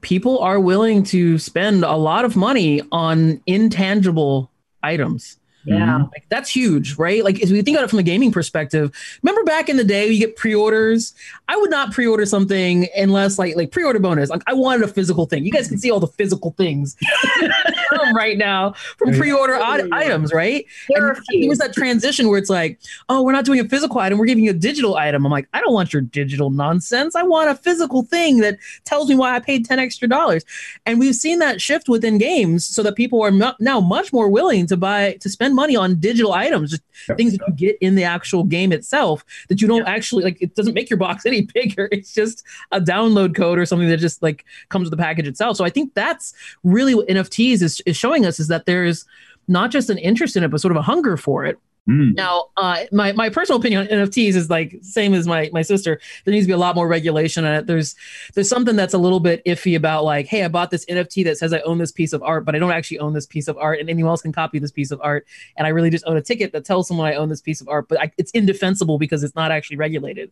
people 0.02 0.40
are 0.40 0.60
willing 0.60 1.04
to 1.04 1.38
spend 1.40 1.84
a 1.84 1.96
lot 1.96 2.26
of 2.26 2.36
money 2.36 2.82
on 2.92 3.42
intangible 3.46 4.52
items. 4.84 5.39
Yeah. 5.66 5.76
Mm-hmm. 5.76 6.04
Like 6.04 6.26
that's 6.30 6.50
huge, 6.50 6.96
right? 6.98 7.24
Like 7.24 7.42
as 7.42 7.52
we 7.52 7.62
think 7.62 7.76
about 7.76 7.86
it 7.86 7.90
from 7.90 8.00
a 8.00 8.04
gaming 8.04 8.32
perspective, 8.32 8.92
remember 9.22 9.44
back 9.44 9.70
in 9.70 9.78
the 9.78 9.84
day 9.84 10.08
you 10.08 10.20
get 10.20 10.36
pre-orders? 10.36 11.14
I 11.48 11.58
would 11.58 11.70
not 11.70 11.92
pre-order 11.92 12.26
something 12.26 12.88
unless 12.96 13.38
like 13.38 13.56
like 13.56 13.72
pre-order 13.72 14.00
bonus. 14.00 14.30
Like 14.30 14.44
I 14.48 14.54
wanted 14.54 14.84
a 14.84 14.88
physical 14.88 15.26
thing. 15.26 15.46
You 15.46 15.52
guys 15.52 15.68
can 15.68 15.78
see 15.78 15.92
all 15.92 16.00
the 16.00 16.08
physical 16.08 16.52
things 16.52 16.96
right 18.14 18.38
now 18.38 18.74
from 18.98 19.14
pre-order 19.14 19.56
items, 19.56 20.34
right? 20.34 20.66
There 20.90 21.10
And 21.10 21.42
there 21.42 21.50
was 21.50 21.60
that 21.60 21.74
transition 21.74 22.30
where 22.30 22.38
it's 22.38 22.50
like, 22.50 22.80
oh, 23.10 23.22
we're 23.24 23.32
not 23.32 23.46
doing 23.46 23.60
a 23.60 23.68
physical 23.68 24.00
item, 24.00 24.18
we're 24.18 24.26
giving 24.26 24.44
you 24.44 24.52
a 24.52 24.54
digital 24.54 24.96
item. 24.96 25.26
I'm 25.26 25.32
like, 25.32 25.48
I 25.54 25.62
don't 25.62 25.74
want 25.74 25.94
your 25.94 26.02
digital 26.02 26.50
nonsense. 26.50 27.16
I 27.16 27.24
want 27.24 27.50
a 27.50 27.56
physical 27.56 28.04
thing 28.04 28.38
that 28.38 28.58
tells 28.86 29.10
me 29.10 29.16
why 29.16 29.36
I 29.36 29.40
paid 29.40 29.66
10 29.66 29.80
extra 29.80 30.08
dollars. 30.08 30.46
And 30.86 31.00
we've 31.00 31.16
seen 31.16 31.40
that 31.40 31.62
shift 31.62 31.90
within 31.90 32.18
games 32.18 32.66
so 32.66 32.84
that 32.84 32.96
people 32.96 33.22
are 33.22 33.32
mu- 33.32 33.52
now 33.60 33.80
much 33.80 34.14
more 34.14 34.30
willing 34.30 34.68
to 34.68 34.78
buy, 34.78 35.14
to 35.20 35.30
spend 35.30 35.49
money 35.56 35.76
on 35.76 36.00
digital 36.00 36.34
items, 36.34 36.80
Yep. 37.08 37.18
things 37.18 37.38
that 37.38 37.48
you 37.48 37.54
get 37.54 37.78
in 37.80 37.96
the 37.96 38.04
actual 38.04 38.44
game 38.44 38.74
itself 38.74 39.24
that 39.48 39.62
you 39.62 39.68
don't 39.68 39.88
actually 39.88 40.24
like. 40.24 40.42
It 40.42 40.54
doesn't 40.56 40.74
make 40.74 40.90
your 40.90 40.98
box 40.98 41.26
any 41.26 41.42
bigger. 41.42 41.88
It's 41.92 42.14
just 42.14 42.44
a 42.72 42.82
download 42.82 43.36
code 43.36 43.58
or 43.58 43.66
something 43.66 43.88
that 43.88 43.98
just 43.98 44.22
like 44.22 44.46
comes 44.68 44.90
with 44.90 44.92
the 44.92 45.02
package 45.02 45.28
itself. 45.28 45.56
So 45.58 45.64
I 45.64 45.70
think 45.70 45.94
that's 45.94 46.34
really 46.64 46.96
what 46.96 47.08
NFTs 47.08 47.62
is, 47.62 47.82
is 47.86 47.96
showing 47.96 48.26
us 48.26 48.40
is 48.40 48.48
that 48.50 48.66
there's 48.66 49.06
not 49.48 49.72
just 49.72 49.90
an 49.90 49.98
interest 49.98 50.36
in 50.36 50.44
it, 50.44 50.50
but 50.52 50.60
sort 50.62 50.72
of 50.72 50.78
a 50.78 50.82
hunger 50.82 51.16
for 51.18 51.46
it. 51.46 51.58
Mm. 51.88 52.16
Now, 52.16 52.50
uh, 52.58 52.84
my 52.92 53.14
my 53.14 53.30
personal 53.30 53.60
opinion 53.60 53.82
on 53.82 53.88
NFTs 53.88 54.36
is 54.36 54.50
like 54.50 54.78
same 54.82 55.14
as 55.14 55.26
my 55.26 55.50
my 55.52 55.64
sister. 55.64 56.00
There 56.24 56.32
needs 56.32 56.46
to 56.46 56.48
be 56.48 56.54
a 56.54 56.58
lot 56.58 56.76
more 56.76 56.88
regulation 56.88 57.46
on 57.46 57.56
it. 57.56 57.68
There's 57.68 57.96
there's 58.36 58.50
something 58.50 58.76
that's 58.76 58.94
a 58.94 58.98
little 58.98 59.20
bit 59.20 59.44
iffy 59.46 59.76
about 59.76 60.04
like, 60.04 60.28
hey, 60.28 60.44
I 60.44 60.50
bought 60.50 60.70
this 60.70 60.86
NFT 60.86 61.24
that 61.26 61.38
says 61.38 61.52
I 61.52 61.60
own 61.62 61.80
this 61.80 61.92
piece 61.92 62.14
of 62.14 62.22
art, 62.22 62.46
but 62.46 62.56
I 62.56 62.60
don't 62.60 62.72
actually 62.72 63.00
own 63.00 63.14
this 63.14 63.26
piece 63.26 63.48
of 63.48 63.58
art, 63.58 63.80
and 63.80 63.90
anyone 63.90 64.12
else 64.12 64.22
can 64.22 64.32
copy 64.32 64.60
this 64.60 64.72
piece 64.72 64.92
of 64.92 65.00
art. 65.02 65.26
And 65.58 65.66
I 65.66 65.72
really 65.72 65.90
just 65.90 66.06
own 66.06 66.18
a 66.18 66.22
ticket 66.22 66.52
that 66.52 66.64
tells 66.64 66.88
someone 66.88 67.08
I 67.08 67.16
own 67.16 67.30
this 67.30 67.42
piece 67.42 67.62
of 67.62 67.68
art, 67.68 67.88
but 67.88 68.00
I, 68.00 68.12
it's 68.18 68.32
indefensible 68.32 69.00
because 69.00 69.24
it's 69.24 69.36
not 69.36 69.52
actually 69.52 69.78
regulated. 69.78 70.32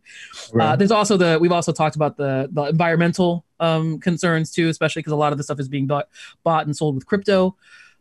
Uh, 0.60 0.76
there's 0.76 0.92
also 0.92 1.18
the 1.18 1.40
we've 1.42 1.52
also 1.52 1.72
talked 1.72 1.96
about 1.96 2.18
the 2.18 2.50
the 2.52 2.64
environmental 2.64 3.46
um, 3.60 4.00
concerns 4.00 4.52
too, 4.52 4.70
especially 4.70 5.00
because 5.00 5.14
a 5.14 5.18
lot 5.18 5.32
of 5.32 5.38
the 5.40 5.44
stuff 5.44 5.60
is 5.60 5.68
being 5.68 5.88
bought 5.88 6.08
bought 6.44 6.66
and 6.68 6.78
sold 6.78 6.96
with 6.96 7.06
crypto. 7.08 7.56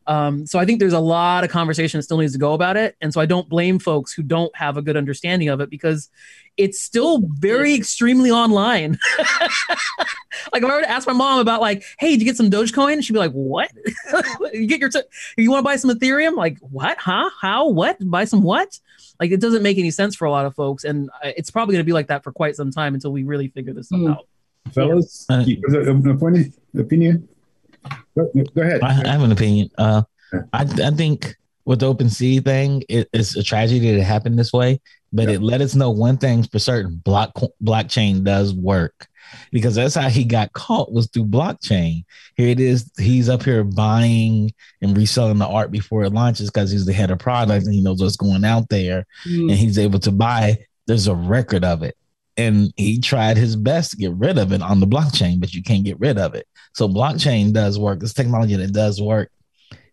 Um, 0.06 0.46
so 0.46 0.58
I 0.58 0.64
think 0.64 0.78
there's 0.80 0.92
a 0.92 1.00
lot 1.00 1.42
of 1.44 1.50
conversation 1.50 1.98
that 1.98 2.02
still 2.04 2.18
needs 2.18 2.32
to 2.32 2.38
go 2.38 2.54
about 2.54 2.76
it, 2.76 2.96
and 3.00 3.12
so 3.12 3.20
I 3.20 3.26
don't 3.26 3.48
blame 3.48 3.78
folks 3.78 4.12
who 4.12 4.22
don't 4.22 4.54
have 4.56 4.76
a 4.76 4.82
good 4.82 4.96
understanding 4.96 5.48
of 5.48 5.60
it 5.60 5.68
because 5.70 6.08
it's 6.56 6.80
still 6.80 7.22
very 7.38 7.74
extremely 7.74 8.30
online. 8.30 8.98
like 10.52 10.62
if 10.62 10.64
I 10.64 10.74
were 10.74 10.80
to 10.82 10.90
ask 10.90 11.06
my 11.06 11.12
mom 11.12 11.38
about 11.40 11.60
like, 11.60 11.84
hey, 11.98 12.10
did 12.10 12.20
you 12.20 12.24
get 12.26 12.36
some 12.36 12.50
Dogecoin? 12.50 13.02
She'd 13.02 13.12
be 13.12 13.18
like, 13.18 13.32
what? 13.32 13.70
you 14.52 14.66
get 14.66 14.80
your 14.80 14.90
t- 14.90 15.02
you 15.36 15.50
want 15.50 15.60
to 15.60 15.64
buy 15.64 15.76
some 15.76 15.90
Ethereum? 15.90 16.36
Like 16.36 16.58
what? 16.60 16.98
Huh? 16.98 17.28
How? 17.40 17.68
What? 17.68 17.96
Buy 18.00 18.24
some 18.24 18.42
what? 18.42 18.78
Like 19.20 19.30
it 19.30 19.40
doesn't 19.40 19.62
make 19.62 19.78
any 19.78 19.90
sense 19.90 20.14
for 20.14 20.24
a 20.26 20.30
lot 20.30 20.46
of 20.46 20.54
folks, 20.54 20.84
and 20.84 21.10
uh, 21.22 21.30
it's 21.36 21.50
probably 21.50 21.74
going 21.74 21.80
to 21.84 21.86
be 21.86 21.92
like 21.92 22.08
that 22.08 22.22
for 22.22 22.32
quite 22.32 22.56
some 22.56 22.70
time 22.70 22.94
until 22.94 23.12
we 23.12 23.24
really 23.24 23.48
figure 23.48 23.72
this 23.72 23.86
stuff 23.88 24.00
Mm. 24.00 24.10
out. 24.12 24.26
Fellas, 24.72 25.26
Uh, 25.30 25.42
you 25.46 25.60
have 25.68 25.86
an 25.86 26.08
opinion? 26.10 26.52
opinion? 26.76 27.28
Go, 28.16 28.30
go 28.54 28.62
ahead. 28.62 28.82
I, 28.82 29.02
I 29.02 29.12
have 29.12 29.22
an 29.22 29.32
opinion. 29.32 29.70
Uh, 29.78 30.02
I 30.52 30.62
I 30.62 30.90
think 30.90 31.34
with 31.64 31.80
the 31.80 31.92
OpenSea 31.92 32.44
thing, 32.44 32.82
it, 32.88 33.08
it's 33.12 33.36
a 33.36 33.42
tragedy 33.42 33.90
that 33.92 33.98
it 33.98 34.02
happened 34.04 34.38
this 34.38 34.52
way, 34.52 34.80
but 35.12 35.28
Yeah. 35.28 35.34
it 35.34 35.42
let 35.42 35.60
us 35.60 35.74
know 35.74 35.90
one 35.90 36.16
thing 36.16 36.42
for 36.44 36.58
certain: 36.58 36.96
block 37.04 37.32
blockchain 37.62 38.22
does 38.24 38.54
work, 38.54 39.06
because 39.50 39.74
that's 39.74 39.94
how 39.94 40.08
he 40.08 40.24
got 40.24 40.52
caught 40.52 40.92
was 40.92 41.08
through 41.08 41.24
blockchain. 41.26 42.04
Here 42.36 42.48
it 42.48 42.60
is. 42.60 42.90
He's 42.98 43.28
up 43.28 43.42
here 43.42 43.64
buying 43.64 44.52
and 44.80 44.96
reselling 44.96 45.38
the 45.38 45.46
art 45.48 45.70
before 45.70 46.04
it 46.04 46.12
launches 46.12 46.50
because 46.50 46.70
he's 46.70 46.86
the 46.86 46.92
head 46.92 47.10
of 47.10 47.18
product 47.18 47.66
and 47.66 47.74
he 47.74 47.82
knows 47.82 48.00
what's 48.02 48.16
going 48.16 48.44
out 48.44 48.68
there, 48.68 49.04
Mm. 49.26 49.50
and 49.50 49.58
he's 49.58 49.78
able 49.78 49.98
to 50.00 50.12
buy. 50.12 50.58
There's 50.86 51.08
a 51.08 51.14
record 51.14 51.64
of 51.64 51.82
it. 51.82 51.96
And 52.36 52.72
he 52.76 53.00
tried 53.00 53.36
his 53.36 53.56
best 53.56 53.92
to 53.92 53.96
get 53.96 54.12
rid 54.12 54.36
of 54.36 54.52
it 54.52 54.60
on 54.60 54.80
the 54.80 54.86
blockchain, 54.86 55.40
but 55.40 55.54
you 55.54 55.62
can't 55.62 55.84
get 55.84 55.98
rid 55.98 56.18
of 56.18 56.34
it. 56.34 56.46
So 56.74 56.88
blockchain 56.88 57.52
does 57.52 57.78
work. 57.78 58.02
It's 58.02 58.12
technology 58.12 58.56
that 58.56 58.72
does 58.72 59.00
work. 59.00 59.30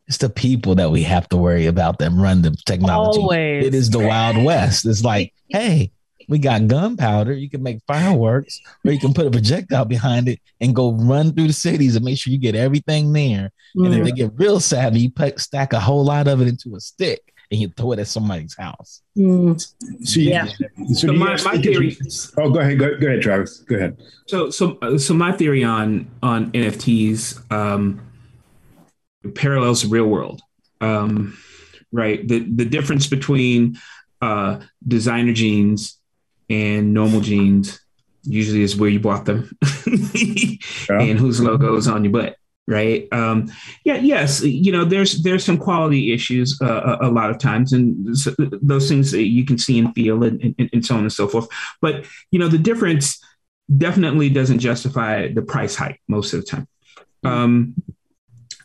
It's 0.07 0.17
the 0.17 0.29
people 0.29 0.75
that 0.75 0.91
we 0.91 1.03
have 1.03 1.29
to 1.29 1.37
worry 1.37 1.67
about 1.67 1.99
that 1.99 2.11
run 2.11 2.41
the 2.41 2.51
technology. 2.65 3.19
Always. 3.19 3.65
It 3.67 3.73
is 3.73 3.89
the 3.89 3.99
Wild 3.99 4.43
West. 4.43 4.85
It's 4.85 5.03
like, 5.03 5.33
hey, 5.47 5.91
we 6.27 6.39
got 6.39 6.67
gunpowder. 6.67 7.33
You 7.33 7.49
can 7.49 7.63
make 7.63 7.79
fireworks, 7.87 8.59
or 8.85 8.91
you 8.91 8.99
can 8.99 9.13
put 9.13 9.27
a 9.27 9.31
projectile 9.31 9.85
behind 9.85 10.27
it 10.27 10.39
and 10.59 10.75
go 10.75 10.91
run 10.91 11.33
through 11.33 11.47
the 11.47 11.53
cities 11.53 11.95
and 11.95 12.03
make 12.03 12.17
sure 12.17 12.33
you 12.33 12.39
get 12.39 12.55
everything 12.55 13.13
there. 13.13 13.51
And 13.75 13.85
Mm. 13.87 13.97
if 13.99 14.03
they 14.05 14.11
get 14.11 14.31
real 14.35 14.59
savvy, 14.59 14.99
you 15.01 15.09
put, 15.09 15.39
stack 15.39 15.71
a 15.73 15.79
whole 15.79 16.03
lot 16.03 16.27
of 16.27 16.41
it 16.41 16.47
into 16.49 16.75
a 16.75 16.79
stick 16.81 17.32
and 17.53 17.61
you 17.61 17.69
throw 17.77 17.91
it 17.91 17.99
at 17.99 18.07
somebody's 18.07 18.55
house. 18.57 19.01
Mm. 19.15 19.61
So, 20.03 20.19
you- 20.19 20.31
Yeah. 20.31 20.47
so 20.47 20.93
So 20.93 21.07
do 21.07 21.13
you 21.13 21.19
my, 21.19 21.37
my 21.45 21.57
theory. 21.61 21.89
it's- 21.91 22.33
Oh, 22.37 22.49
go 22.49 22.59
ahead. 22.59 22.79
Go, 22.79 22.97
go 22.99 23.07
ahead, 23.07 23.21
Travis. 23.21 23.59
Go 23.59 23.75
ahead. 23.75 23.97
So 24.27 24.49
so 24.49 24.77
so 24.97 25.13
my 25.13 25.31
theory 25.31 25.63
on 25.63 26.07
on 26.23 26.51
NFTs 26.51 27.49
um, 27.51 28.01
parallels 29.35 29.83
the 29.83 29.89
real 29.89 30.07
world. 30.07 30.41
Um, 30.81 31.37
right. 31.91 32.27
The 32.27 32.39
the 32.39 32.65
difference 32.65 33.05
between 33.07 33.77
uh, 34.21 34.59
designer 34.87 35.33
jeans 35.33 35.99
and 36.49 36.93
normal 36.93 37.21
jeans 37.21 37.79
usually 38.23 38.61
is 38.63 38.75
where 38.75 38.89
you 38.89 38.99
bought 38.99 39.25
them 39.25 39.51
and 40.89 41.19
whose 41.19 41.39
logo 41.41 41.75
is 41.75 41.87
on 41.87 42.03
your 42.03 42.13
butt. 42.13 42.37
Right. 42.65 43.09
Um, 43.11 43.51
yeah. 43.83 43.97
Yes. 43.97 44.41
You 44.41 44.71
know, 44.71 44.85
there's 44.85 45.21
there's 45.21 45.43
some 45.43 45.57
quality 45.57 46.13
issues 46.13 46.57
uh, 46.61 46.97
a, 47.01 47.09
a 47.09 47.11
lot 47.11 47.29
of 47.29 47.37
times, 47.37 47.73
and 47.73 48.15
those 48.61 48.87
things 48.87 49.11
that 49.11 49.27
you 49.27 49.45
can 49.45 49.57
see 49.57 49.79
and 49.79 49.93
feel, 49.93 50.23
and, 50.23 50.41
and, 50.57 50.69
and 50.71 50.85
so 50.85 50.95
on 50.95 51.01
and 51.01 51.11
so 51.11 51.27
forth. 51.27 51.49
But 51.81 52.05
you 52.31 52.39
know, 52.39 52.47
the 52.47 52.57
difference 52.57 53.19
definitely 53.77 54.29
doesn't 54.29 54.59
justify 54.59 55.31
the 55.33 55.41
price 55.41 55.75
hike 55.75 56.01
most 56.07 56.33
of 56.33 56.39
the 56.39 56.45
time. 56.45 56.67
Um, 57.23 57.75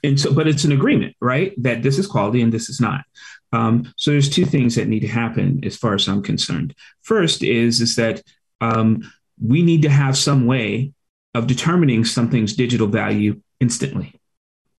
and 0.04 0.18
so, 0.18 0.32
but 0.32 0.46
it's 0.46 0.64
an 0.64 0.72
agreement, 0.72 1.16
right? 1.20 1.52
That 1.62 1.82
this 1.82 1.98
is 1.98 2.06
quality 2.06 2.42
and 2.42 2.52
this 2.52 2.68
is 2.68 2.80
not. 2.80 3.04
Um, 3.52 3.92
so 3.96 4.10
there's 4.10 4.28
two 4.28 4.44
things 4.44 4.74
that 4.74 4.88
need 4.88 5.00
to 5.00 5.08
happen 5.08 5.60
as 5.64 5.76
far 5.76 5.94
as 5.94 6.06
I'm 6.06 6.22
concerned. 6.22 6.74
First 7.02 7.42
is 7.42 7.80
is 7.80 7.96
that 7.96 8.22
um, 8.60 9.10
we 9.42 9.62
need 9.62 9.82
to 9.82 9.88
have 9.88 10.16
some 10.16 10.46
way 10.46 10.92
of 11.34 11.46
determining 11.46 12.04
something's 12.04 12.54
digital 12.54 12.86
value 12.86 13.40
instantly, 13.60 14.20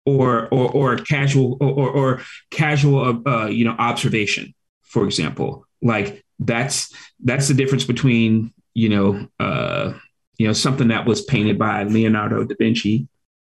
or 0.05 0.49
or 0.49 0.71
or 0.71 0.97
casual 0.97 1.57
or 1.61 1.69
or, 1.69 1.91
or 1.91 2.23
casual 2.51 3.23
uh, 3.27 3.47
you 3.47 3.65
know 3.65 3.77
observation, 3.79 4.55
for 4.83 5.05
example. 5.05 5.67
Like 5.83 6.25
that's 6.39 6.93
that's 7.23 7.49
the 7.49 7.55
difference 7.55 7.85
between 7.85 8.53
you 8.75 8.89
know 8.89 9.29
uh, 9.41 9.93
you 10.39 10.47
know 10.47 10.53
something 10.53 10.89
that 10.89 11.07
was 11.07 11.23
painted 11.23 11.59
by 11.59 11.85
Leonardo 11.85 12.45
da 12.45 12.55
Vinci 12.59 13.09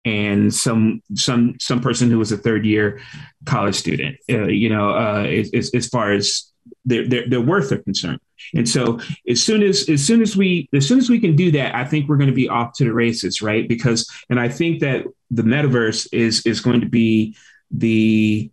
and 0.06 0.54
some 0.54 1.02
some 1.14 1.56
some 1.60 1.82
person 1.82 2.10
who 2.10 2.18
was 2.18 2.32
a 2.32 2.38
third 2.38 2.66
year 2.66 3.02
college 3.46 3.76
student 3.76 4.16
uh, 4.32 4.48
you 4.48 4.70
know 4.70 4.92
uh, 4.92 5.24
as, 5.54 5.72
as 5.74 5.88
far 5.88 6.14
as 6.14 6.52
their, 6.86 7.08
their 7.08 7.30
their 7.30 7.42
worth 7.42 7.72
are 7.72 7.80
concerned 7.80 8.20
and 8.54 8.68
so 8.68 9.00
as 9.28 9.44
soon 9.44 9.62
as 9.64 9.90
as 9.90 10.06
soon 10.06 10.22
as 10.22 10.36
we 10.36 10.70
as 10.74 10.88
soon 10.88 10.98
as 10.98 11.10
we 11.10 11.20
can 11.20 11.36
do 11.36 11.52
that 11.52 11.76
i 11.76 11.84
think 11.84 12.08
we're 12.08 12.18
going 12.18 12.30
to 12.30 12.36
be 12.36 12.50
off 12.50 12.74
to 12.74 12.84
the 12.84 12.94
races 12.94 13.42
right? 13.42 13.68
Because 13.68 14.10
and 14.30 14.40
i 14.40 14.50
think 14.50 14.80
that 14.80 15.06
the 15.32 15.44
metaverse 15.44 16.08
is 16.12 16.46
is 16.46 16.62
going 16.62 16.82
to 16.82 16.90
be 16.90 17.36
the 17.72 18.50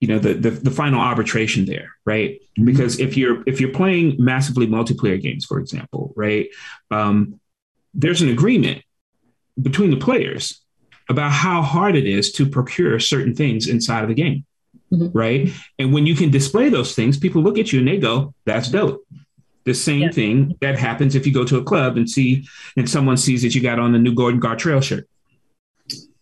you 0.00 0.08
know 0.08 0.18
the 0.18 0.34
the, 0.34 0.50
the 0.50 0.70
final 0.70 1.00
arbitration 1.00 1.64
there 1.64 1.90
right? 2.04 2.40
Because 2.64 2.98
if 2.98 3.16
you're 3.16 3.42
if 3.46 3.60
you're 3.60 3.72
playing 3.72 4.16
massively 4.18 4.66
multiplayer 4.66 5.20
games 5.20 5.44
for 5.44 5.58
example 5.58 6.12
right 6.16 6.48
um, 6.90 7.40
there's 7.94 8.22
an 8.22 8.28
agreement 8.28 8.82
between 9.60 9.90
the 9.90 9.96
players 9.96 10.60
about 11.08 11.32
how 11.32 11.62
hard 11.62 11.96
it 11.96 12.06
is 12.06 12.32
to 12.32 12.48
procure 12.48 13.00
certain 13.00 13.34
things 13.34 13.66
inside 13.66 14.02
of 14.02 14.08
the 14.08 14.14
game 14.14 14.44
Mhm. 14.92 15.10
right 15.14 15.50
and 15.78 15.92
when 15.92 16.06
you 16.06 16.14
can 16.14 16.30
display 16.30 16.68
those 16.70 16.94
things 16.94 17.18
people 17.18 17.42
look 17.42 17.58
at 17.58 17.72
you 17.72 17.78
and 17.80 17.88
they 17.88 17.98
go 17.98 18.32
that's 18.46 18.68
dope 18.70 19.04
the 19.64 19.74
same 19.74 20.00
Yeah. 20.02 20.10
thing 20.12 20.54
that 20.62 20.78
happens 20.78 21.14
if 21.14 21.26
you 21.26 21.32
go 21.32 21.44
to 21.44 21.58
a 21.58 21.62
club 21.62 21.96
and 21.98 22.08
see 22.08 22.46
and 22.76 22.88
someone 22.88 23.16
sees 23.18 23.42
that 23.42 23.54
you 23.54 23.60
got 23.60 23.78
on 23.78 23.92
the 23.92 23.98
new 23.98 24.14
Gordon 24.14 24.40
Gartrell 24.40 24.82
shirt 24.82 25.06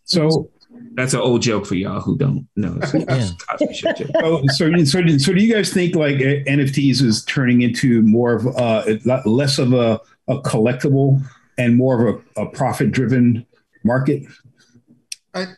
So, 0.05 0.51
that's 0.95 1.15
an 1.15 1.21
old 1.21 1.43
joke 1.43 1.67
for 1.67 1.75
y'all 1.77 2.01
who 2.01 2.17
don't 2.19 2.49
know 2.57 2.77
It's 2.83 2.93
a 2.95 2.99
Yeah. 3.09 3.29
Cosby 3.59 4.11
oh, 4.17 4.43
so, 4.49 4.73
so, 4.85 5.19
so, 5.19 5.33
do 5.33 5.41
you 5.45 5.53
guys 5.55 5.73
think 5.73 5.95
like 5.95 6.17
uh, 6.17 6.43
NFTs 6.51 7.03
is 7.03 7.25
turning 7.25 7.63
into 7.63 8.03
more 8.03 8.35
of 8.35 8.47
uh, 8.57 8.83
it- 8.87 9.07
less 9.27 9.59
of 9.59 9.73
a, 9.73 10.01
a 10.29 10.41
collectible 10.43 11.23
and 11.59 11.77
more 11.77 12.09
of 12.09 12.23
a, 12.37 12.43
a 12.43 12.47
profit 12.51 12.91
driven 12.93 13.47
market? 13.85 14.25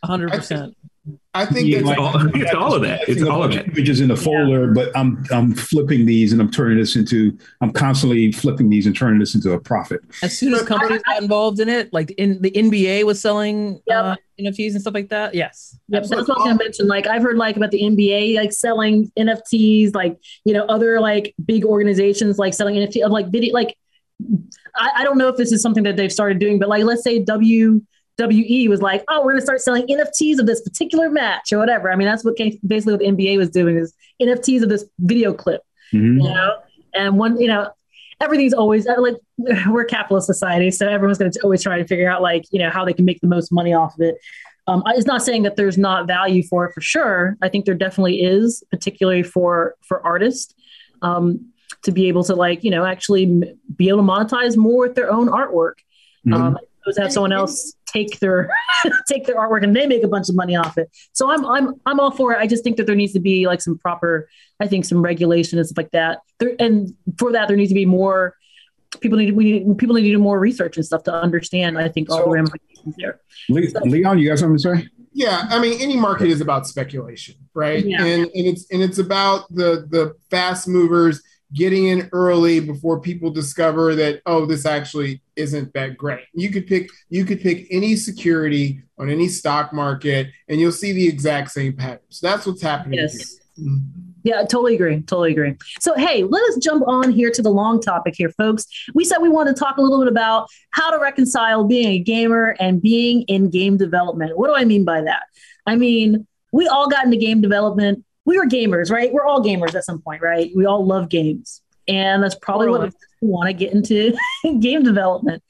hundred 0.03 0.31
percent. 0.31 0.75
I 1.33 1.45
think 1.45 1.67
Yeah, 1.67 1.81
that's 1.81 1.91
it's 1.91 1.99
all, 1.99 2.35
it's 2.41 2.53
all 2.53 2.73
of 2.73 2.81
that. 2.81 3.01
It's 3.01 3.21
It's 3.21 3.29
all 3.29 3.43
of 3.43 3.53
that. 3.53 3.67
Images 3.67 4.01
in 4.01 4.11
a 4.11 4.15
folder, 4.15 4.67
but 4.73 4.95
I'm 4.97 5.23
I'm 5.31 5.53
flipping 5.53 6.05
these 6.05 6.31
and 6.33 6.41
I'm 6.41 6.49
turning 6.49 6.77
this 6.79 6.95
into 6.95 7.37
I'm 7.61 7.71
constantly 7.71 8.31
flipping 8.31 8.69
these 8.69 8.87
and 8.87 8.95
turning 8.95 9.19
this 9.19 9.35
into 9.35 9.51
a 9.53 9.59
profit. 9.59 10.01
As 10.23 10.37
soon 10.37 10.53
as 10.53 10.63
companies 10.63 11.01
got 11.03 11.21
involved 11.21 11.59
in 11.59 11.69
it, 11.69 11.93
like 11.93 12.11
in 12.11 12.41
the 12.41 12.51
NBA 12.51 13.03
was 13.05 13.21
selling 13.21 13.81
Yep. 13.87 14.05
uh, 14.05 14.15
NFTs 14.39 14.71
and 14.71 14.81
stuff 14.81 14.93
like 14.93 15.09
that. 15.09 15.35
Yes. 15.35 15.77
Yep, 15.89 16.03
that's 16.03 16.09
what 16.09 16.17
I 16.17 16.21
was 16.21 16.27
gonna 16.27 16.55
mention. 16.55 16.87
Like 16.87 17.05
I've 17.05 17.21
heard 17.21 17.37
like 17.37 17.57
about 17.57 17.71
the 17.71 17.81
NBA 17.81 18.35
like 18.35 18.51
selling 18.51 19.11
NFTs, 19.17 19.93
like 19.93 20.17
you 20.45 20.53
know 20.53 20.63
other 20.65 20.99
like 20.99 21.35
big 21.45 21.63
organizations 21.63 22.39
like 22.39 22.53
selling 22.53 22.75
NFT 22.75 23.03
of 23.03 23.11
like 23.11 23.27
video. 23.29 23.53
Like 23.53 23.77
I, 24.75 24.89
I 24.97 25.03
don't 25.03 25.17
know 25.17 25.27
if 25.27 25.37
this 25.37 25.51
is 25.51 25.61
something 25.61 25.83
that 25.83 25.95
they've 25.95 26.11
started 26.11 26.39
doing, 26.39 26.59
but 26.59 26.69
like 26.69 26.83
let's 26.83 27.03
say 27.03 27.19
WWE 28.19 28.69
was 28.69 28.81
like, 28.81 29.03
oh, 29.07 29.23
we're 29.23 29.31
gonna 29.31 29.41
start 29.41 29.61
selling 29.61 29.87
NFTs 29.87 30.39
of 30.39 30.45
this 30.45 30.61
particular 30.61 31.09
match 31.09 31.51
or 31.51 31.57
whatever. 31.57 31.91
I 31.91 31.95
mean, 31.95 32.07
that's 32.07 32.23
what 32.23 32.35
came, 32.35 32.59
basically 32.65 32.93
what 32.93 32.99
the 32.99 33.07
NBA 33.07 33.37
was 33.37 33.49
doing 33.49 33.77
is 33.77 33.93
NFTs 34.21 34.63
of 34.63 34.69
this 34.69 34.85
video 34.99 35.33
clip. 35.33 35.61
Mhm. 35.93 36.21
You 36.21 36.29
know, 36.29 36.53
and 36.93 37.17
one 37.17 37.39
you 37.39 37.47
know 37.47 37.71
everything's 38.21 38.53
always 38.53 38.87
uh, 38.87 38.95
like 38.99 39.15
we're 39.67 39.81
a 39.81 39.85
capitalist 39.85 40.27
society, 40.27 40.71
so 40.71 40.87
everyone's 40.87 41.17
going 41.17 41.31
to 41.31 41.39
always 41.41 41.63
try 41.63 41.77
to 41.77 41.87
figure 41.87 42.09
out 42.09 42.21
like 42.21 42.45
you 42.51 42.59
know 42.59 42.69
how 42.69 42.85
they 42.85 42.93
can 42.93 43.05
make 43.05 43.21
the 43.21 43.27
most 43.27 43.51
money 43.51 43.73
off 43.73 43.93
of 43.95 44.01
it. 44.01 44.17
Um, 44.67 44.83
it's 44.87 45.07
not 45.07 45.23
saying 45.23 45.43
that 45.43 45.55
there's 45.55 45.77
not 45.79 46.05
value 46.05 46.43
for 46.43 46.65
it 46.65 46.73
for 46.73 46.81
sure. 46.81 47.37
I 47.41 47.49
think 47.49 47.65
there 47.65 47.73
definitely 47.73 48.21
is, 48.21 48.63
particularly 48.69 49.23
for 49.23 49.75
for 49.81 50.05
artists, 50.05 50.53
um, 51.01 51.51
to 51.83 51.91
be 51.91 52.07
able 52.07 52.23
to 52.25 52.35
like 52.35 52.63
you 52.63 52.71
know 52.71 52.85
actually 52.85 53.25
be 53.75 53.89
able 53.89 53.99
to 53.99 54.03
monetize 54.03 54.57
more 54.57 54.87
with 54.87 54.95
their 54.95 55.11
own 55.11 55.27
artwork. 55.27 55.75
Mhm. 56.27 56.33
Um, 56.33 56.57
Those 56.85 56.97
have 56.97 57.11
someone 57.11 57.31
else 57.33 57.73
take 57.85 58.19
their 58.19 58.49
take 59.07 59.25
their 59.25 59.35
artwork 59.35 59.63
and 59.63 59.75
they 59.75 59.87
make 59.87 60.03
a 60.03 60.07
bunch 60.07 60.29
of 60.29 60.35
money 60.35 60.55
off 60.55 60.77
it. 60.77 60.89
So 61.13 61.29
I'm 61.29 61.45
I'm 61.45 61.73
I'm 61.85 61.99
all 61.99 62.11
for 62.11 62.33
it. 62.33 62.39
I 62.39 62.47
just 62.47 62.63
think 62.63 62.77
that 62.77 62.85
there 62.87 62.95
needs 62.95 63.13
to 63.13 63.19
be 63.19 63.47
like 63.47 63.61
some 63.61 63.77
proper, 63.77 64.29
I 64.59 64.67
think 64.67 64.85
some 64.85 65.01
regulation 65.01 65.57
and 65.59 65.67
stuff 65.67 65.77
like 65.77 65.91
that. 65.91 66.19
There 66.39 66.55
and 66.59 66.93
for 67.17 67.31
that 67.31 67.47
there 67.47 67.57
needs 67.57 67.69
to 67.71 67.75
be 67.75 67.85
more 67.85 68.35
people 69.01 69.17
need 69.17 69.33
we 69.33 69.43
need 69.43 69.77
people 69.77 69.95
need 69.95 70.03
to 70.03 70.09
do 70.11 70.17
more 70.19 70.39
research 70.39 70.77
and 70.77 70.85
stuff 70.85 71.03
to 71.03 71.13
understand. 71.13 71.77
I 71.77 71.89
think 71.89 72.09
all 72.09 72.19
So- 72.19 72.23
the 72.25 72.29
ramifications 72.31 72.95
there. 72.97 73.19
Le- 73.49 73.85
Leon, 73.89 74.19
you 74.19 74.29
got 74.29 74.39
something 74.39 74.57
to 74.57 74.77
say? 74.81 74.87
Yeah, 75.11 75.47
I 75.49 75.59
mean, 75.59 75.81
any 75.81 75.97
market 75.97 76.27
is 76.27 76.39
about 76.39 76.67
speculation, 76.67 77.35
right? 77.53 77.83
Yeah. 77.83 78.05
And 78.05 78.23
and 78.25 78.47
it's 78.47 78.65
and 78.71 78.81
it's 78.81 78.99
about 78.99 79.53
the 79.53 79.85
the 79.89 80.15
fast 80.29 80.67
movers 80.67 81.21
getting 81.53 81.87
in 81.87 82.09
early 82.11 82.59
before 82.59 82.99
people 82.99 83.31
discover 83.31 83.95
that 83.95 84.21
oh, 84.25 84.45
this 84.45 84.65
actually 84.65 85.21
isn't 85.35 85.73
that 85.73 85.97
great. 85.97 86.25
You 86.33 86.51
could 86.51 86.67
pick 86.67 86.89
you 87.09 87.25
could 87.25 87.41
pick 87.41 87.67
any 87.71 87.95
security 87.95 88.81
on 88.97 89.09
any 89.09 89.27
stock 89.27 89.73
market, 89.73 90.27
and 90.47 90.59
you'll 90.59 90.71
see 90.71 90.91
the 90.91 91.07
exact 91.07 91.51
same 91.51 91.73
patterns. 91.73 92.19
That's 92.21 92.45
what's 92.45 92.61
happening. 92.61 92.99
Yes. 92.99 93.39
here. 93.57 93.67
Mhm. 93.67 94.09
Yeah, 94.23 94.41
totally 94.41 94.75
agree. 94.75 95.01
Totally 95.01 95.31
agree. 95.31 95.55
So, 95.79 95.95
hey, 95.95 96.23
let 96.23 96.43
us 96.49 96.57
jump 96.57 96.85
on 96.87 97.11
here 97.11 97.31
to 97.31 97.41
the 97.41 97.49
long 97.49 97.81
topic 97.81 98.15
here, 98.17 98.29
folks. 98.31 98.65
We 98.93 99.05
said 99.05 99.19
we 99.19 99.29
wanted 99.29 99.55
to 99.55 99.59
talk 99.59 99.77
a 99.77 99.81
little 99.81 99.99
bit 99.99 100.11
about 100.11 100.47
how 100.71 100.91
to 100.91 100.99
reconcile 100.99 101.63
being 101.63 101.87
a 101.87 101.99
gamer 101.99 102.55
and 102.59 102.81
being 102.81 103.21
in 103.23 103.49
game 103.49 103.77
development. 103.77 104.37
What 104.37 104.47
do 104.47 104.55
I 104.55 104.65
mean 104.65 104.83
by 104.83 105.01
that? 105.01 105.23
I 105.65 105.75
mean, 105.75 106.27
we 106.51 106.67
all 106.67 106.89
got 106.89 107.05
into 107.05 107.17
game 107.17 107.41
development. 107.41 108.03
We 108.29 108.37
were 108.37 108.45
gamers, 108.45 108.91
right? 108.91 109.11
We're 109.11 109.25
all 109.25 109.43
gamers 109.43 109.73
at 109.73 109.85
some 109.85 110.03
point, 110.03 110.21
right? 110.21 110.51
We 110.55 110.67
all 110.67 110.85
love 110.85 111.09
games. 111.09 111.63
And 111.87 112.21
that's 112.21 112.35
probably 112.35 112.69
what 112.69 112.93
we 113.23 113.27
want 113.27 113.47
to 113.47 113.53
get 113.53 113.73
into 113.73 114.15
game 114.59 114.83
development. 114.83 115.41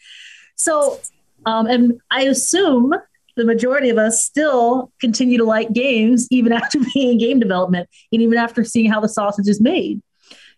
So, 0.56 0.98
um, 1.46 1.68
and 1.68 2.00
I 2.10 2.22
assume 2.22 2.94
the 3.36 3.44
majority 3.44 3.90
of 3.90 3.98
us 3.98 4.24
still 4.24 4.94
continue 5.02 5.38
to 5.40 5.44
like 5.44 5.74
games 5.74 6.26
even 6.32 6.54
after 6.60 6.80
being 6.94 7.12
in 7.12 7.18
game 7.18 7.40
development 7.42 7.90
and 8.14 8.22
even 8.22 8.38
after 8.38 8.64
seeing 8.64 8.90
how 8.90 9.02
the 9.02 9.10
sausage 9.10 9.50
is 9.50 9.60
made 9.62 10.02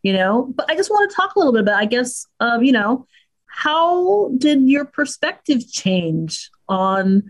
you 0.02 0.12
know 0.12 0.52
but 0.56 0.68
i 0.68 0.76
just 0.76 0.90
want 0.90 1.08
to 1.08 1.16
talk 1.16 1.36
a 1.36 1.40
little 1.40 1.54
bit 1.54 1.62
about 1.62 1.80
i 1.80 1.86
guess 1.86 2.26
of 2.40 2.64
you 2.64 2.72
know 2.72 3.06
how 3.46 4.32
did 4.40 4.68
your 4.68 4.84
perspective 4.84 5.62
change 5.72 6.50
on 6.68 7.22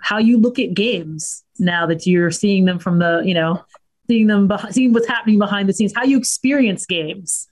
how 0.00 0.16
you 0.16 0.38
look 0.38 0.58
at 0.58 0.72
games 0.72 1.44
now 1.58 1.84
that 1.86 2.06
you're 2.06 2.30
seeing 2.30 2.64
them 2.64 2.78
from 2.78 2.98
the 2.98 3.22
you 3.26 3.34
know 3.34 3.62
seeing 4.06 4.26
them 4.26 4.50
seeing 4.70 4.92
what's 4.92 5.06
happening 5.08 5.38
behind 5.38 5.68
the 5.68 5.72
scenes 5.72 5.92
how 5.96 6.04
you 6.04 6.18
experience 6.18 6.86
games 6.86 7.48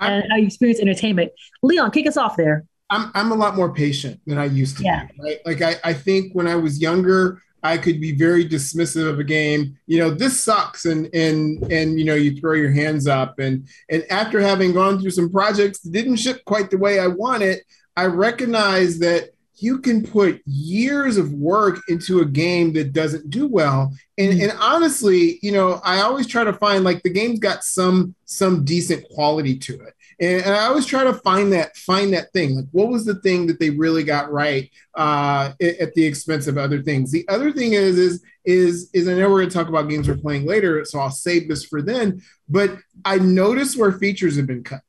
and 0.00 0.24
how 0.30 0.36
you 0.36 0.46
experience 0.46 0.80
entertainment 0.80 1.30
leon 1.62 1.90
kick 1.90 2.06
us 2.06 2.16
off 2.16 2.36
there 2.36 2.64
I'm 2.90 3.10
I'm 3.14 3.32
a 3.32 3.34
lot 3.34 3.56
more 3.56 3.72
patient 3.72 4.20
than 4.26 4.36
I 4.38 4.44
used 4.44 4.76
to 4.76 4.84
Yeah. 4.84 5.06
be. 5.06 5.22
Right? 5.22 5.38
Like 5.46 5.62
I, 5.62 5.76
I 5.90 5.94
think 5.94 6.34
when 6.34 6.46
I 6.46 6.54
was 6.54 6.80
younger, 6.82 7.40
I 7.62 7.78
could 7.78 7.98
be 7.98 8.12
very 8.14 8.46
dismissive 8.46 9.08
of 9.08 9.18
a 9.18 9.24
game. 9.24 9.78
You 9.86 9.98
know, 10.00 10.10
this 10.10 10.38
sucks, 10.38 10.84
and 10.84 11.08
and 11.14 11.62
and 11.72 11.98
you 11.98 12.04
know, 12.04 12.14
you 12.14 12.38
throw 12.38 12.52
your 12.52 12.70
hands 12.70 13.06
up. 13.08 13.38
And 13.38 13.66
and 13.88 14.04
after 14.10 14.38
having 14.38 14.74
gone 14.74 15.00
through 15.00 15.12
some 15.12 15.30
projects 15.30 15.80
that 15.80 15.92
didn't 15.92 16.16
ship 16.16 16.44
quite 16.44 16.70
the 16.70 16.76
way 16.76 17.00
I 17.00 17.06
wanted, 17.06 17.60
I 17.96 18.04
recognize 18.04 18.98
that 18.98 19.30
you 19.56 19.78
can 19.78 20.04
put 20.04 20.42
years 20.46 21.16
of 21.16 21.32
work 21.32 21.80
into 21.88 22.20
a 22.20 22.24
game 22.24 22.72
that 22.72 22.92
doesn't 22.92 23.30
do 23.30 23.46
well. 23.46 23.92
And 24.18 24.40
and 24.40 24.52
honestly, 24.60 25.38
you 25.42 25.52
know, 25.52 25.80
I 25.84 26.00
always 26.00 26.26
try 26.26 26.44
to 26.44 26.52
find 26.52 26.84
like 26.84 27.02
the 27.02 27.10
game's 27.10 27.38
got 27.38 27.64
some 27.64 28.14
some 28.24 28.64
decent 28.64 29.04
quality 29.10 29.56
to 29.58 29.74
it. 29.74 29.94
And, 30.20 30.42
and 30.42 30.54
I 30.54 30.66
always 30.66 30.86
try 30.86 31.04
to 31.04 31.14
find 31.14 31.52
that 31.52 31.76
find 31.76 32.12
that 32.14 32.32
thing. 32.32 32.56
Like, 32.56 32.66
what 32.72 32.88
was 32.88 33.04
the 33.04 33.20
thing 33.20 33.46
that 33.46 33.60
they 33.60 33.70
really 33.70 34.04
got 34.04 34.32
right 34.32 34.70
uh, 34.94 35.52
at, 35.60 35.78
at 35.78 35.94
the 35.94 36.04
expense 36.04 36.46
of 36.46 36.58
other 36.58 36.82
things? 36.82 37.10
The 37.10 37.26
other 37.28 37.52
thing 37.52 37.74
is 37.74 37.98
is 37.98 38.24
is 38.44 38.90
is 38.92 39.08
I 39.08 39.14
know 39.14 39.30
we're 39.30 39.40
going 39.40 39.50
to 39.50 39.54
talk 39.54 39.68
about 39.68 39.88
games 39.88 40.08
we're 40.08 40.16
playing 40.16 40.46
later, 40.46 40.84
so 40.84 40.98
I'll 40.98 41.10
save 41.10 41.48
this 41.48 41.64
for 41.64 41.82
then. 41.82 42.22
But 42.48 42.76
I 43.04 43.18
notice 43.18 43.76
where 43.76 43.92
features 43.92 44.36
have 44.36 44.46
been 44.46 44.64
cut. 44.64 44.82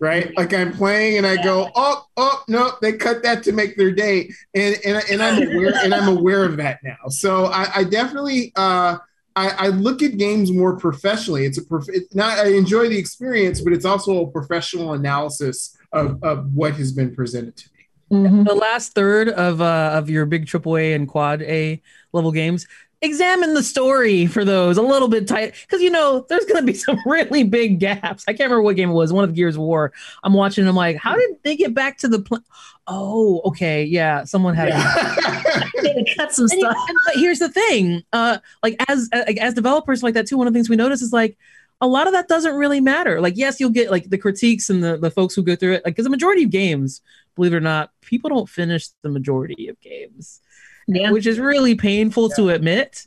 Right, 0.00 0.32
like 0.36 0.54
I'm 0.54 0.72
playing 0.72 1.16
and 1.16 1.26
I 1.26 1.42
go, 1.42 1.72
oh, 1.74 2.04
oh, 2.16 2.44
no, 2.46 2.74
they 2.80 2.92
cut 2.92 3.24
that 3.24 3.42
to 3.42 3.52
make 3.52 3.76
their 3.76 3.90
day, 3.90 4.30
and 4.54 4.76
and, 4.84 5.02
and 5.10 5.20
I'm 5.20 5.42
aware 5.42 5.74
and 5.74 5.92
I'm 5.92 6.16
aware 6.16 6.44
of 6.44 6.56
that 6.58 6.78
now. 6.84 7.08
So 7.08 7.46
I, 7.46 7.68
I 7.74 7.84
definitely 7.84 8.52
uh, 8.54 8.98
I, 9.38 9.66
I 9.66 9.68
look 9.68 10.02
at 10.02 10.16
games 10.16 10.52
more 10.52 10.76
professionally. 10.76 11.44
It's 11.46 11.58
a 11.58 11.64
prof- 11.64 11.88
it's 11.88 12.14
not 12.14 12.38
I 12.38 12.48
enjoy 12.48 12.88
the 12.88 12.98
experience, 12.98 13.60
but 13.60 13.72
it's 13.72 13.84
also 13.84 14.24
a 14.24 14.30
professional 14.30 14.94
analysis 14.94 15.76
of, 15.92 16.22
of 16.22 16.54
what 16.54 16.74
has 16.74 16.92
been 16.92 17.14
presented 17.14 17.56
to 17.56 17.68
me. 17.72 18.44
the 18.44 18.54
last 18.54 18.94
third 18.94 19.28
of 19.28 19.60
uh, 19.60 19.92
of 19.94 20.10
your 20.10 20.26
big 20.26 20.46
AAA 20.46 20.94
and 20.94 21.08
quad 21.08 21.42
A 21.42 21.80
level 22.12 22.32
games, 22.32 22.66
examine 23.00 23.54
the 23.54 23.62
story 23.62 24.26
for 24.26 24.44
those 24.44 24.76
a 24.76 24.82
little 24.82 25.08
bit 25.08 25.28
tight 25.28 25.54
because 25.62 25.80
you 25.80 25.90
know 25.90 26.26
there's 26.28 26.44
going 26.46 26.60
to 26.60 26.66
be 26.66 26.74
some 26.78 26.98
really 27.06 27.44
big 27.44 27.78
gaps. 27.80 28.24
I 28.26 28.32
can't 28.32 28.50
remember 28.50 28.62
what 28.62 28.76
game 28.76 28.90
it 28.90 28.94
was. 28.94 29.12
One 29.12 29.24
of 29.24 29.34
Gears 29.34 29.56
of 29.56 29.62
War. 29.62 29.92
I'm 30.24 30.32
watching. 30.32 30.66
I'm 30.66 30.74
like, 30.76 30.96
how 30.96 31.14
did 31.16 31.36
they 31.44 31.56
get 31.56 31.74
back 31.74 31.98
to 31.98 32.08
the? 32.08 32.20
Pl- 32.20 32.44
oh, 32.86 33.40
okay, 33.44 33.84
yeah, 33.84 34.24
someone 34.24 34.54
had. 34.54 34.68
Yeah. 34.68 35.64
they 35.82 36.04
cut 36.16 36.32
some 36.32 36.48
stuff 36.48 36.76
and- 36.76 36.98
but 37.06 37.14
here's 37.16 37.38
the 37.38 37.48
thing, 37.48 38.02
uh, 38.12 38.38
like 38.62 38.76
as 38.88 39.08
as 39.12 39.54
developers 39.54 40.02
like 40.02 40.14
that 40.14 40.26
too. 40.26 40.36
One 40.38 40.46
of 40.46 40.52
the 40.52 40.58
things 40.58 40.68
we 40.68 40.76
notice 40.76 41.02
is 41.02 41.12
like 41.12 41.36
a 41.80 41.86
lot 41.86 42.08
of 42.08 42.12
that 42.12 42.26
doesn't 42.26 42.56
really 42.56 42.80
matter. 42.80 43.20
Like 43.20 43.36
yes, 43.36 43.60
you'll 43.60 43.70
get 43.70 43.90
like 43.90 44.10
the 44.10 44.18
critiques 44.18 44.68
and 44.70 44.82
the 44.82 44.96
the 44.96 45.10
folks 45.10 45.34
who 45.34 45.42
go 45.42 45.54
through 45.54 45.74
it. 45.74 45.82
Like 45.84 45.94
because 45.94 46.04
the 46.04 46.10
majority 46.10 46.42
of 46.42 46.50
games, 46.50 47.00
believe 47.36 47.52
it 47.52 47.56
or 47.56 47.60
not, 47.60 47.90
people 48.00 48.30
don't 48.30 48.48
finish 48.48 48.88
the 49.02 49.08
majority 49.08 49.68
of 49.68 49.80
games, 49.80 50.40
yeah 50.88 51.10
which 51.10 51.26
is 51.26 51.38
really 51.38 51.74
painful 51.74 52.28
to 52.30 52.48
admit. 52.48 53.06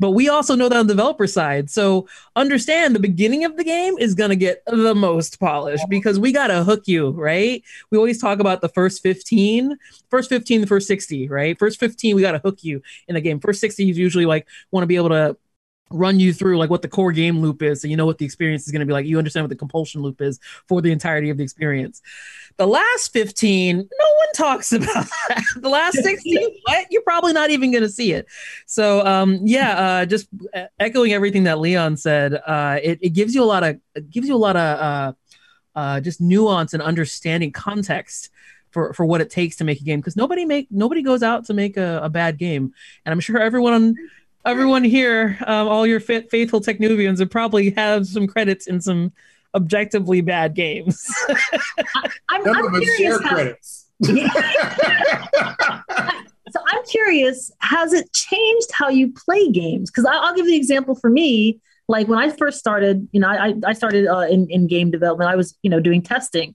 But 0.00 0.10
we 0.10 0.28
also 0.28 0.56
know 0.56 0.68
that 0.68 0.76
on 0.76 0.86
the 0.86 0.92
developer 0.92 1.26
side. 1.26 1.70
So 1.70 2.08
understand 2.34 2.94
the 2.94 3.00
beginning 3.00 3.44
of 3.44 3.56
the 3.56 3.64
game 3.64 3.96
is 3.98 4.14
going 4.14 4.30
to 4.30 4.36
get 4.36 4.62
the 4.66 4.94
most 4.94 5.38
polished 5.38 5.84
because 5.88 6.18
we 6.18 6.32
got 6.32 6.48
to 6.48 6.64
hook 6.64 6.88
you, 6.88 7.10
right? 7.10 7.62
We 7.90 7.98
always 7.98 8.20
talk 8.20 8.40
about 8.40 8.60
the 8.60 8.68
first 8.68 9.02
15, 9.02 9.78
first 10.10 10.28
15, 10.28 10.62
the 10.62 10.66
first 10.66 10.88
60, 10.88 11.28
right? 11.28 11.56
First 11.58 11.78
15, 11.78 12.16
we 12.16 12.22
got 12.22 12.32
to 12.32 12.38
hook 12.38 12.64
you 12.64 12.82
in 13.06 13.14
the 13.14 13.20
game. 13.20 13.38
First 13.38 13.60
60 13.60 13.88
is 13.88 13.96
usually 13.96 14.26
like 14.26 14.48
want 14.72 14.82
to 14.82 14.88
be 14.88 14.96
able 14.96 15.10
to 15.10 15.36
run 15.90 16.18
you 16.18 16.32
through 16.32 16.58
like 16.58 16.70
what 16.70 16.82
the 16.82 16.88
core 16.88 17.12
game 17.12 17.40
loop 17.40 17.62
is 17.62 17.82
so 17.82 17.88
you 17.88 17.96
know 17.96 18.06
what 18.06 18.18
the 18.18 18.24
experience 18.24 18.64
is 18.64 18.72
going 18.72 18.80
to 18.80 18.86
be 18.86 18.92
like 18.92 19.06
you 19.06 19.18
understand 19.18 19.44
what 19.44 19.50
the 19.50 19.56
compulsion 19.56 20.02
loop 20.02 20.20
is 20.20 20.40
for 20.66 20.80
the 20.80 20.90
entirety 20.90 21.30
of 21.30 21.36
the 21.36 21.44
experience. 21.44 22.02
The 22.56 22.66
last 22.66 23.12
15 23.12 23.76
no 23.76 23.82
one 23.82 24.32
talks 24.34 24.72
about 24.72 25.06
that. 25.28 25.44
The 25.56 25.68
last 25.68 26.02
60 26.02 26.60
what? 26.64 26.86
You're 26.90 27.02
probably 27.02 27.32
not 27.32 27.50
even 27.50 27.70
going 27.70 27.82
to 27.82 27.88
see 27.88 28.12
it. 28.12 28.26
So 28.66 29.04
um 29.06 29.40
yeah 29.44 29.78
uh 29.78 30.06
just 30.06 30.28
uh, 30.54 30.64
echoing 30.78 31.12
everything 31.12 31.44
that 31.44 31.60
leon 31.60 31.96
said 31.96 32.34
uh 32.34 32.78
it, 32.82 32.98
it 33.02 33.10
gives 33.10 33.34
you 33.34 33.42
a 33.42 33.46
lot 33.46 33.62
of 33.62 33.78
it 33.94 34.10
gives 34.10 34.26
you 34.26 34.34
a 34.34 34.38
lot 34.38 34.56
of 34.56 34.78
uh 34.78 35.12
uh 35.78 36.00
just 36.00 36.20
nuance 36.20 36.72
and 36.72 36.82
understanding 36.82 37.52
context 37.52 38.30
for, 38.70 38.92
for 38.92 39.06
what 39.06 39.20
it 39.20 39.30
takes 39.30 39.56
to 39.56 39.64
make 39.64 39.80
a 39.80 39.84
game 39.84 40.00
because 40.00 40.16
nobody 40.16 40.44
make 40.44 40.66
nobody 40.70 41.02
goes 41.02 41.22
out 41.22 41.44
to 41.44 41.54
make 41.54 41.76
a, 41.76 42.00
a 42.02 42.08
bad 42.08 42.38
game. 42.38 42.72
And 43.04 43.12
i'm 43.12 43.20
sure 43.20 43.38
everyone 43.38 43.94
everyone 44.46 44.84
here 44.84 45.38
um, 45.46 45.68
all 45.68 45.86
your 45.86 46.00
fa- 46.00 46.24
faithful 46.30 46.60
techn00bians 46.60 47.18
would 47.18 47.30
probably 47.30 47.70
have 47.70 48.06
some 48.06 48.26
credits 48.26 48.66
in 48.66 48.80
some 48.80 49.12
objectively 49.54 50.20
bad 50.20 50.54
games 50.54 51.06
I'm, 52.30 52.46
I'm 52.48 52.66
of 52.66 52.74
us 52.74 52.84
share 52.96 53.18
curious 53.18 53.22
how, 53.22 53.28
credits. 53.34 53.86
so 56.50 56.60
I'm 56.66 56.84
curious, 56.84 57.50
has 57.60 57.92
it 57.92 58.12
changed 58.12 58.70
how 58.72 58.88
you 58.88 59.12
play 59.12 59.50
games? 59.50 59.90
Because 59.90 60.06
I'll 60.06 60.34
give 60.34 60.46
the 60.46 60.56
example 60.56 60.94
for 60.94 61.10
me. 61.10 61.60
Like 61.88 62.08
when 62.08 62.18
I 62.18 62.30
first 62.30 62.58
started, 62.58 63.08
you 63.12 63.20
know, 63.20 63.28
I, 63.28 63.54
I 63.66 63.72
started 63.72 64.06
uh, 64.06 64.20
in, 64.20 64.48
in 64.50 64.66
game 64.66 64.90
development. 64.90 65.30
I 65.30 65.36
was, 65.36 65.56
you 65.62 65.70
know, 65.70 65.80
doing 65.80 66.00
testing. 66.00 66.54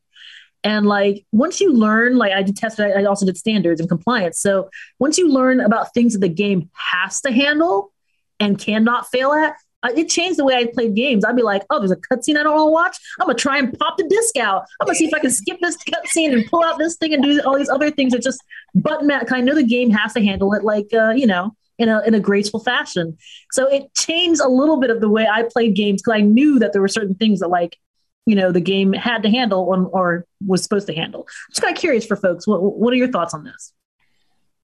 And 0.63 0.85
like 0.85 1.25
once 1.31 1.61
you 1.61 1.73
learn, 1.73 2.17
like 2.17 2.33
I 2.33 2.43
did 2.43 2.57
test, 2.57 2.79
I 2.79 3.03
also 3.05 3.25
did 3.25 3.37
standards 3.37 3.79
and 3.79 3.89
compliance. 3.89 4.39
So 4.39 4.69
once 4.99 5.17
you 5.17 5.29
learn 5.29 5.59
about 5.59 5.93
things 5.93 6.13
that 6.13 6.19
the 6.19 6.29
game 6.29 6.69
has 6.73 7.21
to 7.21 7.31
handle 7.31 7.93
and 8.39 8.59
cannot 8.59 9.07
fail 9.07 9.31
at, 9.31 9.55
uh, 9.83 9.89
it 9.95 10.09
changed 10.09 10.37
the 10.37 10.43
way 10.43 10.55
I 10.55 10.65
played 10.65 10.95
games. 10.95 11.23
I'd 11.23 11.35
be 11.35 11.41
like, 11.41 11.63
oh, 11.69 11.79
there's 11.79 11.91
a 11.91 11.95
cutscene 11.95 12.37
I 12.37 12.43
don't 12.43 12.55
want 12.55 12.67
to 12.67 12.71
watch. 12.71 12.97
I'm 13.19 13.27
gonna 13.27 13.37
try 13.37 13.57
and 13.57 13.77
pop 13.79 13.97
the 13.97 14.03
disc 14.09 14.35
out. 14.37 14.65
I'm 14.81 14.87
gonna 14.87 14.95
see 14.95 15.05
if 15.05 15.13
I 15.13 15.19
can 15.19 15.31
skip 15.31 15.57
this 15.61 15.77
cutscene 15.77 16.33
and 16.33 16.45
pull 16.47 16.63
out 16.63 16.77
this 16.77 16.97
thing 16.97 17.13
and 17.13 17.23
do 17.23 17.41
all 17.45 17.57
these 17.57 17.69
other 17.69 17.89
things 17.89 18.11
that 18.11 18.21
just 18.21 18.43
button. 18.75 19.09
Cause 19.09 19.31
I 19.31 19.41
know 19.41 19.55
the 19.55 19.63
game 19.63 19.89
has 19.91 20.13
to 20.13 20.23
handle 20.23 20.53
it 20.53 20.63
like 20.63 20.87
uh, 20.93 21.11
you 21.11 21.25
know 21.25 21.55
in 21.77 21.87
a 21.87 22.01
in 22.01 22.13
a 22.13 22.19
graceful 22.19 22.59
fashion. 22.59 23.17
So 23.51 23.67
it 23.67 23.93
changed 23.95 24.41
a 24.41 24.49
little 24.49 24.77
bit 24.77 24.89
of 24.89 24.99
the 24.99 25.09
way 25.09 25.27
I 25.27 25.43
played 25.43 25.75
games 25.75 26.01
because 26.01 26.19
I 26.19 26.21
knew 26.21 26.59
that 26.59 26.73
there 26.73 26.81
were 26.81 26.89
certain 26.89 27.15
things 27.15 27.39
that 27.39 27.47
like 27.47 27.77
you 28.25 28.35
know 28.35 28.51
the 28.51 28.61
game 28.61 28.93
had 28.93 29.23
to 29.23 29.29
handle 29.29 29.61
or, 29.61 29.85
or 29.87 30.25
was 30.45 30.63
supposed 30.63 30.87
to 30.87 30.93
handle. 30.93 31.21
I'm 31.21 31.51
just 31.51 31.61
kind 31.61 31.75
of 31.75 31.79
curious 31.79 32.05
for 32.05 32.15
folks. 32.15 32.47
What 32.47 32.61
what 32.61 32.93
are 32.93 32.97
your 32.97 33.11
thoughts 33.11 33.33
on 33.33 33.43
this? 33.43 33.73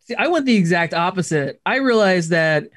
See, 0.02 0.16
I 0.16 0.28
went 0.28 0.46
the 0.46 0.56
exact 0.56 0.94
opposite. 0.94 1.60
I 1.66 1.78
realized 1.78 2.30
that 2.30 2.70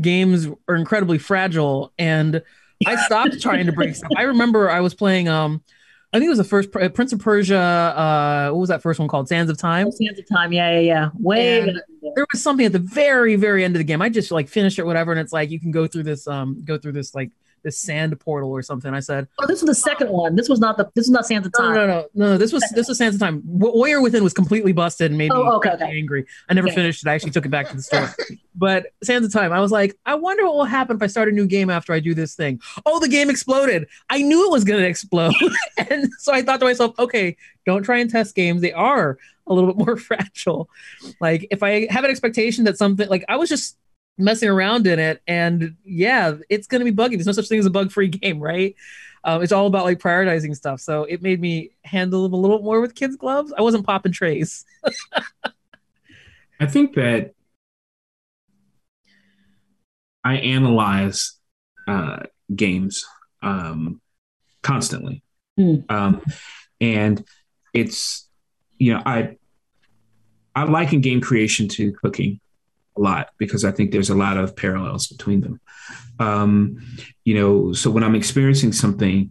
games 0.00 0.48
are 0.68 0.74
incredibly 0.74 1.18
fragile 1.18 1.92
and 1.98 2.42
I 2.86 2.96
stopped 2.96 3.40
trying 3.40 3.66
to 3.66 3.72
break 3.72 3.94
stuff. 3.96 4.10
I 4.16 4.22
remember 4.22 4.70
I 4.70 4.80
was 4.80 4.94
playing 4.94 5.28
um 5.28 5.62
I 6.14 6.18
think 6.18 6.26
it 6.26 6.30
was 6.30 6.38
the 6.38 6.44
first 6.44 6.70
Prince 6.70 7.12
of 7.12 7.18
Persia. 7.18 7.58
Uh, 7.58 8.50
what 8.50 8.60
was 8.60 8.68
that 8.68 8.82
first 8.82 9.00
one 9.00 9.08
called? 9.08 9.26
Sands 9.26 9.50
of 9.50 9.58
Time. 9.58 9.90
Sands 9.90 10.16
of 10.16 10.28
Time. 10.28 10.52
Yeah, 10.52 10.78
yeah, 10.78 10.80
yeah. 10.80 11.10
Way. 11.18 11.58
And 11.58 11.82
there 12.14 12.24
was 12.32 12.40
something 12.40 12.64
at 12.64 12.70
the 12.70 12.78
very, 12.78 13.34
very 13.34 13.64
end 13.64 13.74
of 13.74 13.78
the 13.78 13.84
game. 13.84 14.00
I 14.00 14.10
just 14.10 14.30
like 14.30 14.48
finished 14.48 14.78
it, 14.78 14.86
whatever, 14.86 15.10
and 15.10 15.20
it's 15.20 15.32
like 15.32 15.50
you 15.50 15.58
can 15.58 15.72
go 15.72 15.88
through 15.88 16.04
this, 16.04 16.28
um, 16.28 16.62
go 16.64 16.78
through 16.78 16.92
this 16.92 17.16
like 17.16 17.32
this 17.64 17.78
sand 17.78 18.18
portal 18.20 18.50
or 18.52 18.62
something. 18.62 18.94
I 18.94 19.00
said, 19.00 19.26
Oh, 19.40 19.46
this 19.46 19.60
was 19.62 19.68
the 19.68 19.74
second 19.74 20.10
one. 20.10 20.36
This 20.36 20.48
was 20.48 20.60
not 20.60 20.76
the. 20.76 20.84
This 20.94 21.04
was 21.06 21.10
not 21.10 21.26
Sands 21.26 21.46
of 21.46 21.52
Time. 21.54 21.74
no, 21.74 21.86
no, 21.86 22.06
no, 22.14 22.26
no. 22.32 22.38
This 22.38 22.52
was 22.52 22.62
this 22.74 22.86
was 22.86 22.98
Sands 22.98 23.16
of 23.16 23.20
Time. 23.20 23.42
Wa- 23.44 23.72
Warrior 23.72 24.00
Within 24.00 24.22
was 24.22 24.32
completely 24.32 24.72
busted 24.72 25.10
and 25.10 25.18
made 25.18 25.32
oh, 25.32 25.42
me 25.42 25.48
Oh, 25.50 25.56
okay, 25.56 25.70
okay. 25.70 25.98
angry. 25.98 26.26
I 26.48 26.54
never 26.54 26.68
Okay. 26.68 26.76
finished 26.76 27.04
it. 27.04 27.08
I 27.08 27.14
actually 27.14 27.32
took 27.32 27.46
it 27.46 27.48
back 27.50 27.68
to 27.70 27.76
the 27.76 27.82
store. 27.82 28.08
but 28.54 28.86
Sands 29.02 29.26
of 29.26 29.32
Time, 29.32 29.52
I 29.52 29.60
was 29.60 29.72
like, 29.72 29.96
I 30.06 30.14
wonder 30.14 30.44
what 30.44 30.54
will 30.54 30.64
happen 30.64 30.96
if 30.96 31.02
I 31.02 31.06
start 31.08 31.28
a 31.28 31.32
new 31.32 31.46
game 31.46 31.70
after 31.70 31.92
I 31.92 31.98
do 32.00 32.14
this 32.14 32.34
thing. 32.36 32.60
Oh, 32.86 33.00
the 33.00 33.08
game 33.08 33.30
exploded. 33.30 33.88
I 34.10 34.22
knew 34.22 34.46
it 34.46 34.52
was 34.52 34.62
going 34.64 34.80
to 34.80 34.86
explode, 34.88 35.34
and 35.90 36.10
so 36.18 36.32
I 36.32 36.42
thought 36.42 36.60
to 36.60 36.66
myself, 36.66 36.96
okay, 36.98 37.36
don't 37.66 37.82
try 37.82 37.98
and 37.98 38.10
test 38.10 38.34
games. 38.34 38.60
They 38.60 38.72
are 38.72 39.18
a 39.46 39.52
little 39.54 39.72
bit 39.74 39.84
more 39.86 39.96
fragile. 40.08 40.68
Like 41.20 41.46
if 41.50 41.62
I 41.62 41.86
have 41.90 42.04
an 42.04 42.10
expectation 42.10 42.64
that 42.64 42.78
something 42.78 43.08
like 43.08 43.24
I 43.28 43.36
was 43.36 43.48
just 43.48 43.76
messing 44.16 44.48
around 44.48 44.86
in 44.86 44.98
it. 44.98 45.22
And 45.26 45.76
yeah 45.84 46.34
it's 46.48 46.66
going 46.66 46.80
to 46.80 46.84
be 46.84 46.90
buggy. 46.90 47.16
There's 47.16 47.26
no 47.26 47.32
such 47.32 47.48
thing 47.48 47.58
as 47.58 47.66
a 47.66 47.70
bug 47.70 47.90
free 47.92 48.08
game 48.22 48.40
right? 48.40 48.74
Um, 49.24 49.42
it's 49.42 49.52
all 49.52 49.66
about 49.66 49.84
like 49.84 49.98
prioritizing 49.98 50.54
stuff. 50.54 50.80
So 50.80 51.04
it 51.04 51.22
made 51.22 51.40
me 51.40 51.70
handle 51.82 52.22
them 52.24 52.34
a 52.34 52.36
little 52.36 52.60
more 52.60 52.80
with 52.80 52.94
kids 52.94 53.16
gloves. 53.16 53.52
I 53.56 53.62
wasn't 53.62 53.86
popping 53.86 54.12
trays. 54.12 54.64
I 56.60 56.66
think 56.66 56.94
that 56.94 57.32
I 60.22 60.36
analyze 60.36 61.36
uh, 61.88 62.20
games 62.54 63.04
um, 63.42 64.00
constantly, 64.62 65.22
Hmm. 65.56 65.76
um, 65.88 66.22
and 66.80 67.24
it's 67.72 68.28
you 68.78 68.92
know 68.94 69.02
I 69.04 69.36
I 70.54 70.64
liken 70.64 71.00
game 71.00 71.20
creation 71.20 71.68
to 71.68 71.92
cooking 71.92 72.40
a 72.96 73.00
lot 73.00 73.30
because 73.38 73.64
I 73.64 73.72
think 73.72 73.90
there's 73.90 74.10
a 74.10 74.14
lot 74.14 74.36
of 74.36 74.56
parallels 74.56 75.06
between 75.06 75.40
them. 75.40 75.60
Um, 76.18 76.80
you 77.24 77.34
know, 77.34 77.72
so 77.72 77.90
when 77.90 78.04
I'm 78.04 78.14
experiencing 78.14 78.72
something, 78.72 79.30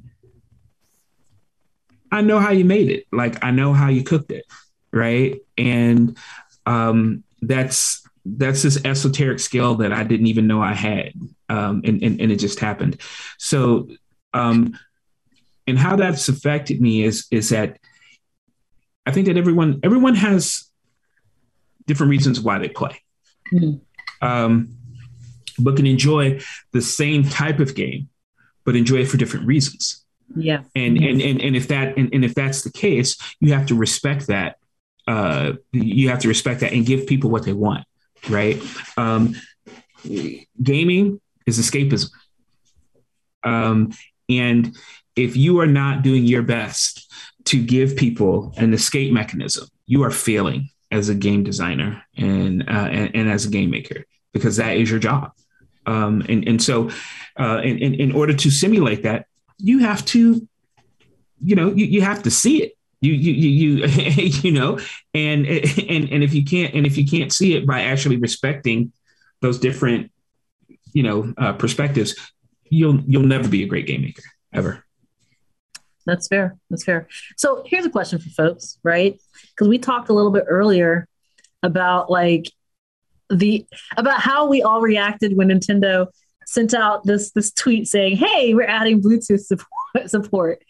I 2.12 2.22
know 2.22 2.40
how 2.40 2.52
you 2.52 2.66
made 2.66 2.90
it. 2.90 3.06
Like 3.12 3.44
I 3.44 3.52
know 3.52 3.74
how 3.74 3.90
you 3.90 4.04
cooked 4.04 4.32
it, 4.32 4.46
right? 4.92 5.40
And 5.58 6.18
um, 6.66 7.24
that's 7.42 8.04
that's 8.26 8.62
this 8.62 8.84
esoteric 8.86 9.40
skill 9.40 9.76
that 9.76 9.92
I 9.92 10.04
didn't 10.04 10.28
even 10.28 10.48
know 10.48 10.62
I 10.62 10.74
had, 10.74 11.14
um, 11.50 11.82
and, 11.84 12.02
and 12.04 12.22
and 12.22 12.32
it 12.32 12.38
just 12.38 12.60
happened. 12.60 13.02
So, 13.38 13.90
um, 14.34 14.78
and 15.68 15.78
how 15.78 15.96
that's 15.96 16.30
affected 16.30 16.80
me 16.80 17.04
is 17.04 17.28
is 17.32 17.50
that 17.50 17.80
I 19.06 19.12
think 19.12 19.28
that 19.28 19.38
everyone 19.38 19.80
everyone 19.84 20.16
has 20.16 20.70
different 21.86 22.12
reasons 22.12 22.40
why 22.40 22.60
they 22.60 22.70
play, 22.70 23.02
Mhm. 23.54 23.82
um, 24.22 24.70
but 25.60 25.76
can 25.76 25.86
enjoy 25.86 26.40
the 26.72 26.82
same 26.82 27.24
type 27.30 27.60
of 27.60 27.76
game, 27.76 28.10
but 28.66 28.76
enjoy 28.76 28.98
it 29.02 29.08
for 29.08 29.18
different 29.18 29.46
reasons 29.46 30.04
Yeah. 30.36 30.64
and 30.76 30.98
and 30.98 31.22
and, 31.22 31.42
and 31.42 31.56
if 31.56 31.68
that 31.68 31.96
and, 31.98 32.10
and 32.14 32.26
if 32.26 32.34
that's 32.34 32.64
the 32.64 32.72
case 32.72 33.18
you 33.40 33.54
have 33.54 33.68
to 33.68 33.76
respect 33.76 34.28
that 34.28 34.56
uh 35.08 35.54
you 35.72 36.10
have 36.10 36.20
to 36.20 36.28
respect 36.30 36.62
that 36.62 36.72
and 36.74 36.86
give 36.86 37.06
people 37.06 37.30
what 37.30 37.44
they 37.46 37.54
want 37.54 37.86
right 38.30 38.58
um 38.98 39.36
gaming 40.62 41.20
is 41.46 41.60
escapism 41.60 42.10
um 43.44 43.92
and 44.30 44.76
if 45.16 45.36
you 45.36 45.60
are 45.60 45.68
not 45.68 46.02
doing 46.02 46.26
your 46.26 46.42
best 46.42 47.12
to 47.46 47.62
give 47.62 47.96
people 47.98 48.54
an 48.58 48.74
escape 48.74 49.12
mechanism 49.12 49.68
you 49.86 50.02
are 50.04 50.12
failing 50.12 50.70
as 50.94 51.10
a 51.10 51.16
game 51.16 51.44
designer 51.44 52.04
and 52.18 52.64
uh, 52.70 52.88
and, 52.98 53.16
and 53.16 53.30
as 53.30 53.46
a 53.46 53.50
game 53.50 53.70
maker 53.70 54.06
because 54.34 54.58
that 54.58 54.78
is 54.78 54.90
your 54.90 55.00
job. 55.00 55.32
Um 55.86 56.24
and 56.30 56.48
and 56.48 56.62
so 56.62 56.90
uh 57.38 57.60
in, 57.64 57.78
in, 57.80 57.94
in 57.96 58.12
order 58.14 58.34
to 58.34 58.50
simulate 58.50 59.04
that 59.04 59.26
you 59.58 59.80
have 59.80 60.06
to 60.06 60.48
you 61.44 61.56
know 61.56 61.74
you, 61.74 61.86
you 61.86 62.02
have 62.02 62.24
to 62.24 62.32
see 62.32 62.64
it. 62.64 62.78
You 63.02 63.12
you 63.12 63.34
you 63.34 63.50
you, 63.50 63.88
you 64.44 64.52
know 64.52 64.80
and 65.14 65.46
and 65.46 66.10
and 66.14 66.24
if 66.24 66.34
you 66.34 66.46
can't 66.46 66.74
and 66.74 66.86
if 66.86 66.98
you 66.98 67.06
can't 67.06 67.34
see 67.34 67.56
it 67.56 67.68
by 67.68 67.82
actually 67.82 68.18
respecting 68.18 68.94
those 69.42 69.60
different 69.60 70.12
you 70.94 71.04
know 71.04 71.34
uh, 71.38 71.54
perspectives 71.54 72.16
you'll 72.70 73.02
you'll 73.02 73.24
never 73.24 73.50
be 73.50 73.64
a 73.64 73.68
great 73.68 73.88
game 73.88 74.02
maker 74.02 74.24
ever 74.54 74.86
That's 76.06 76.28
fair. 76.28 76.58
That's 76.70 76.84
fair. 76.84 77.08
So 77.38 77.64
here's 77.66 77.86
a 77.86 77.90
question 77.90 78.20
for 78.20 78.30
folks, 78.30 78.78
right? 78.84 79.20
Because 79.52 79.68
we 79.68 79.78
talked 79.78 80.10
a 80.10 80.14
little 80.14 80.32
bit 80.32 80.46
earlier 80.48 81.08
about 81.62 82.10
like 82.10 82.52
the 83.30 83.66
about 83.96 84.20
how 84.20 84.48
we 84.48 84.62
all 84.62 84.82
reacted 84.82 85.38
when 85.38 85.48
Nintendo 85.48 86.08
sent 86.46 86.74
out 86.74 87.06
this 87.06 87.32
this 87.32 87.52
tweet 87.54 87.88
saying, 87.88 88.18
"Hey, 88.18 88.54
we're 88.54 88.68
adding 88.68 89.02
Bluetooth 89.02 89.42
support." 89.42 89.68
support. 90.08 90.64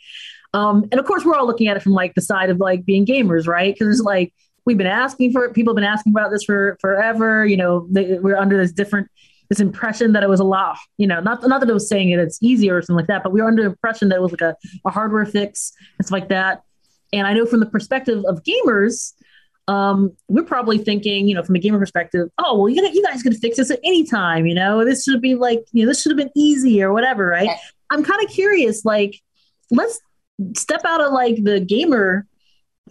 Um, 0.53 0.87
and 0.91 0.99
of 0.99 1.05
course, 1.05 1.25
we're 1.25 1.35
all 1.35 1.47
looking 1.47 1.67
at 1.67 1.77
it 1.77 1.83
from 1.83 1.93
like 1.93 2.13
the 2.13 2.21
side 2.21 2.49
of 2.49 2.59
like 2.59 2.85
being 2.85 3.05
gamers, 3.05 3.47
right? 3.47 3.73
Because 3.73 4.01
like 4.01 4.33
we've 4.65 4.77
been 4.77 4.87
asking 4.87 5.31
for 5.31 5.45
it. 5.45 5.53
People 5.53 5.71
have 5.71 5.75
been 5.75 5.83
asking 5.83 6.13
about 6.13 6.31
this 6.31 6.43
for 6.43 6.77
forever. 6.79 7.45
You 7.45 7.57
know, 7.57 7.87
they, 7.89 8.19
we're 8.19 8.37
under 8.37 8.57
this 8.57 8.71
different 8.71 9.09
this 9.49 9.59
impression 9.59 10.13
that 10.13 10.23
it 10.23 10.29
was 10.29 10.39
a 10.39 10.45
lot. 10.45 10.77
You 10.97 11.07
know, 11.07 11.19
not 11.19 11.45
not 11.47 11.59
that 11.59 11.69
it 11.69 11.73
was 11.73 11.87
saying 11.87 12.09
it 12.09 12.19
it's 12.19 12.41
easier 12.41 12.77
or 12.77 12.81
something 12.81 12.97
like 12.97 13.07
that, 13.07 13.23
but 13.23 13.31
we 13.31 13.41
were 13.41 13.47
under 13.47 13.63
the 13.63 13.69
impression 13.69 14.09
that 14.09 14.15
it 14.15 14.21
was 14.21 14.31
like 14.31 14.41
a, 14.41 14.55
a 14.85 14.89
hardware 14.89 15.25
fix 15.25 15.73
and 15.97 16.05
stuff 16.05 16.19
like 16.19 16.29
that. 16.29 16.63
And 17.11 17.27
I 17.27 17.33
know 17.33 17.45
from 17.45 17.59
the 17.59 17.67
perspective 17.67 18.23
of 18.27 18.43
gamers, 18.43 19.13
um, 19.67 20.15
we're 20.27 20.43
probably 20.43 20.77
thinking, 20.77 21.27
you 21.27 21.35
know, 21.35 21.43
from 21.43 21.55
a 21.55 21.59
gamer 21.59 21.79
perspective, 21.79 22.29
oh 22.37 22.57
well, 22.57 22.69
you, 22.69 22.85
you 22.87 23.03
guys 23.03 23.21
could 23.23 23.37
fix 23.37 23.57
this 23.57 23.71
at 23.71 23.79
any 23.83 24.03
time. 24.05 24.45
You 24.45 24.55
know, 24.55 24.83
this 24.83 25.03
should 25.03 25.21
be 25.21 25.35
like, 25.35 25.63
you 25.71 25.83
know, 25.83 25.89
this 25.89 26.01
should 26.01 26.11
have 26.11 26.17
been 26.17 26.31
easy 26.35 26.81
or 26.81 26.91
whatever, 26.91 27.27
right? 27.27 27.49
I'm 27.91 28.03
kind 28.03 28.23
of 28.25 28.31
curious, 28.31 28.83
like, 28.83 29.21
let's 29.71 29.99
step 30.55 30.81
out 30.85 30.99
of 31.01 31.13
like 31.13 31.43
the 31.43 31.59
gamer 31.59 32.25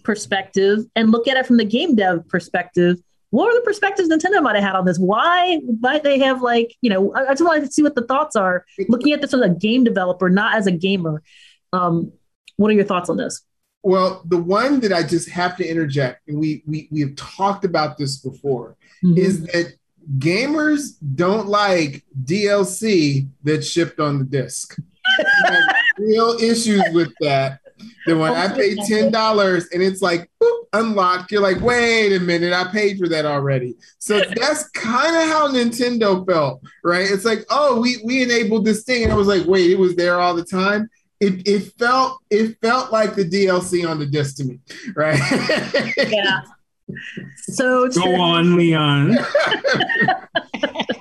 perspective 0.05 0.79
and 0.95 1.11
look 1.11 1.29
at 1.29 1.37
it 1.37 1.47
from 1.47 1.57
the 1.57 1.65
game 1.65 1.97
dev 1.97 2.27
perspective. 2.29 2.99
What 3.33 3.49
are 3.51 3.55
the 3.59 3.65
perspectives 3.65 4.11
Nintendo 4.11 4.43
might 4.43 4.57
have 4.57 4.65
had 4.65 4.75
on 4.77 4.85
this? 4.85 4.99
Why 4.99 5.59
might 5.81 6.03
they 6.03 6.19
have 6.19 6.43
like, 6.43 6.75
you 6.83 6.91
know, 6.91 7.15
I, 7.15 7.29
I 7.29 7.31
just 7.31 7.43
wanted 7.43 7.65
to 7.65 7.73
see 7.73 7.83
what 7.83 7.95
the 7.95 8.03
thoughts 8.07 8.37
are 8.37 8.67
looking 8.91 9.15
at 9.15 9.23
this 9.23 9.33
as 9.33 9.41
a 9.41 9.49
game 9.49 9.85
developer, 9.85 10.29
not 10.29 10.55
as 10.55 10.67
a 10.67 10.71
gamer. 10.71 11.23
Um, 11.73 12.13
what 12.59 12.69
are 12.71 12.75
your 12.75 12.85
thoughts 12.85 13.09
on 13.09 13.17
this? 13.17 13.41
Well, 13.83 14.23
the 14.27 14.37
one 14.37 14.81
that 14.81 14.93
I 14.93 15.03
just 15.03 15.31
have 15.31 15.57
to 15.57 15.67
interject, 15.67 16.29
and 16.29 16.39
we 16.39 16.63
we 16.67 16.89
we 16.93 17.01
have 17.01 17.17
talked 17.17 17.65
about 17.65 17.97
this 17.97 18.19
before, 18.19 18.77
Mhm. 19.03 19.17
is 19.17 19.43
that 19.47 19.73
gamers 20.19 20.91
don't 21.15 21.49
like 21.49 22.05
DLC 22.23 23.29
that's 23.43 23.67
shipped 23.67 23.99
on 23.99 24.19
the 24.19 24.25
disc. 24.27 24.77
Real 25.99 26.37
issues 26.39 26.83
with 26.93 27.13
that. 27.23 27.61
That 28.07 28.17
when 28.17 28.33
I 28.33 28.49
pay 28.49 28.75
ten 28.87 29.11
dollars 29.11 29.69
and 29.73 29.83
it's 29.83 30.03
like 30.03 30.31
boop, 30.43 30.65
unlocked, 30.73 31.31
you're 31.31 31.43
like, 31.43 31.61
wait 31.61 32.15
a 32.15 32.21
minute, 32.21 32.53
I 32.53 32.65
paid 32.71 32.99
for 32.99 33.09
that 33.09 33.27
already. 33.27 33.77
So 33.99 34.21
that's 34.37 34.69
kind 34.71 35.17
of 35.17 35.29
how 35.29 35.49
Nintendo 35.53 36.27
felt, 36.27 36.63
right? 36.83 37.11
It's 37.11 37.25
like, 37.25 37.45
oh, 37.51 37.81
we 37.81 38.01
we 38.05 38.23
enabled 38.23 38.65
this 38.65 38.85
thing, 38.85 39.05
and 39.05 39.13
I 39.13 39.17
was 39.17 39.29
like, 39.29 39.47
wait, 39.47 39.71
it 39.71 39.79
was 39.79 39.97
there 39.97 40.21
all 40.21 40.35
the 40.35 40.45
time. 40.45 40.89
It, 41.21 41.47
it 41.47 41.73
felt 41.79 42.19
it 42.31 42.59
felt 42.61 42.91
like 42.91 43.15
the 43.15 43.25
DLC 43.25 43.89
on 43.89 43.99
the 44.01 44.07
disc 44.07 44.37
to 44.37 44.45
me, 44.45 44.59
right? 44.97 45.21
yeah. 45.97 46.41
So 47.37 47.89
go 47.89 48.21
on 48.21 48.57
leon 48.57 49.17
And 50.55 50.87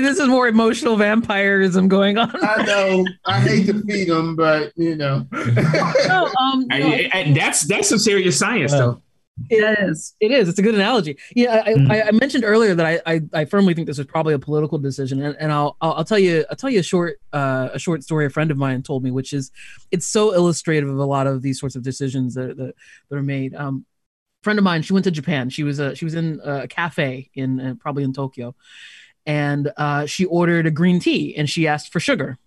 this 0.00 0.18
is 0.18 0.28
more 0.28 0.48
emotional 0.48 0.96
vampirism 0.96 1.88
going 1.88 2.18
on 2.18 2.30
I 2.42 2.64
know 2.64 3.06
I 3.26 3.40
hate 3.40 3.66
to 3.66 3.82
feed 3.82 4.08
them, 4.08 4.36
but 4.36 4.72
you 4.76 4.96
know. 4.96 5.26
no, 5.32 6.32
um, 6.40 6.66
no, 6.68 6.76
I, 6.88 7.10
I- 7.12 7.32
that's 7.34 7.62
that's 7.62 7.88
some 7.88 7.98
serious 7.98 8.38
science 8.38 8.72
though 8.72 9.00
it 9.50 9.88
is. 9.88 10.14
It 10.20 10.30
is. 10.30 10.48
It's 10.48 10.60
a 10.60 10.62
good 10.62 10.76
analogy. 10.76 11.18
Yeah, 11.34 11.64
I, 11.66 11.72
Mhm. 11.74 11.90
I, 11.90 12.02
I 12.02 12.10
mentioned 12.12 12.44
earlier 12.44 12.72
that 12.76 12.86
I, 12.86 13.00
I, 13.14 13.20
I 13.32 13.44
firmly 13.46 13.74
think 13.74 13.88
this 13.88 13.98
is 13.98 14.06
probably 14.06 14.32
a 14.32 14.38
political 14.38 14.78
decision, 14.78 15.20
and, 15.20 15.36
and 15.40 15.50
I'll, 15.50 15.76
I'll 15.80 15.94
I'll 15.94 16.04
tell 16.04 16.20
you 16.20 16.44
I'll 16.48 16.54
tell 16.56 16.70
you 16.70 16.78
a 16.78 16.84
short 16.84 17.18
uh, 17.32 17.70
a 17.72 17.78
short 17.80 18.04
story 18.04 18.26
a 18.26 18.30
friend 18.30 18.52
of 18.52 18.56
mine 18.58 18.84
told 18.84 19.02
me, 19.02 19.10
which 19.10 19.32
is 19.32 19.50
it's 19.90 20.06
so 20.06 20.32
illustrative 20.34 20.88
of 20.88 20.98
a 20.98 21.04
lot 21.04 21.26
of 21.26 21.42
these 21.42 21.58
sorts 21.58 21.74
of 21.74 21.82
decisions 21.82 22.34
that 22.34 22.56
that, 22.56 22.74
that 23.10 23.16
are 23.16 23.22
made. 23.24 23.56
Um, 23.56 23.84
friend 24.44 24.56
of 24.56 24.64
mine, 24.64 24.82
she 24.82 24.92
went 24.92 25.02
to 25.04 25.10
Japan. 25.10 25.50
She 25.50 25.64
was 25.64 25.80
uh, 25.80 25.96
she 25.96 26.04
was 26.04 26.14
in 26.14 26.40
a 26.44 26.68
cafe 26.68 27.28
in 27.34 27.60
uh, 27.60 27.74
probably 27.80 28.04
in 28.04 28.12
Tokyo, 28.12 28.54
and 29.26 29.72
uh, 29.76 30.06
she 30.06 30.24
ordered 30.24 30.66
a 30.66 30.70
green 30.70 31.00
tea, 31.00 31.34
and 31.36 31.48
she 31.48 31.66
asked 31.66 31.92
for 31.92 32.00
sugar. 32.00 32.38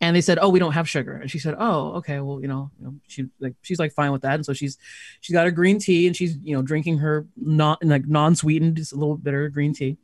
And 0.00 0.14
they 0.14 0.20
said, 0.20 0.38
"Oh, 0.40 0.48
we 0.48 0.60
don't 0.60 0.72
have 0.72 0.88
sugar." 0.88 1.16
And 1.16 1.30
she 1.30 1.38
said, 1.38 1.56
"Oh, 1.58 1.94
okay. 1.94 2.20
Well, 2.20 2.40
you 2.40 2.46
know, 2.46 2.70
you 2.78 2.86
know, 2.86 2.94
she 3.08 3.26
like 3.40 3.54
she's 3.62 3.78
like 3.80 3.92
fine 3.92 4.12
with 4.12 4.22
that." 4.22 4.34
And 4.34 4.46
so 4.46 4.52
she's 4.52 4.78
she's 5.20 5.34
got 5.34 5.44
her 5.44 5.50
green 5.50 5.78
tea 5.78 6.06
and 6.06 6.14
she's 6.14 6.36
you 6.42 6.54
know 6.54 6.62
drinking 6.62 6.98
her 6.98 7.26
non 7.36 7.76
like 7.82 8.06
non-sweetened 8.06 8.76
just 8.76 8.92
a 8.92 8.96
little 8.96 9.16
bitter 9.16 9.48
green 9.48 9.74
tea 9.74 9.96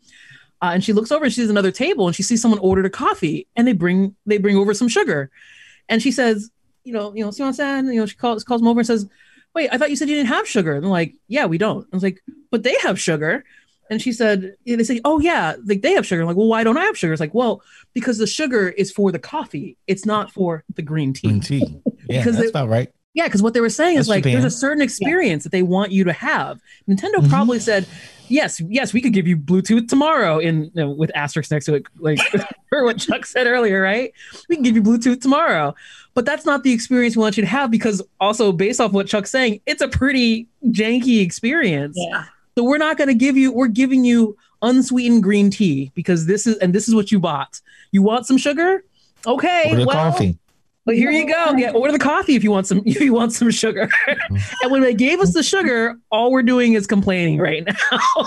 uh, 0.61 0.71
and 0.75 0.83
she 0.83 0.93
looks 0.93 1.13
over 1.13 1.25
and 1.25 1.33
she 1.33 1.43
sees 1.43 1.51
another 1.51 1.71
table 1.71 2.07
and 2.09 2.17
she 2.17 2.25
sees 2.25 2.43
someone 2.43 2.59
ordered 2.61 2.87
a 2.87 2.91
coffee 2.91 3.47
and 3.55 3.69
they 3.69 3.73
bring 3.73 4.17
they 4.27 4.39
bring 4.39 4.57
over 4.57 4.75
some 4.75 4.89
sugar 4.89 5.31
and 5.89 6.03
she 6.03 6.11
says 6.11 6.51
you 6.85 6.93
know, 6.93 7.15
you 7.15 7.25
know, 7.25 7.31
see 7.31 7.43
what 7.43 7.49
I'm 7.49 7.55
saying? 7.55 7.87
You 7.87 8.01
know, 8.01 8.07
she 8.07 8.17
calls 8.17 8.45
calls 8.45 8.61
them 8.61 8.69
over 8.69 8.81
and 8.81 8.87
says, 8.87 9.09
wait, 9.55 9.71
I 9.73 9.79
thought 9.79 9.91
you 9.91 9.97
said 9.97 10.09
you 10.09 10.17
didn't 10.17 10.29
have 10.29 10.47
sugar. 10.47 10.75
And 10.75 10.89
like, 10.89 11.15
yeah, 11.29 11.47
we 11.47 11.59
don't. 11.59 11.87
I 11.93 11.97
was 11.97 12.03
like, 12.03 12.23
but 12.51 12.63
they 12.63 12.77
have 12.83 13.01
sugar. 13.01 13.45
And 13.91 14.01
she 14.01 14.13
said, 14.13 14.55
they 14.67 14.83
say, 14.85 15.01
oh 15.05 15.21
yeah, 15.21 15.55
like 15.67 15.83
they 15.83 15.93
have 15.93 16.07
sugar. 16.07 16.23
I'm 16.23 16.27
like, 16.29 16.37
well, 16.37 16.49
why 16.49 16.65
don't 16.65 16.79
I 16.79 16.85
have 16.85 16.97
sugar? 16.97 17.13
It's 17.13 17.21
like, 17.21 17.35
well, 17.35 17.63
because 17.93 18.19
the 18.19 18.27
sugar 18.27 18.69
is 18.71 18.91
for 18.91 19.13
the 19.13 19.19
coffee. 19.19 19.77
It's 19.87 20.07
not 20.07 20.33
for 20.33 20.65
the 20.75 20.83
green 20.83 21.13
tea. 21.13 21.29
Green 21.29 21.41
tea. 21.41 21.81
Yeah, 22.09 22.19
Because 22.21 22.37
that's 22.37 22.47
they- 22.47 22.51
about 22.51 22.69
right. 22.69 22.91
Yeah, 23.15 23.25
because 23.27 23.43
what 23.43 23.55
they 23.55 23.61
were 23.61 23.71
saying 23.71 23.97
is 23.97 24.09
like 24.09 24.25
Japan. 24.25 24.41
there's 24.43 24.53
a 24.53 24.57
certain 24.59 24.83
experience 24.83 25.45
that 25.45 25.53
they 25.53 25.63
want 25.63 25.93
you 25.93 26.03
to 26.05 26.13
have. 26.13 26.61
Nintendo 26.89 27.15
Mhm. 27.21 27.29
probably 27.31 27.61
said, 27.61 27.87
"Yes, 28.27 28.61
yes, 28.69 28.93
we 28.93 29.01
could 29.01 29.13
give 29.13 29.29
you 29.29 29.37
Bluetooth 29.37 29.87
tomorrow." 29.89 30.39
In 30.41 30.65
you 30.65 30.71
know, 30.75 30.91
with 30.91 31.13
asterisks 31.15 31.53
next 31.53 31.67
to 31.67 31.75
it, 31.75 31.85
like 32.01 32.19
for 32.71 32.83
what 32.85 32.99
Chuck 32.99 33.25
said 33.25 33.47
earlier, 33.47 33.81
right? 33.81 34.13
We 34.49 34.57
can 34.57 34.65
give 34.65 34.75
you 34.75 34.83
Bluetooth 34.83 35.21
tomorrow, 35.21 35.77
but 36.15 36.25
that's 36.27 36.45
not 36.45 36.65
the 36.65 36.73
experience 36.73 37.17
we 37.17 37.21
want 37.21 37.37
you 37.37 37.43
to 37.45 37.49
have 37.49 37.71
because 37.71 38.03
also 38.21 38.51
based 38.51 38.81
off 38.81 38.93
what 38.93 39.07
Chuck's 39.07 39.31
saying, 39.31 39.61
it's 39.65 39.81
a 39.81 39.87
pretty 39.89 40.49
janky 40.67 41.21
experience. 41.23 41.97
Yeah. 41.97 42.25
So 42.57 42.65
we're 42.65 42.79
not 42.79 42.97
going 42.97 43.09
to 43.09 43.15
give 43.15 43.37
you. 43.37 43.53
We're 43.53 43.69
giving 43.69 44.05
you 44.05 44.37
unsweetened 44.63 45.23
green 45.23 45.51
tea 45.51 45.91
because 45.95 46.27
this 46.27 46.47
is 46.47 46.57
and 46.59 46.73
this 46.75 46.89
is 46.89 46.95
what 46.95 47.11
you 47.13 47.19
bought. 47.19 47.61
You 47.93 48.03
want 48.03 48.27
some 48.27 48.39
sugar? 48.39 48.85
Okay, 49.27 49.73
Or 49.73 49.77
the 49.77 49.87
well, 49.87 49.97
coffee. 50.13 50.37
well, 50.87 50.95
here 50.97 51.11
you 51.11 51.27
go. 51.27 51.55
Yeah, 51.57 51.73
order 51.73 51.93
the 51.93 51.99
coffee 51.99 52.35
if 52.37 52.45
you 52.45 52.51
want 52.51 52.67
some. 52.67 52.83
If 52.87 53.01
you 53.01 53.13
want 53.15 53.33
some 53.33 53.51
sugar. 53.51 53.89
Mm-hmm. 54.09 54.37
and 54.63 54.71
when 54.73 54.83
they 54.83 54.95
gave 54.95 55.21
us 55.21 55.33
the 55.33 55.43
sugar, 55.43 55.97
all 56.11 56.31
we're 56.31 56.43
doing 56.43 56.75
is 56.75 56.87
complaining 56.87 57.39
right 57.39 57.65
now. 57.67 58.27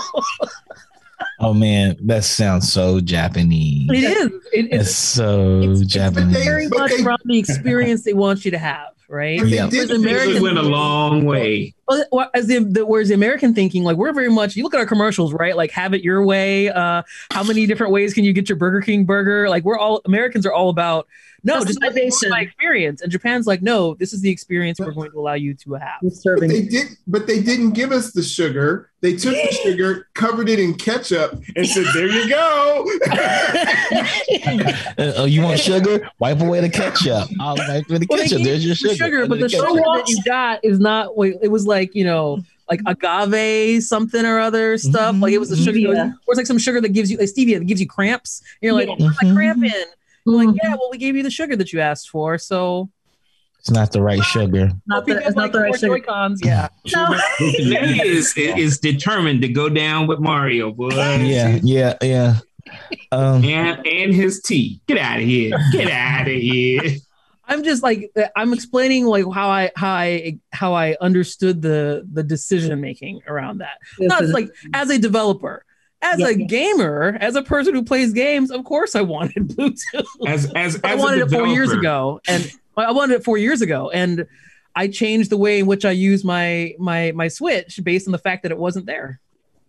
Oh 1.40 1.54
man, 1.54 1.96
that 2.06 2.24
sounds 2.24 2.72
so 2.72 3.00
Japanese. 3.00 3.88
it 3.90 3.96
is. 4.04 4.26
It, 4.52 4.66
It's 4.72 4.88
it's 4.88 4.94
so 4.96 5.60
it's 5.62 5.80
Japanese. 5.82 6.36
very 6.44 6.66
much 6.68 6.92
from 7.02 7.16
the 7.24 7.38
experience 7.38 8.02
they 8.02 8.12
want 8.12 8.44
you 8.44 8.50
to 8.50 8.58
have, 8.58 8.88
right? 9.08 9.40
But 9.40 9.50
they 9.50 9.56
Yeah. 9.56 9.68
did 9.70 9.88
Whereas 9.88 9.88
fix 9.88 9.90
it. 9.90 9.96
American- 10.36 10.42
went 10.42 10.58
a 10.58 10.62
long 10.62 11.24
way. 11.24 11.74
Well, 11.88 12.04
well, 12.12 12.30
as 12.34 12.46
the, 12.46 12.58
the 12.58 12.84
whereas 12.86 13.08
the 13.08 13.14
American 13.14 13.54
thinking, 13.54 13.82
like 13.82 13.96
we're 13.96 14.12
very 14.12 14.30
much. 14.30 14.54
You 14.56 14.62
look 14.62 14.74
at 14.74 14.80
our 14.80 14.86
commercials, 14.86 15.32
right? 15.32 15.56
Like 15.56 15.70
have 15.72 15.94
it 15.94 16.02
your 16.02 16.22
way. 16.24 16.68
Uh, 16.68 17.02
how 17.32 17.42
many 17.42 17.66
different 17.66 17.92
ways 17.92 18.12
can 18.14 18.24
you 18.24 18.32
get 18.32 18.48
your 18.48 18.56
Burger 18.56 18.80
King 18.82 19.04
burger? 19.06 19.48
Like 19.48 19.64
we're 19.64 19.78
all 19.78 20.02
Americans 20.04 20.44
are 20.44 20.52
all 20.52 20.68
about 20.68 21.06
no, 21.44 21.64
just 21.64 21.80
let 21.80 21.94
me 21.94 22.10
my 22.28 22.40
experience. 22.40 23.00
And 23.00 23.10
Japan's 23.12 23.46
like, 23.46 23.62
no, 23.62 23.94
this 23.94 24.12
is 24.12 24.20
the 24.20 24.30
experience 24.30 24.80
we're 24.80 24.90
going 24.92 25.10
to 25.12 25.18
allow 25.18 25.34
you 25.34 25.54
to 25.54 25.74
have. 25.74 25.98
Who's 26.00 26.22
But 26.24 26.40
they 26.48 26.62
did, 26.62 26.88
but 27.06 27.26
they 27.26 27.40
didn't 27.42 27.72
give 27.72 27.92
us 27.92 28.12
the 28.12 28.22
sugar. 28.22 28.90
They 29.00 29.14
took 29.14 29.34
the 29.34 29.52
sugar, 29.62 30.08
covered 30.14 30.48
it 30.48 30.58
in 30.58 30.74
ketchup, 30.74 31.40
and 31.54 31.66
said, 31.68 31.86
"There 31.94 32.08
you 32.08 32.28
go." 32.28 32.84
Uh, 34.98 35.12
oh, 35.16 35.24
you 35.24 35.42
want 35.42 35.58
sugar? 35.60 36.08
Wipe 36.18 36.40
away 36.40 36.60
the 36.60 36.68
ketchup. 36.68 37.28
I'll 37.40 37.56
wipe 37.56 37.88
away 37.88 37.98
the 37.98 38.06
Well, 38.08 38.18
ketchup. 38.18 38.38
gave 38.38 38.46
There's 38.46 38.64
your 38.64 38.74
you 38.74 38.88
the 38.88 38.94
sugar. 38.96 39.26
but 39.26 39.32
Under 39.34 39.44
the 39.44 39.48
sugar 39.48 39.74
that 39.74 40.04
you 40.08 40.22
got 40.24 40.64
is 40.64 40.78
not. 40.80 41.16
wait, 41.16 41.36
It 41.42 41.48
was 41.48 41.66
like 41.66 41.94
you 41.94 42.04
know, 42.04 42.40
like 42.68 42.80
agave 42.86 43.82
something 43.84 44.24
or 44.24 44.38
other 44.38 44.76
stuff. 44.78 45.16
Like 45.18 45.32
it 45.32 45.38
was 45.38 45.50
the 45.50 45.56
sugar, 45.56 45.78
Stevia. 45.78 46.12
or 46.26 46.32
it's 46.32 46.36
like 46.38 46.46
some 46.46 46.58
sugar 46.58 46.80
that 46.80 46.90
gives 46.90 47.10
you 47.10 47.16
like 47.18 47.28
stevia 47.28 47.58
that 47.58 47.66
gives 47.66 47.80
you 47.80 47.86
cramps. 47.86 48.42
And 48.60 48.66
you're 48.66 48.72
like, 48.74 48.88
Yeah. 48.88 48.96
where's 48.98 49.16
my 49.22 49.28
Mhm. 49.30 49.36
Cramp 50.28 50.40
in? 50.40 50.44
You're 50.44 50.46
like, 50.46 50.54
Mhm. 50.54 50.58
yeah, 50.62 50.74
well, 50.76 50.88
we 50.90 50.98
gave 50.98 51.16
you 51.16 51.22
the 51.22 51.30
sugar 51.30 51.56
that 51.56 51.72
you 51.72 51.80
asked 51.80 52.10
for, 52.10 52.38
so 52.38 52.90
It's 53.60 53.70
not 53.70 53.90
the 53.92 54.00
right 54.02 54.22
sugar. 54.22 54.70
Not 54.86 55.04
the, 55.04 55.14
get, 55.14 55.26
it's 55.26 55.34
not 55.36 55.42
like, 55.42 55.52
the 55.52 55.60
right 55.60 55.74
sugar. 55.74 55.98
Joy-Cons. 55.98 56.40
Yeah, 56.44 56.68
No. 56.94 57.18
Cincinnati 57.38 58.00
is, 58.08 58.32
is 58.36 58.78
determined 58.78 59.42
to 59.42 59.48
go 59.48 59.68
down 59.68 60.06
with 60.06 60.20
Mario, 60.20 60.70
boy. 60.72 60.90
Yeah, 60.92 61.58
yeah, 61.62 61.94
yeah. 62.00 62.36
Um, 63.12 63.42
And 63.44 63.84
and 63.86 64.14
his 64.14 64.42
tea. 64.42 64.80
Get 64.86 64.98
out 64.98 65.18
of 65.18 65.24
here. 65.24 65.56
Get 65.72 65.90
out 65.90 66.28
of 66.28 66.34
here. 66.34 66.82
I'm 67.50 67.64
just 67.64 67.82
like 67.82 68.12
I'm 68.36 68.52
explaining 68.52 69.06
like 69.06 69.24
how 69.32 69.48
I 69.48 69.70
how 69.74 69.88
I 69.94 70.38
how 70.52 70.74
I 70.74 70.94
understood 71.00 71.62
the 71.62 72.06
the 72.12 72.22
decision 72.22 72.78
making 72.82 73.22
around 73.26 73.58
that. 73.58 73.78
Not 73.98 74.22
like 74.26 74.50
as 74.74 74.90
a 74.90 74.98
developer. 74.98 75.64
As 76.00 76.20
Yeah. 76.20 76.28
a 76.28 76.34
gamer, 76.34 77.18
as 77.20 77.34
a 77.34 77.42
person 77.42 77.74
who 77.74 77.82
plays 77.82 78.12
games, 78.12 78.50
of 78.50 78.64
course 78.64 78.94
I 78.94 79.00
wanted 79.02 79.48
Bluetooth. 79.48 80.04
As 80.26 80.46
as, 80.54 80.76
as 80.76 80.80
I 80.84 80.92
a 80.92 80.96
wanted 80.96 81.20
it 81.22 81.30
four 81.30 81.46
years 81.48 81.72
ago, 81.72 82.20
and 82.28 82.50
I 82.76 82.92
wanted 82.92 83.14
it 83.14 83.24
four 83.24 83.36
years 83.38 83.62
ago, 83.62 83.90
and 83.90 84.26
I 84.76 84.86
changed 84.88 85.30
the 85.30 85.36
way 85.36 85.58
in 85.58 85.66
which 85.66 85.84
I 85.84 85.90
use 85.90 86.24
my 86.24 86.74
my 86.78 87.10
my 87.12 87.26
Switch 87.28 87.80
based 87.82 88.06
on 88.06 88.12
the 88.12 88.18
fact 88.18 88.44
that 88.44 88.52
it 88.52 88.58
wasn't 88.58 88.86
there. 88.86 89.20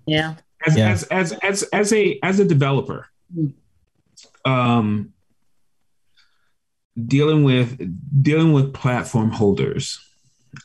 yeah. 0.05 0.35
as, 0.67 0.77
Yeah. 0.77 0.89
as 0.91 1.03
as 1.05 1.31
as 1.41 1.63
as 1.73 1.93
a 1.93 2.19
as 2.21 2.39
a 2.39 2.45
developer 2.45 3.07
Mm. 3.35 3.53
um 4.45 5.13
dealing 7.07 7.43
with 7.43 7.77
dealing 8.23 8.51
with 8.53 8.73
platform 8.73 9.31
holders 9.31 9.99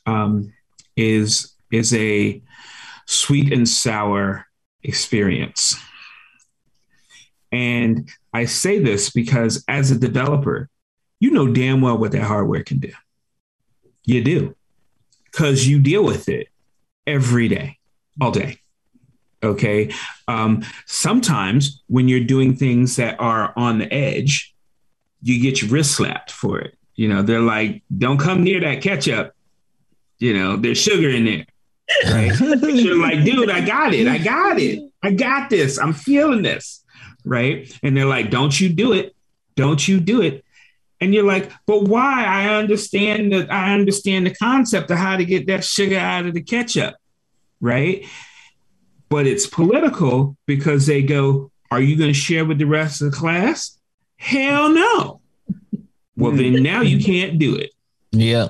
um 0.06 0.52
is 0.96 1.52
is 1.70 1.92
a 1.94 2.42
sweet 3.06 3.52
and 3.52 3.68
sour 3.68 4.43
experience. 4.84 5.76
And 7.52 8.08
i 8.32 8.44
say 8.46 8.80
this 8.80 9.10
because 9.10 9.64
as 9.68 9.92
a 9.92 9.98
developer 9.98 10.68
you 11.20 11.30
know 11.30 11.46
damn 11.46 11.80
well 11.80 11.96
what 11.96 12.12
that 12.12 12.22
hardware 12.22 12.64
can 12.64 12.78
do. 12.78 12.92
You 14.04 14.22
do. 14.22 14.56
Because 15.24 15.66
you 15.66 15.80
deal 15.80 16.04
with 16.04 16.28
it 16.28 16.48
every 17.06 17.48
day 17.48 17.78
all 18.20 18.30
day 18.30 18.58
okay? 19.42 19.92
Um, 20.26 20.64
sometimes 20.86 21.82
when 21.86 22.08
you're 22.08 22.20
doing 22.20 22.56
things 22.56 22.96
that 22.96 23.20
are 23.20 23.52
on 23.56 23.78
the 23.78 23.92
edge 23.92 24.54
you 25.24 25.40
get 25.40 25.62
your 25.62 25.70
wrist 25.70 25.92
slapped 25.92 26.30
for 26.30 26.60
it. 26.60 26.76
You 26.94 27.08
know 27.08 27.22
they're 27.22 27.40
like 27.40 27.82
don't 27.96 28.18
come 28.18 28.44
near 28.44 28.60
that 28.60 28.82
ketchup. 28.82 29.34
You 30.18 30.34
know 30.34 30.56
there's 30.56 30.78
sugar 30.78 31.08
in 31.08 31.24
there 31.24 31.46
right? 32.06 32.32
You're 32.40 33.00
like 33.00 33.24
dude 33.24 33.50
i 33.50 33.64
got 33.64 33.94
it. 33.94 34.08
I 34.08 34.18
got 34.18 34.58
it. 34.58 34.90
I 35.02 35.12
got 35.12 35.50
this. 35.50 35.78
I'm 35.78 35.92
feeling 35.92 36.42
this. 36.42 36.82
Right? 37.24 37.72
And 37.82 37.96
they're 37.96 38.06
like 38.06 38.30
don't 38.30 38.58
you 38.58 38.70
do 38.70 38.92
it. 38.92 39.14
Don't 39.56 39.86
you 39.86 40.00
do 40.00 40.22
it. 40.22 40.44
And 41.00 41.14
you're 41.14 41.24
like 41.24 41.50
but 41.66 41.84
why? 41.84 42.24
I 42.24 42.54
understand 42.54 43.32
that 43.32 43.52
i 43.52 43.74
understand 43.74 44.26
the 44.26 44.34
concept 44.34 44.90
of 44.90 44.98
how 44.98 45.16
to 45.16 45.24
get 45.24 45.46
that 45.48 45.64
sugar 45.64 45.98
out 45.98 46.26
of 46.26 46.34
the 46.34 46.42
ketchup. 46.42 46.96
Right? 47.60 48.06
But 49.08 49.26
it's 49.26 49.46
political 49.46 50.36
because 50.46 50.86
they 50.86 51.02
go, 51.02 51.50
Are 51.70 51.80
you 51.80 51.96
going 51.96 52.10
to 52.10 52.18
share 52.18 52.44
with 52.44 52.58
the 52.58 52.64
rest 52.64 53.00
of 53.00 53.10
the 53.10 53.16
class? 53.16 53.78
Hell 54.16 54.70
no. 54.70 55.20
Well, 56.16 56.32
then 56.32 56.62
now 56.62 56.80
you 56.80 57.02
can't 57.04 57.38
do 57.38 57.56
it 57.56 57.73
yeah, 58.20 58.48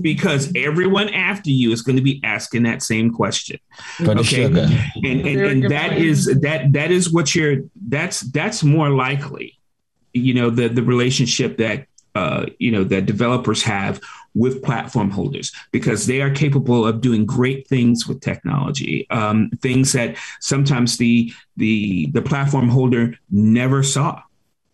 because 0.00 0.52
everyone 0.56 1.08
after 1.10 1.50
you 1.50 1.72
is 1.72 1.82
going 1.82 1.96
to 1.96 2.02
be 2.02 2.20
asking 2.24 2.64
that 2.64 2.82
same 2.82 3.12
question. 3.12 3.58
for 3.96 4.12
Okay. 4.12 4.22
sugar. 4.22 4.68
And, 4.96 5.26
and, 5.26 5.40
and 5.40 5.70
that 5.70 5.92
is 5.96 6.26
that 6.26 6.72
that 6.72 6.90
is 6.90 7.12
what 7.12 7.34
you're 7.34 7.58
that's 7.88 8.20
that's 8.20 8.62
more 8.62 8.90
likely, 8.90 9.58
you 10.12 10.34
know, 10.34 10.50
the 10.50 10.68
the 10.68 10.82
relationship 10.82 11.56
that 11.58 11.86
uh, 12.14 12.46
you 12.58 12.70
know 12.70 12.84
that 12.84 13.06
developers 13.06 13.62
have 13.62 14.00
with 14.34 14.62
platform 14.62 15.10
holders 15.10 15.52
because 15.72 16.06
they 16.06 16.20
are 16.20 16.30
capable 16.30 16.86
of 16.86 17.00
doing 17.00 17.24
great 17.26 17.66
things 17.68 18.06
with 18.06 18.20
technology 18.20 19.06
um, 19.10 19.50
things 19.60 19.92
that 19.92 20.16
sometimes 20.40 20.96
the 20.96 21.32
the 21.56 22.06
the 22.12 22.22
platform 22.22 22.68
holder 22.68 23.14
never 23.30 23.82
saw 23.82 24.22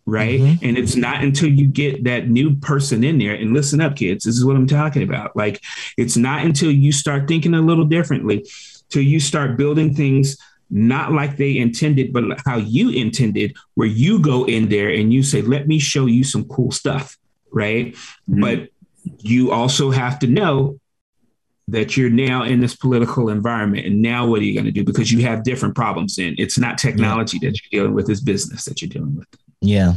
right? 0.09 0.39
Mhm. 0.39 0.59
and 0.61 0.77
it's 0.77 0.95
not 0.95 1.23
until 1.23 1.49
you 1.49 1.65
get 1.67 2.03
that 2.03 2.29
new 2.29 2.55
person 2.55 3.03
in 3.03 3.17
there 3.17 3.33
and 3.33 3.53
listen 3.53 3.79
up 3.81 3.95
kids 3.95 4.25
this 4.25 4.35
is 4.37 4.43
what 4.45 4.55
i'm 4.55 4.67
talking 4.67 5.03
about. 5.03 5.35
Like 5.35 5.61
it's 5.97 6.17
not 6.17 6.43
until 6.45 6.71
you 6.71 6.91
start 6.91 7.27
thinking 7.27 7.53
a 7.53 7.61
little 7.61 7.85
differently 7.85 8.45
till 8.89 9.03
you 9.03 9.19
start 9.19 9.57
building 9.57 9.93
things 9.93 10.37
not 10.71 11.11
like 11.13 11.37
they 11.37 11.57
intended 11.57 12.13
but 12.13 12.23
how 12.45 12.57
you 12.57 12.89
intended 12.89 13.55
where 13.75 13.87
you 13.87 14.19
go 14.19 14.45
in 14.45 14.69
there 14.69 14.89
and 14.89 15.11
you 15.13 15.23
say 15.23 15.41
let 15.41 15.67
me 15.67 15.79
show 15.79 16.05
you 16.05 16.23
some 16.23 16.43
cool 16.45 16.71
stuff 16.71 17.17
right? 17.51 17.95
Mhm. 18.29 18.41
but 18.41 18.69
you 19.21 19.51
also 19.51 19.89
have 19.91 20.19
to 20.19 20.27
know 20.27 20.79
that 21.67 21.95
you're 21.95 22.09
now 22.09 22.43
in 22.43 22.59
this 22.59 22.75
political 22.75 23.29
environment 23.29 23.85
and 23.85 24.01
now 24.01 24.27
what 24.27 24.39
are 24.41 24.43
you 24.43 24.53
going 24.53 24.65
to 24.65 24.71
do? 24.71 24.83
Because 24.83 25.11
you 25.11 25.21
have 25.21 25.43
different 25.43 25.75
problems 25.75 26.17
in. 26.17 26.33
It's 26.39 26.57
not 26.57 26.77
technology 26.79 27.37
that 27.39 27.53
you're 27.59 27.69
dealing 27.83 27.93
with 27.93 28.09
it's 28.09 28.21
business 28.21 28.65
that 28.65 28.81
you're 28.81 28.89
dealing 28.89 29.15
with 29.15 29.27
Yeah, 29.61 29.93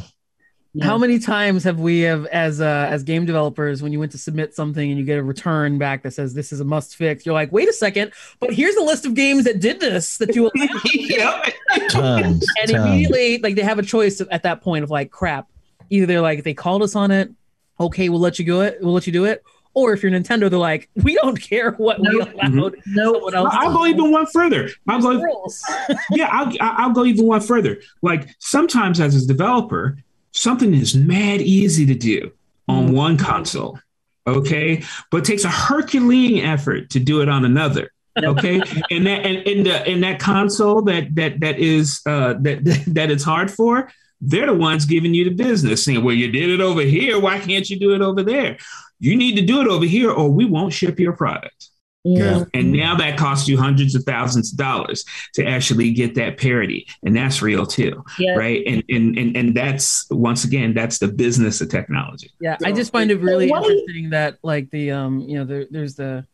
How 0.81 0.97
many 0.97 1.19
times 1.19 1.65
have 1.65 1.79
we 1.79 2.01
have 2.01 2.25
as 2.27 2.61
uh, 2.61 2.89
as 2.91 3.03
game 3.03 3.27
developers 3.27 3.83
when 3.83 3.93
you 3.93 3.99
went 3.99 4.13
to 4.13 4.19
submit 4.19 4.55
something 4.55 4.89
and 4.89 4.99
you 4.99 5.05
get 5.05 5.19
a 5.19 5.23
return 5.23 5.77
back 5.77 6.03
that 6.03 6.13
says 6.13 6.33
this 6.33 6.51
is 6.51 6.61
a 6.61 6.65
must 6.65 6.97
fix? 6.97 7.27
You're 7.27 7.35
like, 7.35 7.53
wait 7.53 7.69
a 7.69 7.75
second, 7.75 8.13
but 8.41 8.55
here's 8.55 8.77
a 8.77 8.83
list 8.83 9.05
of 9.05 9.13
games 9.15 9.45
that 9.45 9.61
did 9.61 9.81
this 9.81 10.17
that 10.17 10.35
you 10.35 10.51
yep. 10.95 11.53
tons. 11.91 12.47
and 12.61 12.71
tons. 12.71 12.71
immediately 12.71 13.39
like 13.39 13.55
they 13.55 13.63
have 13.63 13.79
a 13.79 13.83
choice 13.83 14.23
at 14.31 14.45
that 14.45 14.63
point 14.63 14.83
of 14.83 14.91
like 14.91 15.11
crap. 15.11 15.49
Either 15.91 16.07
they're 16.07 16.23
like 16.23 16.43
they 16.43 16.55
called 16.55 16.83
us 16.83 16.97
on 16.97 17.11
it, 17.11 17.31
okay, 17.79 18.09
we'll 18.09 18.21
let 18.21 18.39
you 18.39 18.45
go 18.47 18.63
it, 18.63 18.79
we'll 18.81 18.95
let 18.95 19.07
you 19.07 19.13
do 19.13 19.27
it. 19.27 19.45
Or 19.75 19.93
if 19.95 20.03
you're 20.03 20.13
Nintendo, 20.13 20.51
they're 20.51 20.59
like, 20.59 20.91
we 21.03 21.15
don't 21.15 21.41
care 21.41 21.73
what 21.73 21.99
we 22.01 22.09
Nope. 22.11 22.33
allowed 22.35 22.75
No. 22.87 23.13
someone 23.15 23.35
else. 23.35 23.55
I'll 23.55 23.71
to 23.73 23.77
go 23.79 23.85
do. 23.85 23.91
even 23.91 24.11
one 24.11 24.27
further. 24.27 24.69
I'll 24.89 25.01
There's 25.01 25.17
go, 25.17 25.23
rules. 25.23 25.63
yeah, 26.11 26.29
I'll, 26.31 26.53
I'll 26.61 26.93
go 26.93 27.05
even 27.05 27.27
one 27.27 27.41
further. 27.41 27.81
Like 28.03 28.29
sometimes 28.39 29.01
as 29.01 29.23
a 29.23 29.27
developer, 29.27 29.97
something 30.33 30.75
is 30.75 30.95
mad 30.95 31.41
easy 31.41 31.87
to 31.87 31.95
do 31.95 32.33
on 32.69 32.93
one 32.93 33.17
console. 33.17 33.79
Okay. 34.27 34.83
But 35.11 35.19
it 35.19 35.25
takes 35.25 35.45
a 35.45 35.49
Herculean 35.51 36.45
effort 36.45 36.91
to 36.91 37.01
do 37.01 37.21
it 37.23 37.29
on 37.29 37.45
another. 37.45 37.91
Okay. 38.23 38.57
and 38.91 39.07
that 39.07 39.25
and 39.27 39.39
in 39.47 39.65
the 39.65 39.91
in 39.91 40.01
that 40.03 40.21
console 40.21 40.83
that 40.83 41.15
that 41.15 41.41
that 41.41 41.59
is 41.59 42.01
uh 42.07 42.35
that 42.41 42.65
that, 42.65 42.85
that 42.89 43.11
it's 43.11 43.25
hard 43.25 43.51
for, 43.51 43.91
they're 44.21 44.47
the 44.47 44.55
ones 44.55 44.85
giving 44.85 45.13
you 45.15 45.25
the 45.25 45.31
business 45.35 45.85
saying, 45.85 46.05
well, 46.05 46.15
you 46.15 46.31
did 46.31 46.51
it 46.51 46.61
over 46.61 46.83
here. 46.83 47.19
Why 47.19 47.41
can't 47.41 47.69
you 47.69 47.79
do 47.81 47.95
it 47.95 48.01
over 48.01 48.23
there? 48.23 48.59
You 49.03 49.17
need 49.17 49.35
to 49.37 49.43
do 49.43 49.61
it 49.61 49.67
over 49.67 49.85
here 49.85 50.11
or 50.11 50.31
we 50.31 50.45
won't 50.45 50.73
ship 50.73 51.01
your 51.01 51.13
product. 51.13 51.71
Yeah. 52.05 52.45
And 52.55 52.73
now 52.73 52.97
that 52.97 53.17
costs 53.17 53.49
you 53.49 53.57
hundreds 53.57 53.95
of 53.95 54.03
thousands 54.05 54.53
of 54.53 54.59
dollars 54.59 55.05
to 55.35 55.45
actually 55.47 55.93
get 55.93 56.15
that 56.17 56.37
parity. 56.37 56.87
And 57.05 57.15
that's 57.15 57.43
real 57.43 57.65
too. 57.67 58.05
Yeah. 58.19 58.35
Right. 58.35 58.63
And, 58.67 58.83
and 58.89 59.17
and 59.19 59.37
and 59.37 59.55
that's 59.57 60.07
once 60.11 60.45
again, 60.45 60.75
that's 60.75 60.99
the 60.99 61.09
business 61.09 61.61
of 61.61 61.69
technology. 61.69 62.31
Yeah, 62.41 62.57
I 62.65 62.73
just 62.73 62.91
find 62.93 63.11
it 63.11 63.21
really 63.21 63.49
What 63.51 63.63
do 63.65 63.73
you- 63.73 63.79
interesting 63.81 64.11
that 64.11 64.39
like 64.43 64.71
the 64.71 64.91
um 64.93 65.21
you 65.21 65.39
know 65.39 65.45
there, 65.45 65.67
there's 65.71 65.95
the 65.95 66.27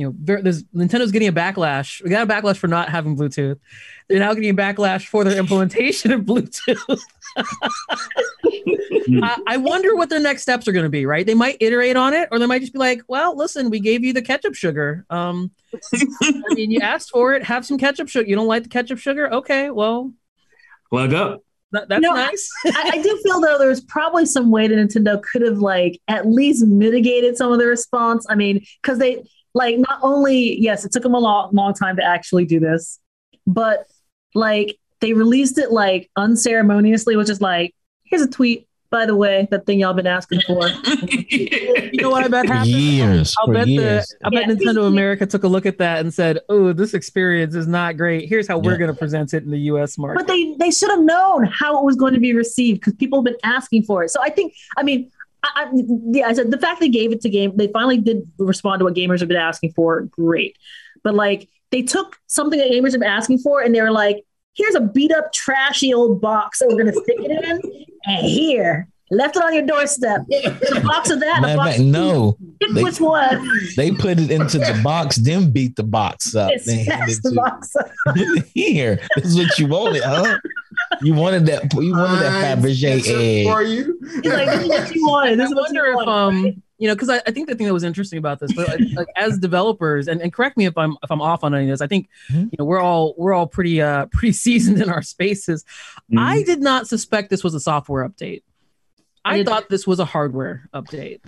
you 0.00 0.06
know 0.06 0.14
there, 0.18 0.42
there's 0.42 0.64
Nintendo's 0.64 1.12
getting 1.12 1.28
a 1.28 1.32
backlash. 1.32 2.02
We 2.02 2.10
got 2.10 2.28
a 2.28 2.32
backlash 2.32 2.56
for 2.56 2.66
not 2.68 2.88
having 2.88 3.16
Bluetooth. 3.16 3.58
They're 4.08 4.18
now 4.18 4.32
getting 4.34 4.50
a 4.50 4.54
backlash 4.54 5.06
for 5.06 5.22
their 5.24 5.38
implementation 5.38 6.10
of 6.12 6.22
Bluetooth. 6.22 7.00
I, 9.22 9.38
I 9.46 9.56
wonder 9.56 9.94
what 9.94 10.08
their 10.08 10.20
next 10.20 10.42
steps 10.42 10.66
are 10.68 10.72
going 10.72 10.84
to 10.84 10.90
be. 10.90 11.06
Right? 11.06 11.26
They 11.26 11.34
might 11.34 11.56
iterate 11.60 11.96
on 11.96 12.14
it, 12.14 12.28
or 12.32 12.38
they 12.38 12.46
might 12.46 12.60
just 12.60 12.72
be 12.72 12.78
like, 12.78 13.02
"Well, 13.08 13.36
listen, 13.36 13.70
we 13.70 13.80
gave 13.80 14.04
you 14.04 14.12
the 14.12 14.22
ketchup 14.22 14.54
sugar. 14.54 15.04
Um, 15.10 15.50
I 15.94 16.54
mean, 16.54 16.70
you 16.70 16.80
asked 16.80 17.10
for 17.10 17.34
it. 17.34 17.44
Have 17.44 17.64
some 17.66 17.78
ketchup 17.78 18.08
sugar. 18.08 18.28
You 18.28 18.36
don't 18.36 18.46
like 18.48 18.62
the 18.64 18.68
ketchup 18.68 18.98
sugar? 18.98 19.32
Okay, 19.32 19.70
well, 19.70 20.12
Plug 20.88 21.14
up. 21.14 21.44
that, 21.72 21.88
that's 21.88 22.02
No, 22.02 22.14
nice. 22.14 22.50
I, 22.66 22.90
I 22.94 23.02
do 23.02 23.20
feel 23.22 23.40
though 23.40 23.58
there's 23.58 23.80
probably 23.80 24.26
some 24.26 24.50
way 24.50 24.66
that 24.66 24.74
Nintendo 24.74 25.22
could 25.22 25.42
have 25.42 25.58
like 25.58 26.00
at 26.08 26.26
least 26.26 26.66
mitigated 26.66 27.36
some 27.36 27.52
of 27.52 27.58
the 27.58 27.66
response. 27.66 28.26
I 28.28 28.34
mean, 28.34 28.64
because 28.82 28.98
they 28.98 29.24
like 29.54 29.76
not 29.78 29.98
only 30.02 30.60
yes, 30.60 30.84
it 30.84 30.92
took 30.92 31.02
them 31.02 31.14
a 31.14 31.18
long 31.18 31.50
long 31.52 31.74
time 31.74 31.96
to 31.96 32.04
actually 32.04 32.44
do 32.44 32.60
this, 32.60 32.98
but 33.46 33.86
like 34.34 34.76
they 35.00 35.12
released 35.12 35.58
it 35.58 35.72
like 35.72 36.10
unceremoniously, 36.16 37.16
which 37.16 37.30
is 37.30 37.40
like 37.40 37.74
here's 38.04 38.22
a 38.22 38.28
tweet. 38.28 38.66
By 38.90 39.06
the 39.06 39.14
way, 39.14 39.46
that 39.52 39.66
thing 39.66 39.78
y'all 39.78 39.92
been 39.94 40.08
asking 40.08 40.40
for. 40.48 40.68
You 41.30 42.02
know 42.02 42.10
what 42.10 42.24
I 42.24 42.28
bet 42.28 42.46
For 42.46 42.52
happened? 42.54 42.72
years. 42.72 43.34
I'll 43.38 43.46
for 43.46 43.54
bet 43.54 43.66
years. 43.68 44.08
the 44.20 44.26
I 44.26 44.30
bet 44.30 44.48
Yeah. 44.48 44.54
Nintendo 44.54 44.86
America 44.88 45.26
took 45.26 45.44
a 45.44 45.48
look 45.48 45.64
at 45.66 45.78
that 45.78 46.00
and 46.00 46.12
said, 46.12 46.40
"Oh, 46.48 46.72
this 46.72 46.94
experience 46.94 47.54
is 47.54 47.66
not 47.68 47.96
great. 47.96 48.28
Here's 48.28 48.48
how 48.48 48.58
we're 48.58 48.76
going 48.78 48.92
to 48.92 48.96
present 48.98 49.32
it 49.34 49.44
in 49.44 49.50
the 49.50 49.58
U.S. 49.72 49.96
market." 49.98 50.18
But 50.20 50.26
they 50.26 50.54
they 50.58 50.70
should 50.70 50.90
have 50.90 51.00
known 51.02 51.44
how 51.44 51.78
it 51.78 51.84
was 51.84 51.96
going 51.96 52.14
to 52.14 52.20
be 52.20 52.32
received 52.34 52.80
because 52.80 52.94
people 52.94 53.18
have 53.20 53.24
been 53.24 53.36
asking 53.44 53.84
for 53.84 54.02
it. 54.04 54.10
So 54.10 54.20
I 54.22 54.30
think, 54.30 54.54
I 54.76 54.82
mean, 54.82 55.10
I, 55.42 55.48
I, 55.64 55.70
yeah, 56.10 56.26
I 56.28 56.32
said 56.32 56.50
the 56.50 56.58
fact 56.58 56.80
they 56.80 56.88
gave 56.88 57.12
it 57.12 57.20
to 57.22 57.30
game, 57.30 57.52
they 57.56 57.68
finally 57.68 57.98
did 57.98 58.30
respond 58.38 58.80
to 58.80 58.84
what 58.84 58.94
gamers 58.94 59.20
have 59.20 59.28
been 59.28 59.36
asking 59.38 59.72
for. 59.72 60.02
Great, 60.02 60.56
but 61.02 61.14
like 61.14 61.48
they 61.70 61.82
took 61.82 62.18
something 62.26 62.58
that 62.58 62.70
gamers 62.70 62.92
have 62.92 63.00
been 63.00 63.08
asking 63.10 63.38
for, 63.38 63.60
and 63.62 63.74
they 63.74 63.80
were 63.80 63.90
like, 63.92 64.24
"Here's 64.54 64.74
a 64.74 64.80
beat 64.80 65.12
up, 65.12 65.32
trashy 65.32 65.94
old 65.94 66.20
box 66.20 66.58
that 66.58 66.68
we're 66.68 66.82
going 66.82 66.92
to 66.92 67.00
stick 67.00 67.16
it 67.18 67.30
in, 67.30 67.88
and 68.06 68.26
here." 68.26 68.88
Left 69.12 69.34
it 69.34 69.42
on 69.42 69.52
your 69.52 69.66
doorstep. 69.66 70.20
It's 70.28 70.70
a 70.70 70.80
box 70.82 71.10
of 71.10 71.18
that. 71.18 71.38
and 71.38 71.44
a 71.46 71.56
box 71.56 71.70
fact, 71.70 71.80
of 71.80 71.86
no, 71.86 72.36
Pick 72.60 72.70
they- 72.74 72.84
which 72.84 73.00
one? 73.00 73.44
they 73.76 73.90
put 73.90 74.20
it 74.20 74.30
into 74.30 74.58
the 74.58 74.80
box, 74.84 75.16
then 75.16 75.50
beat 75.50 75.74
the 75.74 75.82
box 75.82 76.36
up. 76.36 76.52
It's 76.52 76.64
Then 76.66 76.86
that's 76.86 77.20
the 77.20 77.30
to 77.30 77.34
box. 77.34 77.74
here. 78.54 79.00
This 79.16 79.24
is 79.26 79.36
what 79.36 79.58
you 79.58 79.66
wanted, 79.66 80.04
huh? 80.04 80.38
You 81.02 81.14
wanted 81.14 81.46
that. 81.46 81.72
You 81.74 81.92
wanted 81.96 82.20
that 82.20 82.56
Fine, 82.58 82.62
Fabergé 82.64 83.06
egg. 83.08 83.46
for 83.46 83.62
you. 83.62 83.98
He's 84.22 84.32
like, 84.32 84.46
this 84.48 84.62
is 84.62 84.68
what 84.68 84.94
you 84.94 85.06
wanted. 85.06 85.38
This 85.38 85.42
I 85.42 85.44
is 85.44 85.50
you 85.50 85.56
wonder 85.56 85.84
if 85.86 85.94
wanted. 85.96 86.10
um 86.10 86.44
right? 86.44 86.56
you 86.78 86.88
know 86.88 86.94
because 86.94 87.08
I, 87.10 87.16
I 87.26 87.30
think 87.30 87.48
the 87.48 87.54
thing 87.54 87.66
that 87.66 87.72
was 87.72 87.84
interesting 87.84 88.18
about 88.18 88.38
this, 88.40 88.52
but 88.52 88.68
like, 88.68 88.80
like 88.96 89.06
as 89.16 89.38
developers, 89.38 90.08
and, 90.08 90.20
and 90.20 90.32
correct 90.32 90.56
me 90.56 90.66
if 90.66 90.76
I'm 90.78 90.96
if 91.02 91.10
I'm 91.10 91.20
off 91.22 91.44
on 91.44 91.54
any 91.54 91.64
of 91.64 91.70
this. 91.70 91.80
I 91.80 91.86
think 91.86 92.08
Mhm. 92.30 92.44
you 92.52 92.56
know 92.58 92.64
we're 92.64 92.80
all 92.80 93.14
we're 93.18 93.32
all 93.32 93.46
pretty 93.46 93.80
uh 93.82 94.06
pretty 94.12 94.32
seasoned 94.32 94.80
in 94.80 94.88
our 94.90 95.02
spaces. 95.02 95.64
Mm-hmm. 96.10 96.18
I 96.18 96.42
did 96.42 96.60
not 96.60 96.86
suspect 96.88 97.30
this 97.30 97.42
was 97.44 97.54
a 97.54 97.60
software 97.60 98.08
update. 98.08 98.42
I 99.24 99.40
I 99.40 99.44
thought 99.44 99.68
this 99.68 99.86
was 99.86 100.00
a 100.00 100.04
hardware 100.06 100.68
update. 100.74 101.20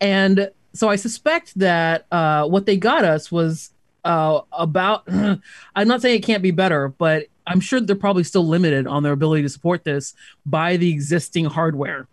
And 0.00 0.50
so 0.72 0.88
I 0.88 0.96
suspect 0.96 1.58
that 1.58 2.06
uh, 2.10 2.46
what 2.46 2.64
they 2.66 2.76
got 2.76 3.04
us 3.04 3.30
was 3.30 3.70
uh, 4.04 4.40
about, 4.52 5.04
I'm 5.08 5.88
not 5.88 6.00
saying 6.00 6.16
it 6.16 6.22
can't 6.24 6.42
be 6.42 6.52
better, 6.52 6.88
but 6.88 7.26
I'm 7.50 7.60
sure 7.60 7.80
they're 7.80 7.96
probably 7.96 8.22
still 8.22 8.46
limited 8.46 8.86
on 8.86 9.02
their 9.02 9.12
ability 9.12 9.42
to 9.42 9.48
support 9.48 9.82
this 9.82 10.14
by 10.46 10.76
the 10.76 10.90
existing 10.90 11.46
hardware. 11.46 12.06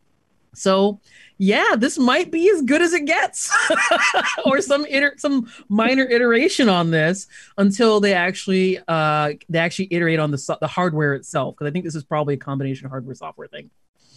So, 0.55 0.99
yeah, 1.37 1.75
this 1.77 1.99
might 1.99 2.31
be 2.31 2.49
as 2.49 2.63
good 2.63 2.81
as 2.81 2.91
it 2.91 3.05
gets, 3.05 3.55
or 4.45 4.59
some 4.61 4.87
iter- 4.87 5.13
some 5.17 5.51
minor 5.69 6.03
iteration 6.03 6.67
on 6.67 6.89
this 6.89 7.27
until 7.59 7.99
they 7.99 8.15
actually 8.15 8.79
uh, 8.87 9.33
they 9.47 9.59
actually 9.59 9.89
iterate 9.91 10.17
on 10.17 10.31
the 10.31 10.39
so- 10.39 10.57
the 10.59 10.67
hardware 10.67 11.13
itself. 11.13 11.53
Because 11.55 11.69
I 11.69 11.71
think 11.71 11.85
this 11.85 11.93
is 11.93 12.03
probably 12.03 12.33
a 12.33 12.37
combination 12.37 12.89
hardware 12.89 13.13
software 13.13 13.47
thing. 13.47 13.69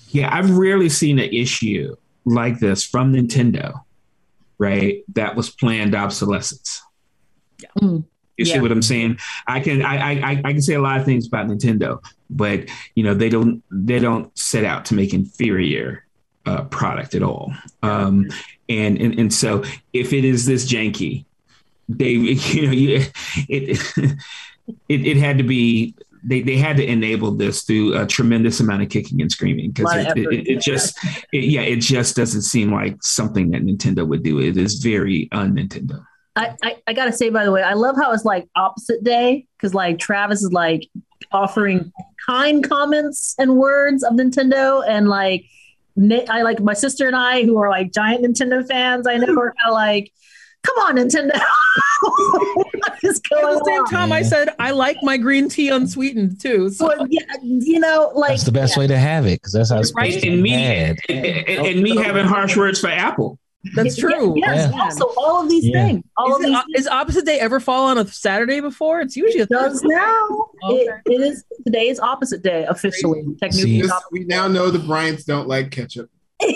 Yeah, 0.08 0.34
I've 0.34 0.56
rarely 0.56 0.88
seen 0.88 1.18
an 1.18 1.28
issue 1.30 1.94
like 2.24 2.58
this 2.58 2.82
from 2.82 3.12
Nintendo, 3.12 3.82
right? 4.56 5.04
That 5.12 5.36
was 5.36 5.50
planned 5.50 5.94
obsolescence. 5.94 6.80
Mm. 7.78 8.04
You 8.40 8.46
Yeah. 8.46 8.54
see 8.54 8.60
what 8.60 8.72
I'm 8.72 8.82
saying? 8.82 9.18
I 9.46 9.60
can 9.60 9.82
I, 9.82 9.94
I 10.20 10.42
I- 10.44 10.52
can 10.52 10.62
say 10.62 10.74
a 10.74 10.80
lot 10.80 10.98
of 10.98 11.04
things 11.04 11.26
about 11.26 11.46
Nintendo, 11.46 12.02
but 12.30 12.68
you 12.94 13.04
know 13.04 13.12
they 13.14 13.28
don't 13.28 13.62
they 13.70 13.98
don't 13.98 14.36
set 14.38 14.64
out 14.64 14.86
to 14.86 14.94
make 14.94 15.12
inferior 15.12 16.04
uh, 16.46 16.64
product 16.64 17.14
at 17.14 17.22
all. 17.22 17.52
Um, 17.82 18.28
and, 18.68 18.98
and 18.98 19.18
and 19.18 19.32
so 19.32 19.62
if 19.92 20.12
it 20.14 20.24
is 20.24 20.46
this 20.46 20.64
janky, 20.72 21.26
they 21.88 22.12
you 22.54 22.66
know 22.66 22.72
you 22.72 23.04
it 23.48 23.78
it, 24.88 25.06
it 25.06 25.16
had 25.18 25.36
to 25.38 25.44
be. 25.44 25.94
They, 26.22 26.42
they 26.42 26.58
had 26.58 26.76
to 26.76 26.84
enable 26.86 27.30
this 27.30 27.62
through 27.62 27.96
a 27.98 28.06
tremendous 28.06 28.60
amount 28.60 28.82
of 28.82 28.90
kicking 28.90 29.22
and 29.22 29.32
screaming 29.32 29.70
because 29.70 29.90
it, 29.94 30.18
it, 30.18 30.32
it, 30.34 30.48
it 30.48 30.60
just 30.60 30.98
it, 31.32 31.44
yeah 31.44 31.62
it 31.62 31.76
just 31.76 32.14
doesn't 32.14 32.42
seem 32.42 32.70
like 32.70 33.02
something 33.02 33.50
that 33.52 33.62
Nintendo 33.64 34.06
would 34.06 34.22
do. 34.22 34.38
It 34.38 34.58
is 34.58 34.74
very 34.82 35.30
un 35.32 35.54
Nintendo. 35.56 36.04
I, 36.40 36.56
I, 36.62 36.76
I 36.88 36.92
gotta 36.92 37.12
say, 37.12 37.30
by 37.30 37.44
the 37.44 37.52
way, 37.52 37.62
I 37.62 37.74
love 37.74 37.96
how 37.96 38.12
it's 38.12 38.24
like 38.24 38.48
opposite 38.56 39.04
day 39.04 39.46
because 39.56 39.74
like 39.74 39.98
Travis 39.98 40.42
is 40.42 40.52
like 40.52 40.88
offering 41.32 41.92
kind 42.26 42.66
comments 42.68 43.34
and 43.38 43.56
words 43.56 44.02
of 44.02 44.14
Nintendo, 44.14 44.82
and 44.88 45.08
like 45.08 45.44
I 46.30 46.42
like 46.42 46.60
my 46.60 46.74
sister 46.74 47.06
and 47.06 47.16
I 47.16 47.44
who 47.44 47.58
are 47.58 47.68
like 47.68 47.92
giant 47.92 48.24
Nintendo 48.24 48.66
fans. 48.66 49.06
I 49.06 49.16
know 49.16 49.32
are 49.38 49.54
kind 49.54 49.68
of 49.68 49.72
like, 49.74 50.10
come 50.62 50.76
on, 50.78 50.96
Nintendo, 50.96 51.30
what 52.54 52.66
is 53.02 53.18
At 53.18 53.22
the 53.30 53.62
same 53.66 53.82
on? 53.82 53.86
time, 53.90 54.12
I 54.12 54.22
said 54.22 54.48
I 54.58 54.70
like 54.70 54.96
my 55.02 55.16
green 55.16 55.48
tea 55.48 55.68
unsweetened 55.68 56.40
too. 56.40 56.70
So 56.70 56.86
Well, 56.86 57.06
yeah, 57.10 57.20
you 57.42 57.80
know, 57.80 58.12
like 58.14 58.30
That's 58.30 58.44
the 58.44 58.52
best 58.52 58.76
way 58.76 58.86
to 58.86 58.98
have 58.98 59.26
it 59.26 59.40
because 59.40 59.52
that's 59.52 59.70
how 59.70 59.78
it's 59.80 59.92
Right, 59.94 60.12
supposed 60.12 60.26
and 60.26 60.36
be 60.36 60.42
me 60.42 60.50
had. 60.52 60.98
and, 61.08 61.26
and- 61.26 61.66
and 61.66 61.82
me 61.82 61.96
having 61.96 62.24
harsh 62.26 62.56
words 62.56 62.80
for 62.80 62.88
Apple. 62.88 63.38
That's 63.74 63.96
true. 63.96 64.34
Yes, 64.36 64.70
Yeah. 64.72 64.76
yeah, 64.84 64.88
So 64.88 65.12
all 65.16 65.42
of 65.42 65.48
these 65.48 65.64
Yeah. 65.66 65.86
things, 65.86 66.04
all 66.16 66.34
of 66.36 66.40
Is, 66.42 66.46
these 66.46 66.56
it, 66.56 66.80
is 66.80 66.86
opposite 66.88 67.26
day 67.26 67.38
ever 67.40 67.60
fall 67.60 67.86
on 67.88 67.98
a 67.98 68.06
Saturday 68.06 68.60
before? 68.60 69.00
It's 69.00 69.16
usually 69.16 69.40
a 69.40 69.44
it 69.44 69.48
does 69.50 69.82
now. 69.82 70.46
Okay. 70.64 70.76
It, 70.82 70.90
it 71.06 71.20
is 71.20 71.44
today 71.66 71.88
is 71.88 72.00
opposite 72.00 72.42
day 72.42 72.64
officially. 72.68 73.24
Technically, 73.40 73.62
See. 73.62 73.80
it's 73.80 73.92
we 74.12 74.24
now 74.24 74.48
know 74.48 74.70
the 74.70 74.78
Bryants 74.78 75.24
don't 75.24 75.46
like 75.48 75.70
ketchup. 75.70 76.10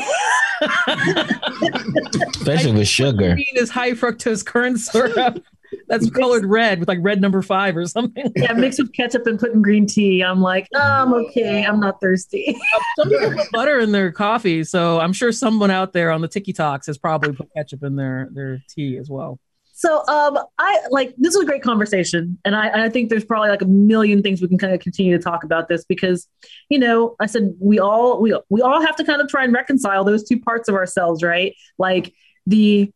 Especially 2.36 2.72
with 2.72 2.88
sugar. 2.88 3.34
Green 3.34 3.46
is 3.56 3.70
high 3.70 3.92
fructose 3.92 4.44
corn 4.44 4.78
syrup 4.78 5.42
that's 5.88 6.10
colored 6.10 6.44
red 6.44 6.80
with 6.80 6.88
like 6.88 6.98
red 7.00 7.20
number 7.20 7.42
five 7.42 7.76
or 7.76 7.86
something. 7.86 8.32
yeah, 8.36 8.52
mixed 8.52 8.78
with 8.78 8.92
ketchup 8.92 9.26
and 9.26 9.38
put 9.38 9.52
in 9.52 9.62
green 9.62 9.86
tea. 9.86 10.22
I'm 10.22 10.40
like, 10.40 10.68
oh, 10.74 10.80
I'm 10.80 11.14
okay. 11.14 11.64
I'm 11.64 11.80
not 11.80 12.00
thirsty. 12.00 12.56
Some 12.98 13.08
people 13.08 13.32
put 13.32 13.50
butter 13.52 13.78
in 13.78 13.92
their 13.92 14.12
coffee, 14.12 14.64
so 14.64 15.00
I'm 15.00 15.12
sure 15.12 15.32
someone 15.32 15.70
out 15.70 15.92
there 15.92 16.10
on 16.10 16.20
the 16.20 16.28
TikToks 16.28 16.86
has 16.86 16.98
probably 16.98 17.32
put 17.32 17.48
ketchup 17.54 17.82
in 17.82 17.96
their 17.96 18.28
their 18.32 18.62
tea 18.68 18.96
as 18.98 19.08
well. 19.08 19.38
So, 19.76 20.06
um, 20.06 20.38
I 20.56 20.80
like 20.90 21.14
this 21.18 21.34
was 21.34 21.42
a 21.42 21.46
great 21.46 21.62
conversation, 21.62 22.38
and 22.44 22.54
I, 22.54 22.84
I 22.84 22.88
think 22.88 23.10
there's 23.10 23.24
probably 23.24 23.48
like 23.48 23.60
a 23.60 23.66
million 23.66 24.22
things 24.22 24.40
we 24.40 24.46
can 24.46 24.56
kind 24.56 24.72
of 24.72 24.80
continue 24.80 25.16
to 25.16 25.22
talk 25.22 25.42
about 25.42 25.68
this 25.68 25.84
because, 25.84 26.28
you 26.68 26.78
know, 26.78 27.16
I 27.18 27.26
said 27.26 27.54
we 27.60 27.80
all 27.80 28.20
we 28.20 28.38
we 28.48 28.62
all 28.62 28.80
have 28.80 28.94
to 28.96 29.04
kind 29.04 29.20
of 29.20 29.28
try 29.28 29.42
and 29.42 29.52
reconcile 29.52 30.04
those 30.04 30.22
two 30.22 30.38
parts 30.38 30.68
of 30.68 30.76
ourselves, 30.76 31.24
right? 31.24 31.56
Like 31.76 32.14
the 32.46 32.92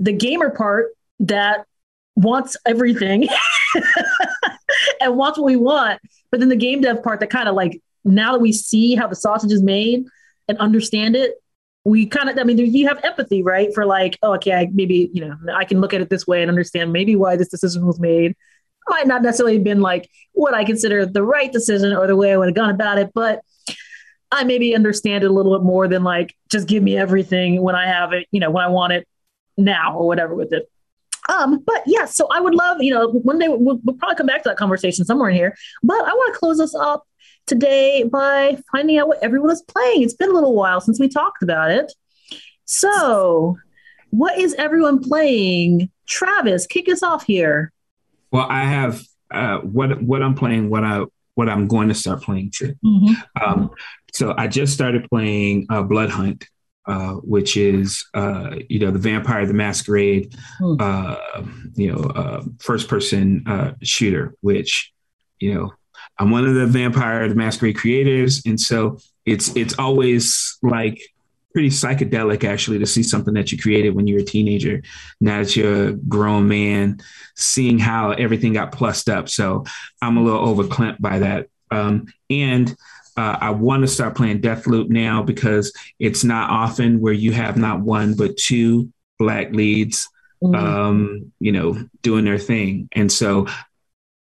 the 0.00 0.12
gamer 0.12 0.50
part 0.50 0.88
that 1.20 1.66
wants 2.16 2.56
everything 2.66 3.28
and 5.00 5.16
wants 5.16 5.38
what 5.38 5.46
we 5.46 5.56
want, 5.56 6.00
but 6.30 6.40
then 6.40 6.48
the 6.48 6.56
game 6.56 6.80
dev 6.80 7.02
part 7.02 7.20
that 7.20 7.30
kind 7.30 7.48
of 7.48 7.54
like 7.54 7.80
now 8.04 8.32
that 8.32 8.40
we 8.40 8.52
see 8.52 8.94
how 8.94 9.06
the 9.06 9.14
sausage 9.14 9.52
is 9.52 9.62
made 9.62 10.04
and 10.48 10.58
understand 10.58 11.14
it, 11.14 11.34
we 11.84 12.06
kind 12.06 12.28
of, 12.28 12.38
I 12.38 12.42
mean, 12.42 12.58
you 12.58 12.88
have 12.88 13.04
empathy, 13.04 13.42
right? 13.42 13.72
For 13.72 13.86
like, 13.86 14.18
oh, 14.22 14.34
okay, 14.34 14.52
I, 14.52 14.68
maybe, 14.72 15.08
you 15.12 15.24
know, 15.24 15.36
I 15.54 15.64
can 15.64 15.80
look 15.80 15.94
at 15.94 16.00
it 16.00 16.10
this 16.10 16.26
way 16.26 16.42
and 16.42 16.50
understand 16.50 16.92
maybe 16.92 17.14
why 17.14 17.36
this 17.36 17.48
decision 17.48 17.86
was 17.86 18.00
made. 18.00 18.34
Might 18.88 19.06
not 19.06 19.22
necessarily 19.22 19.54
have 19.54 19.64
been 19.64 19.80
like 19.80 20.08
what 20.32 20.54
I 20.54 20.64
consider 20.64 21.06
the 21.06 21.22
right 21.22 21.52
decision 21.52 21.92
or 21.92 22.06
the 22.06 22.16
way 22.16 22.32
I 22.32 22.36
would 22.36 22.48
have 22.48 22.56
gone 22.56 22.70
about 22.70 22.98
it. 22.98 23.10
But 23.14 23.40
I 24.32 24.44
maybe 24.44 24.74
understand 24.74 25.22
it 25.22 25.30
a 25.30 25.32
little 25.32 25.56
bit 25.56 25.64
more 25.64 25.86
than 25.86 26.02
like 26.02 26.34
just 26.50 26.66
give 26.66 26.82
me 26.82 26.96
everything 26.96 27.62
when 27.62 27.74
I 27.74 27.86
have 27.86 28.12
it, 28.12 28.26
you 28.30 28.40
know, 28.40 28.50
when 28.50 28.64
I 28.64 28.68
want 28.68 28.92
it 28.92 29.06
now 29.56 29.96
or 29.96 30.06
whatever 30.06 30.34
with 30.34 30.52
it. 30.52 30.68
Um, 31.28 31.62
but 31.66 31.82
yeah, 31.86 32.04
so 32.04 32.28
I 32.32 32.40
would 32.40 32.54
love, 32.54 32.82
you 32.82 32.94
know, 32.94 33.08
one 33.08 33.38
day 33.38 33.48
we'll, 33.48 33.80
we'll 33.82 33.96
probably 33.96 34.16
come 34.16 34.26
back 34.26 34.42
to 34.44 34.48
that 34.50 34.56
conversation 34.56 35.04
somewhere 35.04 35.30
in 35.30 35.36
here. 35.36 35.56
But 35.82 35.98
I 35.98 36.12
want 36.12 36.34
to 36.34 36.38
close 36.38 36.60
us 36.60 36.74
up 36.74 37.04
today 37.46 38.04
by 38.04 38.58
finding 38.72 38.98
out 38.98 39.08
what 39.08 39.22
everyone 39.22 39.50
is 39.50 39.62
playing. 39.62 40.02
It's 40.02 40.14
been 40.14 40.30
a 40.30 40.34
little 40.34 40.54
while 40.54 40.80
since 40.80 41.00
we 41.00 41.08
talked 41.08 41.42
about 41.42 41.70
it. 41.70 41.92
So, 42.64 43.56
what 44.10 44.38
is 44.38 44.54
everyone 44.54 45.02
playing? 45.02 45.90
Travis, 46.06 46.66
kick 46.66 46.88
us 46.88 47.02
off 47.02 47.24
here. 47.24 47.72
Well, 48.30 48.46
I 48.48 48.64
have 48.64 49.02
uh, 49.30 49.58
what 49.58 50.02
what 50.02 50.22
I'm 50.22 50.34
playing, 50.34 50.70
what 50.70 50.84
I 50.84 51.04
what 51.34 51.48
I'm 51.48 51.68
going 51.68 51.88
to 51.88 51.94
start 51.94 52.22
playing 52.22 52.50
too. 52.54 52.74
Mm-hmm. 52.84 53.14
Um, 53.42 53.70
so 54.12 54.34
I 54.36 54.48
just 54.48 54.72
started 54.72 55.08
playing 55.08 55.66
uh, 55.68 55.82
Bloodhunt, 55.82 56.46
uh, 56.86 57.14
which 57.14 57.56
is 57.56 58.04
uh, 58.14 58.56
you 58.68 58.78
know 58.78 58.90
the 58.90 58.98
Vampire 58.98 59.46
the 59.46 59.54
Masquerade, 59.54 60.34
Hmm. 60.58 60.76
uh, 60.80 61.16
you 61.74 61.92
know 61.92 62.00
uh, 62.02 62.42
first 62.60 62.88
person 62.88 63.42
uh, 63.46 63.72
shooter. 63.82 64.34
Which 64.40 64.92
you 65.38 65.54
know 65.54 65.72
I'm 66.18 66.30
one 66.30 66.46
of 66.46 66.54
the 66.54 66.66
Vampire 66.66 67.28
the 67.28 67.34
Masquerade 67.34 67.76
creators, 67.76 68.42
and 68.46 68.60
so 68.60 68.98
it's 69.24 69.54
it's 69.56 69.78
always 69.78 70.58
like 70.62 71.00
pretty 71.52 71.70
psychedelic 71.70 72.44
actually 72.44 72.78
to 72.78 72.84
see 72.86 73.02
something 73.02 73.32
that 73.32 73.50
you 73.50 73.58
created 73.58 73.94
when 73.94 74.06
you 74.06 74.14
were 74.14 74.20
a 74.20 74.24
teenager. 74.24 74.82
Now 75.22 75.38
that 75.42 75.56
you're 75.56 75.88
a 75.88 75.92
grown 75.94 76.46
man, 76.48 77.00
seeing 77.34 77.78
how 77.78 78.10
everything 78.10 78.52
got 78.52 78.72
plussed 78.72 79.08
up. 79.08 79.30
So 79.30 79.64
I'm 80.02 80.18
a 80.18 80.22
little 80.22 80.54
overclamped 80.54 81.00
by 81.00 81.20
that. 81.20 81.46
Um, 81.70 82.06
and 82.28 82.76
uh, 83.16 83.38
I 83.40 83.50
want 83.50 83.82
to 83.82 83.88
start 83.88 84.14
playing 84.16 84.40
Deathloop 84.40 84.88
now 84.90 85.22
because 85.22 85.72
it's 85.98 86.22
not 86.24 86.50
often 86.50 87.00
where 87.00 87.12
you 87.12 87.32
have 87.32 87.56
not 87.56 87.80
one 87.80 88.14
but 88.14 88.36
two 88.36 88.92
black 89.18 89.52
leads, 89.52 90.08
Mhm. 90.42 90.54
um, 90.56 91.32
you 91.40 91.50
know, 91.52 91.76
doing 92.02 92.24
their 92.26 92.38
thing. 92.38 92.88
And 92.92 93.10
so 93.10 93.46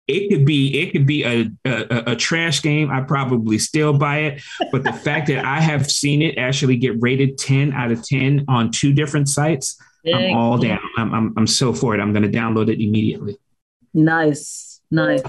it 0.08 0.30
could 0.30 0.46
be 0.46 0.80
it 0.80 0.92
could 0.92 1.06
be 1.08 1.24
a, 1.26 1.50
a 1.66 2.12
a 2.12 2.16
trash 2.16 2.62
game. 2.62 2.90
I 2.92 3.02
probably 3.02 3.58
still 3.58 3.92
buy 3.98 4.20
it, 4.20 4.42
but 4.72 4.84
the 4.84 4.94
fact 4.94 5.28
that 5.28 5.44
I 5.44 5.60
have 5.60 5.90
seen 5.92 6.22
it 6.22 6.38
actually 6.38 6.78
get 6.78 7.02
rated 7.02 7.38
ten 7.38 7.74
out 7.74 7.92
of 7.92 8.04
ten 8.04 8.46
on 8.48 8.70
two 8.72 8.94
different 8.94 9.28
sites, 9.30 9.78
Dang. 10.06 10.32
I'm 10.32 10.38
all 10.38 10.58
down. 10.60 10.80
I'm 10.98 11.14
I'm, 11.14 11.34
I'm 11.38 11.48
so 11.48 11.74
for 11.74 11.96
it. 11.96 12.00
I'm 12.00 12.14
going 12.14 12.24
to 12.32 12.38
download 12.38 12.70
it 12.70 12.80
immediately. 12.82 13.36
Nice, 13.96 14.80
nice. 14.92 15.24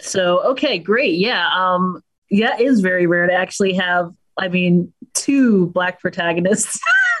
So 0.00 0.42
okay, 0.52 0.78
great. 0.78 1.14
Yeah, 1.18 1.48
um, 1.52 2.00
yeah, 2.32 2.56
it 2.58 2.62
is 2.62 2.80
very 2.80 3.06
rare 3.06 3.26
to 3.28 3.32
actually 3.32 3.74
have. 3.74 4.12
I 4.38 4.48
mean, 4.48 4.92
two 5.14 5.66
black 5.68 6.00
protagonists. 6.00 6.80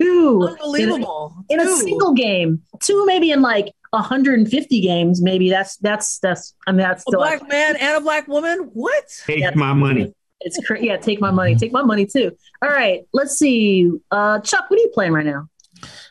two 0.00 0.48
Unbelievable. 0.50 1.34
in 1.48 1.60
a 1.60 1.64
Two. 1.64 1.76
single 1.76 2.12
game. 2.14 2.62
Two 2.80 3.04
maybe 3.06 3.30
in 3.30 3.42
like 3.42 3.72
150 3.90 4.80
games. 4.80 5.20
Maybe 5.22 5.50
that's 5.50 5.76
that's 5.78 6.18
that's. 6.20 6.54
I 6.66 6.72
mean, 6.72 6.78
that's 6.78 7.00
a 7.00 7.10
still 7.10 7.20
black 7.20 7.46
man 7.48 7.76
and 7.76 7.96
a 7.96 8.00
black 8.00 8.28
woman. 8.28 8.70
What? 8.72 9.04
Take 9.26 9.40
Yeah. 9.40 9.50
my 9.54 9.72
money. 9.72 10.14
it's 10.40 10.58
cra- 10.66 10.82
yeah. 10.82 10.96
Take 10.96 11.20
my 11.20 11.30
money. 11.30 11.54
Take 11.56 11.72
my 11.72 11.82
money 11.82 12.06
too. 12.06 12.32
All 12.62 12.70
right. 12.70 13.02
Let's 13.12 13.38
see. 13.38 13.90
Uh, 14.10 14.40
Chuck, 14.40 14.64
what 14.70 14.78
are 14.78 14.82
you 14.82 14.90
playing 14.94 15.12
right 15.12 15.26
now? 15.26 15.48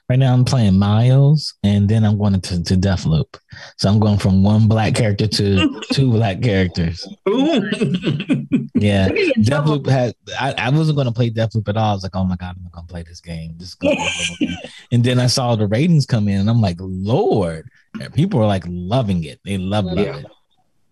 Right 0.09 0.19
now, 0.19 0.33
I'm 0.33 0.43
playing 0.45 0.77
Miles, 0.77 1.53
and 1.63 1.87
then 1.87 2.03
I'm 2.03 2.17
going 2.17 2.39
to, 2.41 2.63
to 2.63 2.75
Deathloop. 2.75 3.37
So 3.77 3.89
I'm 3.89 3.99
going 3.99 4.17
from 4.17 4.43
one 4.43 4.67
black 4.67 4.93
character 4.95 5.27
to 5.27 5.81
two 5.93 6.11
black 6.11 6.41
characters. 6.41 7.07
Ooh. 7.29 7.69
Yeah. 8.75 9.07
You're 9.07 9.09
gonna 9.09 9.25
get 9.25 9.37
in 9.37 9.45
trouble. 9.45 9.79
Deathloop 9.79 9.89
had 9.89 10.15
I, 10.39 10.53
I 10.57 10.69
wasn't 10.69 10.97
gonna 10.97 11.11
play 11.11 11.29
Deathloop 11.29 11.67
at 11.69 11.77
all. 11.77 11.91
I 11.91 11.93
was 11.93 12.03
like, 12.03 12.15
oh 12.15 12.23
my 12.25 12.35
god, 12.35 12.55
I'm 12.57 12.63
not 12.63 12.71
gonna 12.73 12.87
play 12.87 13.03
this 13.03 13.21
game. 13.21 13.55
This 13.57 13.69
is 13.69 13.75
gonna 13.75 13.95
be 13.95 14.01
a 14.01 14.05
horrible 14.05 14.35
game. 14.47 14.57
And 14.91 15.03
then 15.03 15.19
I 15.19 15.27
saw 15.27 15.55
the 15.55 15.67
ratings 15.67 16.05
come 16.05 16.27
in, 16.27 16.39
and 16.41 16.49
I'm 16.49 16.59
like, 16.61 16.77
Lord, 16.79 17.69
people 18.13 18.41
are 18.41 18.47
like 18.47 18.63
loving 18.67 19.23
it. 19.23 19.39
They 19.45 19.57
love, 19.57 19.85
love 19.85 19.97
Yeah. 19.99 20.17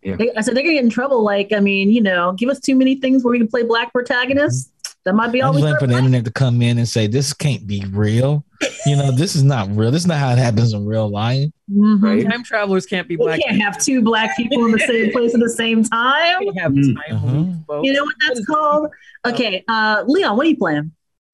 it. 0.03 0.17
They- 0.17 0.31
I 0.35 0.41
said 0.41 0.55
they're 0.55 0.63
gonna 0.63 0.75
get 0.75 0.83
in 0.85 0.89
trouble. 0.89 1.21
Like, 1.23 1.51
I 1.51 1.59
mean, 1.59 1.91
you 1.91 2.01
know, 2.01 2.31
give 2.33 2.47
us 2.49 2.59
too 2.61 2.75
many 2.75 2.95
things 2.95 3.23
where 3.23 3.31
we 3.31 3.37
can 3.39 3.47
play 3.49 3.63
black 3.63 3.91
protagonists. 3.91 4.71
That 5.05 5.15
might 5.15 5.31
be 5.31 5.41
all 5.41 5.49
I'm 5.49 5.55
we 5.55 5.61
just 5.61 5.65
waiting 5.65 5.79
for 5.79 5.87
the 5.87 5.97
internet 5.97 6.25
to 6.25 6.31
come 6.31 6.61
in 6.61 6.77
and 6.77 6.87
say 6.87 7.07
this 7.07 7.33
can't 7.33 7.65
be 7.65 7.83
real. 7.89 8.43
You 8.85 8.97
know, 8.97 9.11
this 9.11 9.35
is 9.35 9.43
not 9.43 9.69
real. 9.73 9.91
This 9.91 10.01
is 10.01 10.07
not 10.07 10.17
how 10.17 10.31
it 10.31 10.37
happens 10.37 10.73
in 10.73 10.85
real 10.85 11.09
life. 11.09 11.49
Mhm. 11.71 12.01
Right. 12.01 12.29
Time 12.29 12.43
travelers 12.43 12.85
can't 12.85 13.07
be 13.07 13.15
black. 13.15 13.37
We 13.37 13.43
can't 13.43 13.61
have 13.61 13.79
two 13.79 14.01
black 14.01 14.35
people 14.35 14.65
in 14.65 14.71
the 14.71 14.79
same 14.79 15.11
place 15.13 15.33
at 15.33 15.39
the 15.39 15.49
same 15.49 15.83
time. 15.83 16.39
We 16.41 16.53
have 16.57 16.73
time 16.73 17.25
loops, 17.25 17.65
folks. 17.65 17.87
You 17.87 17.93
know 17.93 18.03
what 18.03 18.15
that's 18.27 18.45
called? 18.45 18.89
Okay, 19.25 19.63
uh, 19.67 20.03
Leon, 20.05 20.35
what 20.35 20.45
are 20.45 20.49
you 20.49 20.57
playing? 20.57 20.91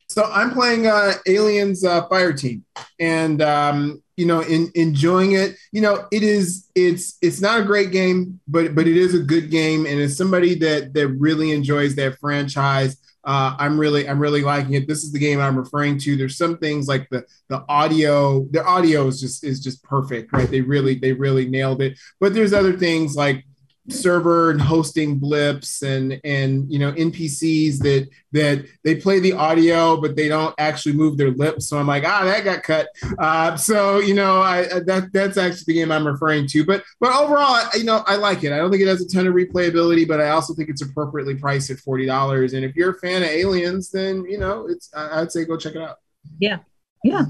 So 0.08 0.24
I'm 0.24 0.52
playing 0.52 0.86
uh, 0.86 1.14
Aliens 1.28 1.84
uh, 1.84 2.08
Fireteam, 2.08 2.62
and 3.00 3.42
um, 3.42 4.04
you 4.18 4.26
know, 4.26 4.42
in, 4.42 4.72
enjoying 4.76 5.32
it. 5.34 5.56
You 5.72 5.82
know, 5.82 6.06
it 6.12 6.22
is 6.22 6.70
it's 6.76 7.18
it's 7.22 7.42
not 7.42 7.60
a 7.60 7.64
great 7.64 7.92
game, 7.92 8.40
but 8.48 8.76
but 8.76 8.88
it 8.88 8.98
is 8.98 9.16
a 9.16 9.20
good 9.20 9.50
game, 9.50 9.86
and 9.86 10.00
as 10.00 10.16
somebody 10.16 10.56
that 10.60 10.94
that 10.94 11.08
really 11.08 11.52
enjoys 11.52 11.96
that 11.96 12.20
franchise, 12.20 12.98
uh, 13.26 13.56
I'm 13.58 13.80
really 13.80 14.08
I'm 14.08 14.20
really 14.20 14.42
liking 14.42 14.74
it. 14.74 14.88
This 14.88 15.04
is 15.04 15.12
the 15.12 15.20
game 15.20 15.40
I'm 15.40 15.58
referring 15.58 15.98
to. 16.00 16.16
There's 16.16 16.38
some 16.38 16.58
things 16.58 16.88
like 16.88 17.10
the 17.10 17.26
the 17.50 17.66
audio, 17.68 18.46
the 18.52 18.64
audio 18.64 19.08
is 19.08 19.20
just 19.20 19.44
is 19.44 19.60
just 19.60 19.84
perfect, 19.84 20.32
right? 20.32 20.50
They 20.50 20.62
really 20.62 20.96
they 20.96 21.14
really 21.14 21.50
nailed 21.50 21.82
it. 21.82 21.98
But 22.20 22.34
there's 22.34 22.54
other 22.54 22.74
things 22.74 23.16
like 23.16 23.46
server 23.88 24.50
and 24.50 24.60
hosting 24.60 25.20
blips 25.20 25.84
and 25.84 26.20
and 26.24 26.72
you 26.72 26.80
know 26.80 26.92
npcs 26.94 27.78
that 27.78 28.10
that 28.32 28.66
they 28.84 28.96
play 28.96 29.20
the 29.20 29.34
audio 29.34 30.00
but 30.00 30.16
they 30.16 30.28
don't 30.28 30.56
actually 30.58 30.94
move 30.94 31.18
their 31.18 31.32
lips. 31.32 31.68
So 31.68 31.78
i'm 31.78 31.88
like 31.88 32.04
ah 32.04 32.24
that 32.26 32.44
got 32.44 32.64
cut. 32.64 32.88
Uh, 33.20 33.56
so 33.56 34.00
you 34.00 34.14
know 34.14 34.42
i 34.42 34.64
that 34.64 35.10
that's 35.14 35.38
actually 35.38 35.64
the 35.68 35.74
game 35.74 35.92
i'm 35.92 36.08
referring 36.08 36.48
to. 36.48 36.66
But 36.66 36.84
but 37.00 37.16
overall 37.16 37.62
you 37.76 37.84
know 37.84 38.04
i 38.08 38.16
like 38.16 38.44
it. 38.44 38.52
I 38.52 38.58
don't 38.58 38.72
think 38.72 38.82
it 38.82 38.88
has 38.88 39.02
a 39.02 39.08
ton 39.08 39.28
of 39.28 39.34
replayability 39.34 40.08
but 40.08 40.20
i 40.20 40.30
also 40.30 40.54
think 40.54 40.70
it's 40.70 40.82
appropriately 40.82 41.36
priced 41.36 41.70
at 41.70 41.78
$40 41.78 42.54
and 42.54 42.66
if 42.66 42.76
you're 42.76 42.92
a 42.92 43.00
fan 43.00 43.24
of 43.24 43.30
aliens 43.30 43.92
then 43.92 44.26
you 44.26 44.38
know 44.38 44.68
it's 44.68 44.90
i'd 44.96 45.32
say 45.32 45.46
go 45.46 45.58
check 45.58 45.76
it 45.76 45.82
out. 45.82 45.98
Yeah, 46.40 46.58
yeah. 47.04 47.26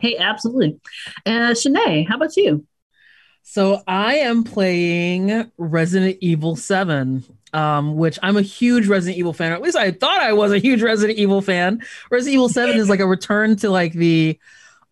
Hey, 0.00 0.16
absolutely. 0.18 0.80
Uh, 1.24 1.54
Shanae, 1.54 2.08
how 2.08 2.16
about 2.16 2.36
you? 2.36 2.66
So 3.50 3.82
I 3.88 4.18
am 4.18 4.44
playing 4.44 5.50
Resident 5.58 6.18
Evil 6.20 6.54
7, 6.54 7.24
um, 7.52 7.96
which 7.96 8.16
I'm 8.22 8.36
a 8.36 8.42
huge 8.42 8.86
Resident 8.86 9.18
Evil 9.18 9.32
fan. 9.32 9.50
At 9.50 9.60
least 9.60 9.76
I 9.76 9.90
thought 9.90 10.20
I 10.20 10.34
was 10.34 10.52
a 10.52 10.58
huge 10.58 10.82
Resident 10.82 11.18
Evil 11.18 11.42
fan. 11.42 11.82
Resident 12.12 12.34
Evil 12.34 12.48
7 12.48 12.76
is 12.76 12.88
like 12.88 13.00
a 13.00 13.08
return 13.08 13.56
to 13.56 13.68
like 13.68 13.92
the 13.92 14.38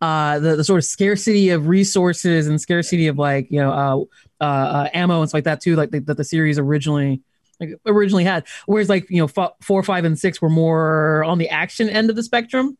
uh 0.01 0.41
the, 0.41 0.57
the 0.57 0.65
sort 0.65 0.79
of 0.79 0.85
scarcity 0.85 1.51
of 1.51 1.69
resources 1.69 2.49
and 2.49 2.61
scarcity 2.61 3.07
of 3.07 3.17
like 3.17 3.47
you 3.51 3.61
know 3.61 3.71
uh 3.71 4.45
uh, 4.45 4.45
uh 4.45 4.89
ammo 4.93 5.21
and 5.21 5.29
stuff 5.29 5.39
like 5.39 5.45
that 5.45 5.61
too 5.61 5.75
like 5.75 5.91
the, 5.91 5.99
that 5.99 6.17
the 6.17 6.23
series 6.25 6.57
originally 6.57 7.21
like 7.61 7.71
originally 7.87 8.25
had 8.25 8.47
whereas 8.67 8.89
like 8.89 9.09
you 9.11 9.19
know 9.19 9.31
f- 9.37 9.53
four 9.61 9.83
five 9.83 10.05
and 10.05 10.19
six 10.19 10.41
were 10.41 10.49
more 10.49 11.25
on 11.25 11.39
the 11.39 11.49
action 11.49 11.89
end 11.89 12.11
of 12.11 12.17
the 12.17 12.23
spectrum 12.23 12.77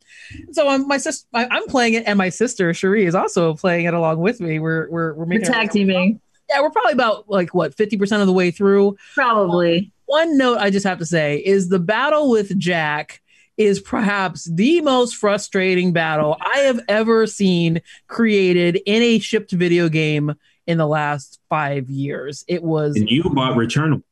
so 0.53 0.69
um, 0.69 0.87
my 0.87 0.99
sister 0.99 1.27
I, 1.35 1.47
i'm 1.51 1.67
playing 1.67 1.95
it 1.95 2.05
and 2.07 2.17
my 2.17 2.29
sister 2.29 2.73
cherie 2.73 3.07
is 3.07 3.15
also 3.15 3.55
playing 3.55 3.87
it 3.87 3.95
along 3.95 4.19
with 4.19 4.41
me 4.41 4.59
we're 4.59 4.89
we're, 4.89 4.89
we're 4.91 5.15
We're 5.15 5.27
making 5.27 5.53
tag 5.53 5.71
teaming, 5.71 6.21
yeah, 6.49 6.61
we're 6.61 6.71
probably 6.71 6.93
about 6.93 7.29
like 7.29 7.55
what 7.55 7.77
50% 7.77 8.21
of 8.21 8.27
the 8.27 8.33
way 8.33 8.51
through. 8.51 8.97
probably. 9.15 9.93
One 10.07 10.39
note 10.39 10.59
I 10.59 10.71
just 10.71 10.87
have 10.87 10.99
to 10.99 11.07
say 11.07 11.39
is 11.39 11.69
the 11.69 11.79
battle 11.79 12.31
with 12.31 12.59
Jack 12.59 13.21
is 13.59 13.81
perhaps 13.81 14.45
the 14.45 14.81
most 14.81 15.17
frustrating 15.17 15.93
battle 15.93 16.37
I 16.41 16.61
have 16.61 16.81
ever 16.89 17.27
seen 17.27 17.83
created 18.07 18.81
in 18.87 19.03
a 19.03 19.19
shipped 19.19 19.51
video 19.53 19.89
game 19.89 20.35
in 20.67 20.79
the 20.79 20.87
last 20.87 21.41
5 21.51 21.91
years. 21.91 22.45
It 22.49 22.63
was 22.63 22.97
and 22.97 23.11
you 23.11 23.25
bought 23.25 23.57
Returnal. 23.57 24.03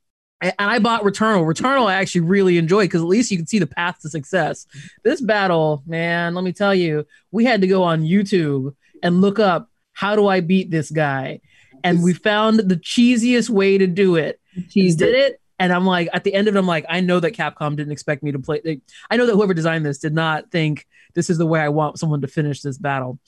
And 0.40 0.54
I 0.58 0.78
bought 0.78 1.02
Returnal. 1.02 1.44
Returnal 1.44 1.86
I 1.86 1.94
actually 1.94 2.22
really 2.22 2.58
enjoyed 2.58 2.84
because 2.84 3.02
at 3.02 3.08
least 3.08 3.30
you 3.30 3.36
can 3.36 3.46
see 3.46 3.58
the 3.58 3.66
path 3.66 4.00
to 4.00 4.08
success. 4.08 4.66
This 5.04 5.20
battle, 5.20 5.82
man, 5.86 6.34
let 6.34 6.44
me 6.44 6.52
tell 6.52 6.74
you, 6.74 7.06
we 7.30 7.44
had 7.44 7.60
to 7.62 7.66
go 7.66 7.82
on 7.82 8.02
YouTube 8.02 8.74
and 9.02 9.20
look 9.20 9.38
up 9.38 9.70
how 9.92 10.14
do 10.14 10.26
I 10.26 10.40
beat 10.40 10.70
this 10.70 10.90
guy, 10.90 11.40
and 11.82 12.02
we 12.02 12.12
found 12.12 12.58
the 12.58 12.76
cheesiest 12.76 13.48
way 13.48 13.78
to 13.78 13.86
do 13.86 14.16
it. 14.16 14.40
He 14.70 14.92
did 14.94 15.14
it, 15.14 15.40
and 15.58 15.72
I'm 15.72 15.86
like, 15.86 16.08
at 16.12 16.24
the 16.24 16.34
end 16.34 16.48
of 16.48 16.54
it, 16.54 16.58
I'm 16.58 16.66
like, 16.66 16.84
I 16.88 17.00
know 17.00 17.18
that 17.20 17.32
Capcom 17.32 17.76
didn't 17.76 17.92
expect 17.92 18.22
me 18.22 18.32
to 18.32 18.38
play. 18.38 18.60
They, 18.62 18.80
I 19.10 19.16
know 19.16 19.24
that 19.26 19.32
whoever 19.32 19.54
designed 19.54 19.86
this 19.86 19.98
did 19.98 20.14
not 20.14 20.50
think 20.50 20.86
this 21.14 21.30
is 21.30 21.38
the 21.38 21.46
way 21.46 21.60
I 21.60 21.70
want 21.70 21.98
someone 21.98 22.20
to 22.20 22.28
finish 22.28 22.60
this 22.60 22.76
battle. 22.76 23.18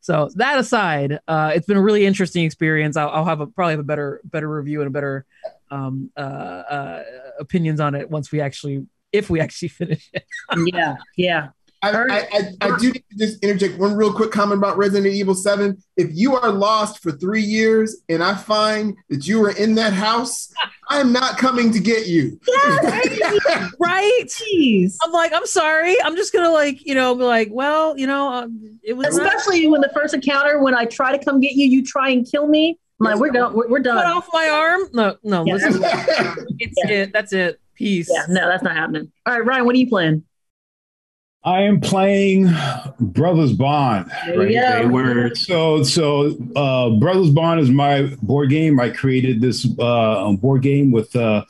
So 0.00 0.30
that 0.36 0.58
aside, 0.58 1.18
uh, 1.26 1.52
it's 1.54 1.66
been 1.66 1.76
a 1.76 1.82
really 1.82 2.06
interesting 2.06 2.44
experience. 2.44 2.96
I'll, 2.96 3.08
I'll 3.08 3.24
have 3.24 3.40
a, 3.40 3.46
probably 3.46 3.72
have 3.72 3.80
a 3.80 3.84
better 3.84 4.20
better 4.24 4.48
review 4.48 4.80
and 4.80 4.88
a 4.88 4.90
better 4.90 5.26
um, 5.70 6.10
uh, 6.16 6.20
uh, 6.20 7.02
opinions 7.38 7.80
on 7.80 7.94
it 7.94 8.10
once 8.10 8.32
we 8.32 8.40
actually, 8.40 8.86
if 9.12 9.30
we 9.30 9.40
actually 9.40 9.68
finish 9.80 10.08
it. 10.12 10.24
yeah, 10.72 10.96
yeah. 11.16 11.48
I, 11.80 11.90
I, 11.92 12.18
I, 12.18 12.52
I 12.72 12.78
do 12.78 12.90
need 12.90 13.04
to 13.12 13.16
just 13.18 13.42
interject 13.44 13.78
one 13.78 13.94
real 13.94 14.12
quick 14.12 14.32
comment 14.32 14.58
about 14.58 14.76
Resident 14.76 15.14
Evil 15.14 15.34
7. 15.34 15.80
If 15.96 16.08
you 16.12 16.34
are 16.34 16.50
lost 16.50 17.00
for 17.00 17.12
three 17.12 17.42
years 17.42 17.98
and 18.08 18.20
I 18.20 18.34
find 18.34 18.96
that 19.10 19.28
you 19.28 19.44
are 19.44 19.52
in 19.52 19.76
that 19.76 19.92
house, 19.92 20.52
I'm 20.88 21.12
not 21.12 21.38
coming 21.38 21.70
to 21.72 21.78
get 21.78 22.08
you. 22.08 22.40
Yeah, 22.48 23.68
right? 23.78 24.24
Jeez. 24.24 24.96
I'm 25.04 25.12
like, 25.12 25.32
I'm 25.32 25.46
sorry. 25.46 25.94
I'm 26.02 26.16
just 26.16 26.32
gonna 26.32 26.50
like, 26.50 26.84
you 26.84 26.96
know, 26.96 27.14
be 27.14 27.22
like, 27.22 27.48
well, 27.52 27.96
you 27.96 28.08
know, 28.08 28.28
uh, 28.32 28.48
it 28.82 28.94
was 28.94 29.16
not- 29.16 29.26
Especially 29.36 29.68
when 29.68 29.80
the 29.80 29.90
first 29.94 30.14
encounter, 30.14 30.60
when 30.60 30.74
I 30.74 30.84
try 30.84 31.16
to 31.16 31.24
come 31.24 31.40
get 31.40 31.52
you, 31.52 31.66
you 31.68 31.84
try 31.84 32.08
and 32.08 32.28
kill 32.28 32.48
me. 32.48 32.76
I'm 33.00 33.18
we're 33.20 33.30
done. 33.30 33.52
We're, 33.54 33.68
we're 33.68 33.82
cut 33.82 34.06
off 34.06 34.28
my 34.32 34.48
arm. 34.48 34.88
No, 34.92 35.16
no, 35.22 35.44
Yeah. 35.44 35.54
listen, 35.54 35.82
it's 36.58 36.76
it. 36.90 37.12
That's 37.12 37.32
it. 37.32 37.60
Peace. 37.74 38.10
Yeah, 38.12 38.24
no, 38.28 38.48
that's 38.48 38.62
not 38.64 38.74
happening. 38.74 39.12
All 39.24 39.34
right, 39.34 39.44
Ryan, 39.44 39.64
what 39.66 39.74
are 39.74 39.78
you 39.78 39.88
playing? 39.88 40.24
I 41.44 41.62
am 41.62 41.80
playing 41.80 42.50
Brothers 42.98 43.52
Bond. 43.52 44.10
There 44.26 44.42
you 44.50 44.60
They 44.60 44.82
go. 44.82 44.88
were 44.88 45.34
So, 45.36 45.84
so 45.84 46.36
uh, 46.56 46.90
Brothers 46.98 47.30
Bond 47.30 47.60
is 47.60 47.70
my 47.70 48.12
board 48.22 48.50
game. 48.50 48.80
I 48.80 48.90
created 48.90 49.40
this 49.40 49.64
uh, 49.78 50.32
board 50.32 50.62
game 50.62 50.90
with 50.90 51.14
uh, 51.14 51.44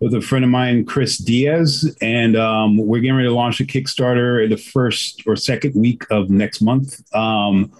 with 0.00 0.14
a 0.14 0.20
friend 0.20 0.44
of 0.44 0.50
mine, 0.50 0.84
Chris 0.84 1.18
Diaz, 1.18 1.96
and 2.00 2.36
um, 2.36 2.76
we're 2.78 3.00
getting 3.00 3.16
ready 3.16 3.28
to 3.28 3.34
launch 3.34 3.60
a 3.60 3.64
Kickstarter 3.64 4.42
in 4.42 4.50
the 4.50 4.56
first 4.56 5.22
or 5.26 5.34
second 5.36 5.74
week 5.74 6.04
of 6.10 6.30
next 6.30 6.60
month. 6.60 7.02
Um, 7.14 7.72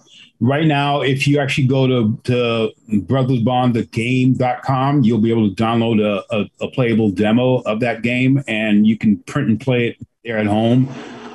right 0.43 0.66
now, 0.66 1.01
if 1.01 1.26
you 1.28 1.38
actually 1.38 1.68
go 1.68 1.86
to, 1.86 2.20
to 2.24 2.72
brothersbondthegame.com, 2.90 5.05
you'll 5.05 5.20
be 5.20 5.30
able 5.30 5.49
to 5.49 5.55
download 5.55 6.03
a, 6.03 6.24
a, 6.36 6.51
a 6.61 6.68
playable 6.68 7.11
demo 7.11 7.61
of 7.61 7.80
that 7.80 8.03
game, 8.03 8.43
and 8.49 8.86
you 8.86 8.99
can 8.99 9.16
print 9.18 9.49
and 9.49 9.59
play 9.61 9.88
it 9.88 9.97
there 10.24 10.38
at 10.38 10.47
home. 10.47 10.88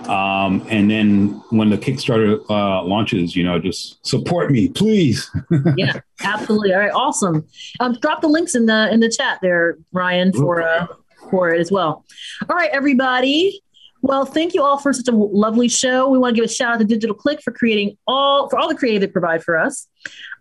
Um, 0.09 0.65
and 0.69 0.91
then 0.91 1.41
when 1.49 1.69
the 1.69 1.77
Kickstarter 1.77 2.41
uh, 2.49 2.81
launches, 2.83 3.35
you 3.35 3.43
know, 3.43 3.59
just 3.59 4.05
support 4.05 4.51
me, 4.51 4.69
please. 4.69 5.29
yeah, 5.75 5.99
absolutely. 6.21 6.73
All 6.73 6.79
right, 6.79 6.91
awesome. 6.91 7.45
Um, 7.79 7.97
drop 8.01 8.21
the 8.21 8.27
links 8.27 8.55
in 8.55 8.67
the 8.67 8.89
in 8.91 9.01
the 9.01 9.09
chat 9.09 9.39
there, 9.41 9.77
Ryan, 9.91 10.31
for 10.31 10.61
uh, 10.61 10.87
for 11.29 11.53
it 11.53 11.59
as 11.59 11.69
well. 11.71 12.05
All 12.49 12.55
right, 12.55 12.69
everybody. 12.71 13.61
Well, 14.01 14.25
thank 14.25 14.53
you 14.53 14.63
all 14.63 14.77
for 14.77 14.93
such 14.93 15.07
a 15.07 15.11
lovely 15.11 15.67
show. 15.67 16.09
We 16.09 16.17
want 16.17 16.35
to 16.35 16.41
give 16.41 16.49
a 16.49 16.53
shout 16.53 16.73
out 16.73 16.79
to 16.79 16.85
Digital 16.85 17.15
Click 17.15 17.41
for 17.41 17.51
creating 17.51 17.97
all 18.07 18.49
for 18.49 18.57
all 18.59 18.67
the 18.67 18.75
creative 18.75 19.01
they 19.01 19.07
provide 19.07 19.43
for 19.43 19.57
us. 19.57 19.87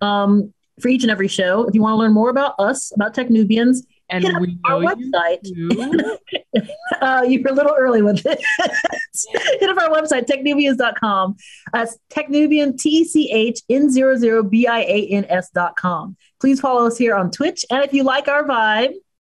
Um, 0.00 0.52
for 0.80 0.88
each 0.88 1.02
and 1.02 1.10
every 1.10 1.28
show. 1.28 1.66
If 1.66 1.74
you 1.74 1.82
want 1.82 1.94
to 1.94 1.96
learn 1.96 2.12
more 2.12 2.30
about 2.30 2.54
us, 2.58 2.92
about 2.94 3.14
techn00bians, 3.14 3.78
And 4.10 4.24
we 4.40 4.58
our 4.64 4.80
know 4.80 4.94
you 4.94 5.10
website. 5.10 5.42
do. 5.42 6.18
uh, 7.00 7.24
you 7.26 7.42
were 7.42 7.50
a 7.50 7.54
little 7.54 7.74
early 7.76 8.02
with 8.02 8.24
it. 8.26 8.40
Hit 9.60 9.70
up 9.70 9.78
our 9.78 9.90
website, 9.90 10.26
techn00bians.com. 10.26 11.36
That's 11.72 11.96
techn00bian, 12.10 12.78
T 12.78 13.04
C 13.04 13.30
H 13.32 13.60
N 13.70 13.90
00 13.90 14.42
B 14.44 14.66
I 14.66 14.80
A 14.80 15.06
N 15.08 15.26
S.com. 15.28 16.16
Please 16.40 16.60
follow 16.60 16.86
us 16.86 16.98
here 16.98 17.14
on 17.14 17.30
Twitch. 17.30 17.64
And 17.70 17.82
if 17.82 17.92
you 17.92 18.02
like 18.02 18.28
our 18.28 18.44
vibe, 18.44 18.92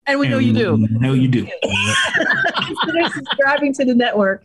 And 0.06 0.20
we 0.20 0.28
know 0.28 0.38
you 0.38 0.52
do. 0.52 0.76
No, 0.90 1.12
you 1.12 1.28
do. 1.28 1.48
consider 2.66 3.08
subscribing 3.08 3.72
to 3.74 3.84
the 3.84 3.94
network. 3.94 4.44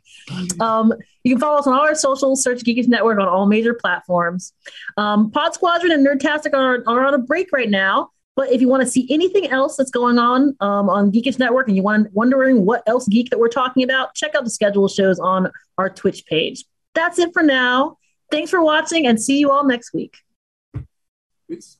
Um, 0.59 0.93
you 1.23 1.33
can 1.33 1.39
follow 1.39 1.59
us 1.59 1.67
on 1.67 1.73
all 1.73 1.81
our 1.81 1.95
socials, 1.95 2.43
search 2.43 2.61
Geekish 2.61 2.87
Network 2.87 3.19
on 3.19 3.27
all 3.27 3.45
major 3.45 3.73
platforms. 3.73 4.53
Um, 4.97 5.31
Pod 5.31 5.53
Squadron 5.53 5.91
and 5.91 6.05
Nerdtastic 6.05 6.53
are, 6.53 6.83
are 6.87 7.05
on 7.05 7.13
a 7.13 7.19
break 7.19 7.49
right 7.51 7.69
now. 7.69 8.09
But 8.35 8.51
if 8.51 8.61
you 8.61 8.69
want 8.69 8.81
to 8.81 8.89
see 8.89 9.07
anything 9.09 9.47
else 9.49 9.75
that's 9.75 9.91
going 9.91 10.17
on 10.17 10.55
um, 10.61 10.89
on 10.89 11.11
Geekish 11.11 11.37
Network 11.37 11.67
and 11.67 11.75
you 11.75 11.83
want 11.83 12.11
wondering 12.13 12.65
what 12.65 12.81
else 12.87 13.07
geek 13.07 13.29
that 13.29 13.39
we're 13.39 13.49
talking 13.49 13.83
about, 13.83 14.15
check 14.15 14.35
out 14.35 14.45
the 14.45 14.49
schedule 14.49 14.87
shows 14.87 15.19
on 15.19 15.51
our 15.77 15.89
Twitch 15.89 16.25
page. 16.25 16.63
That's 16.95 17.19
it 17.19 17.31
for 17.33 17.43
now. 17.43 17.97
Thanks 18.31 18.49
for 18.49 18.63
watching 18.63 19.05
and 19.05 19.21
see 19.21 19.37
you 19.37 19.51
all 19.51 19.65
next 19.65 19.93
week. 19.93 20.17
It's- 21.49 21.77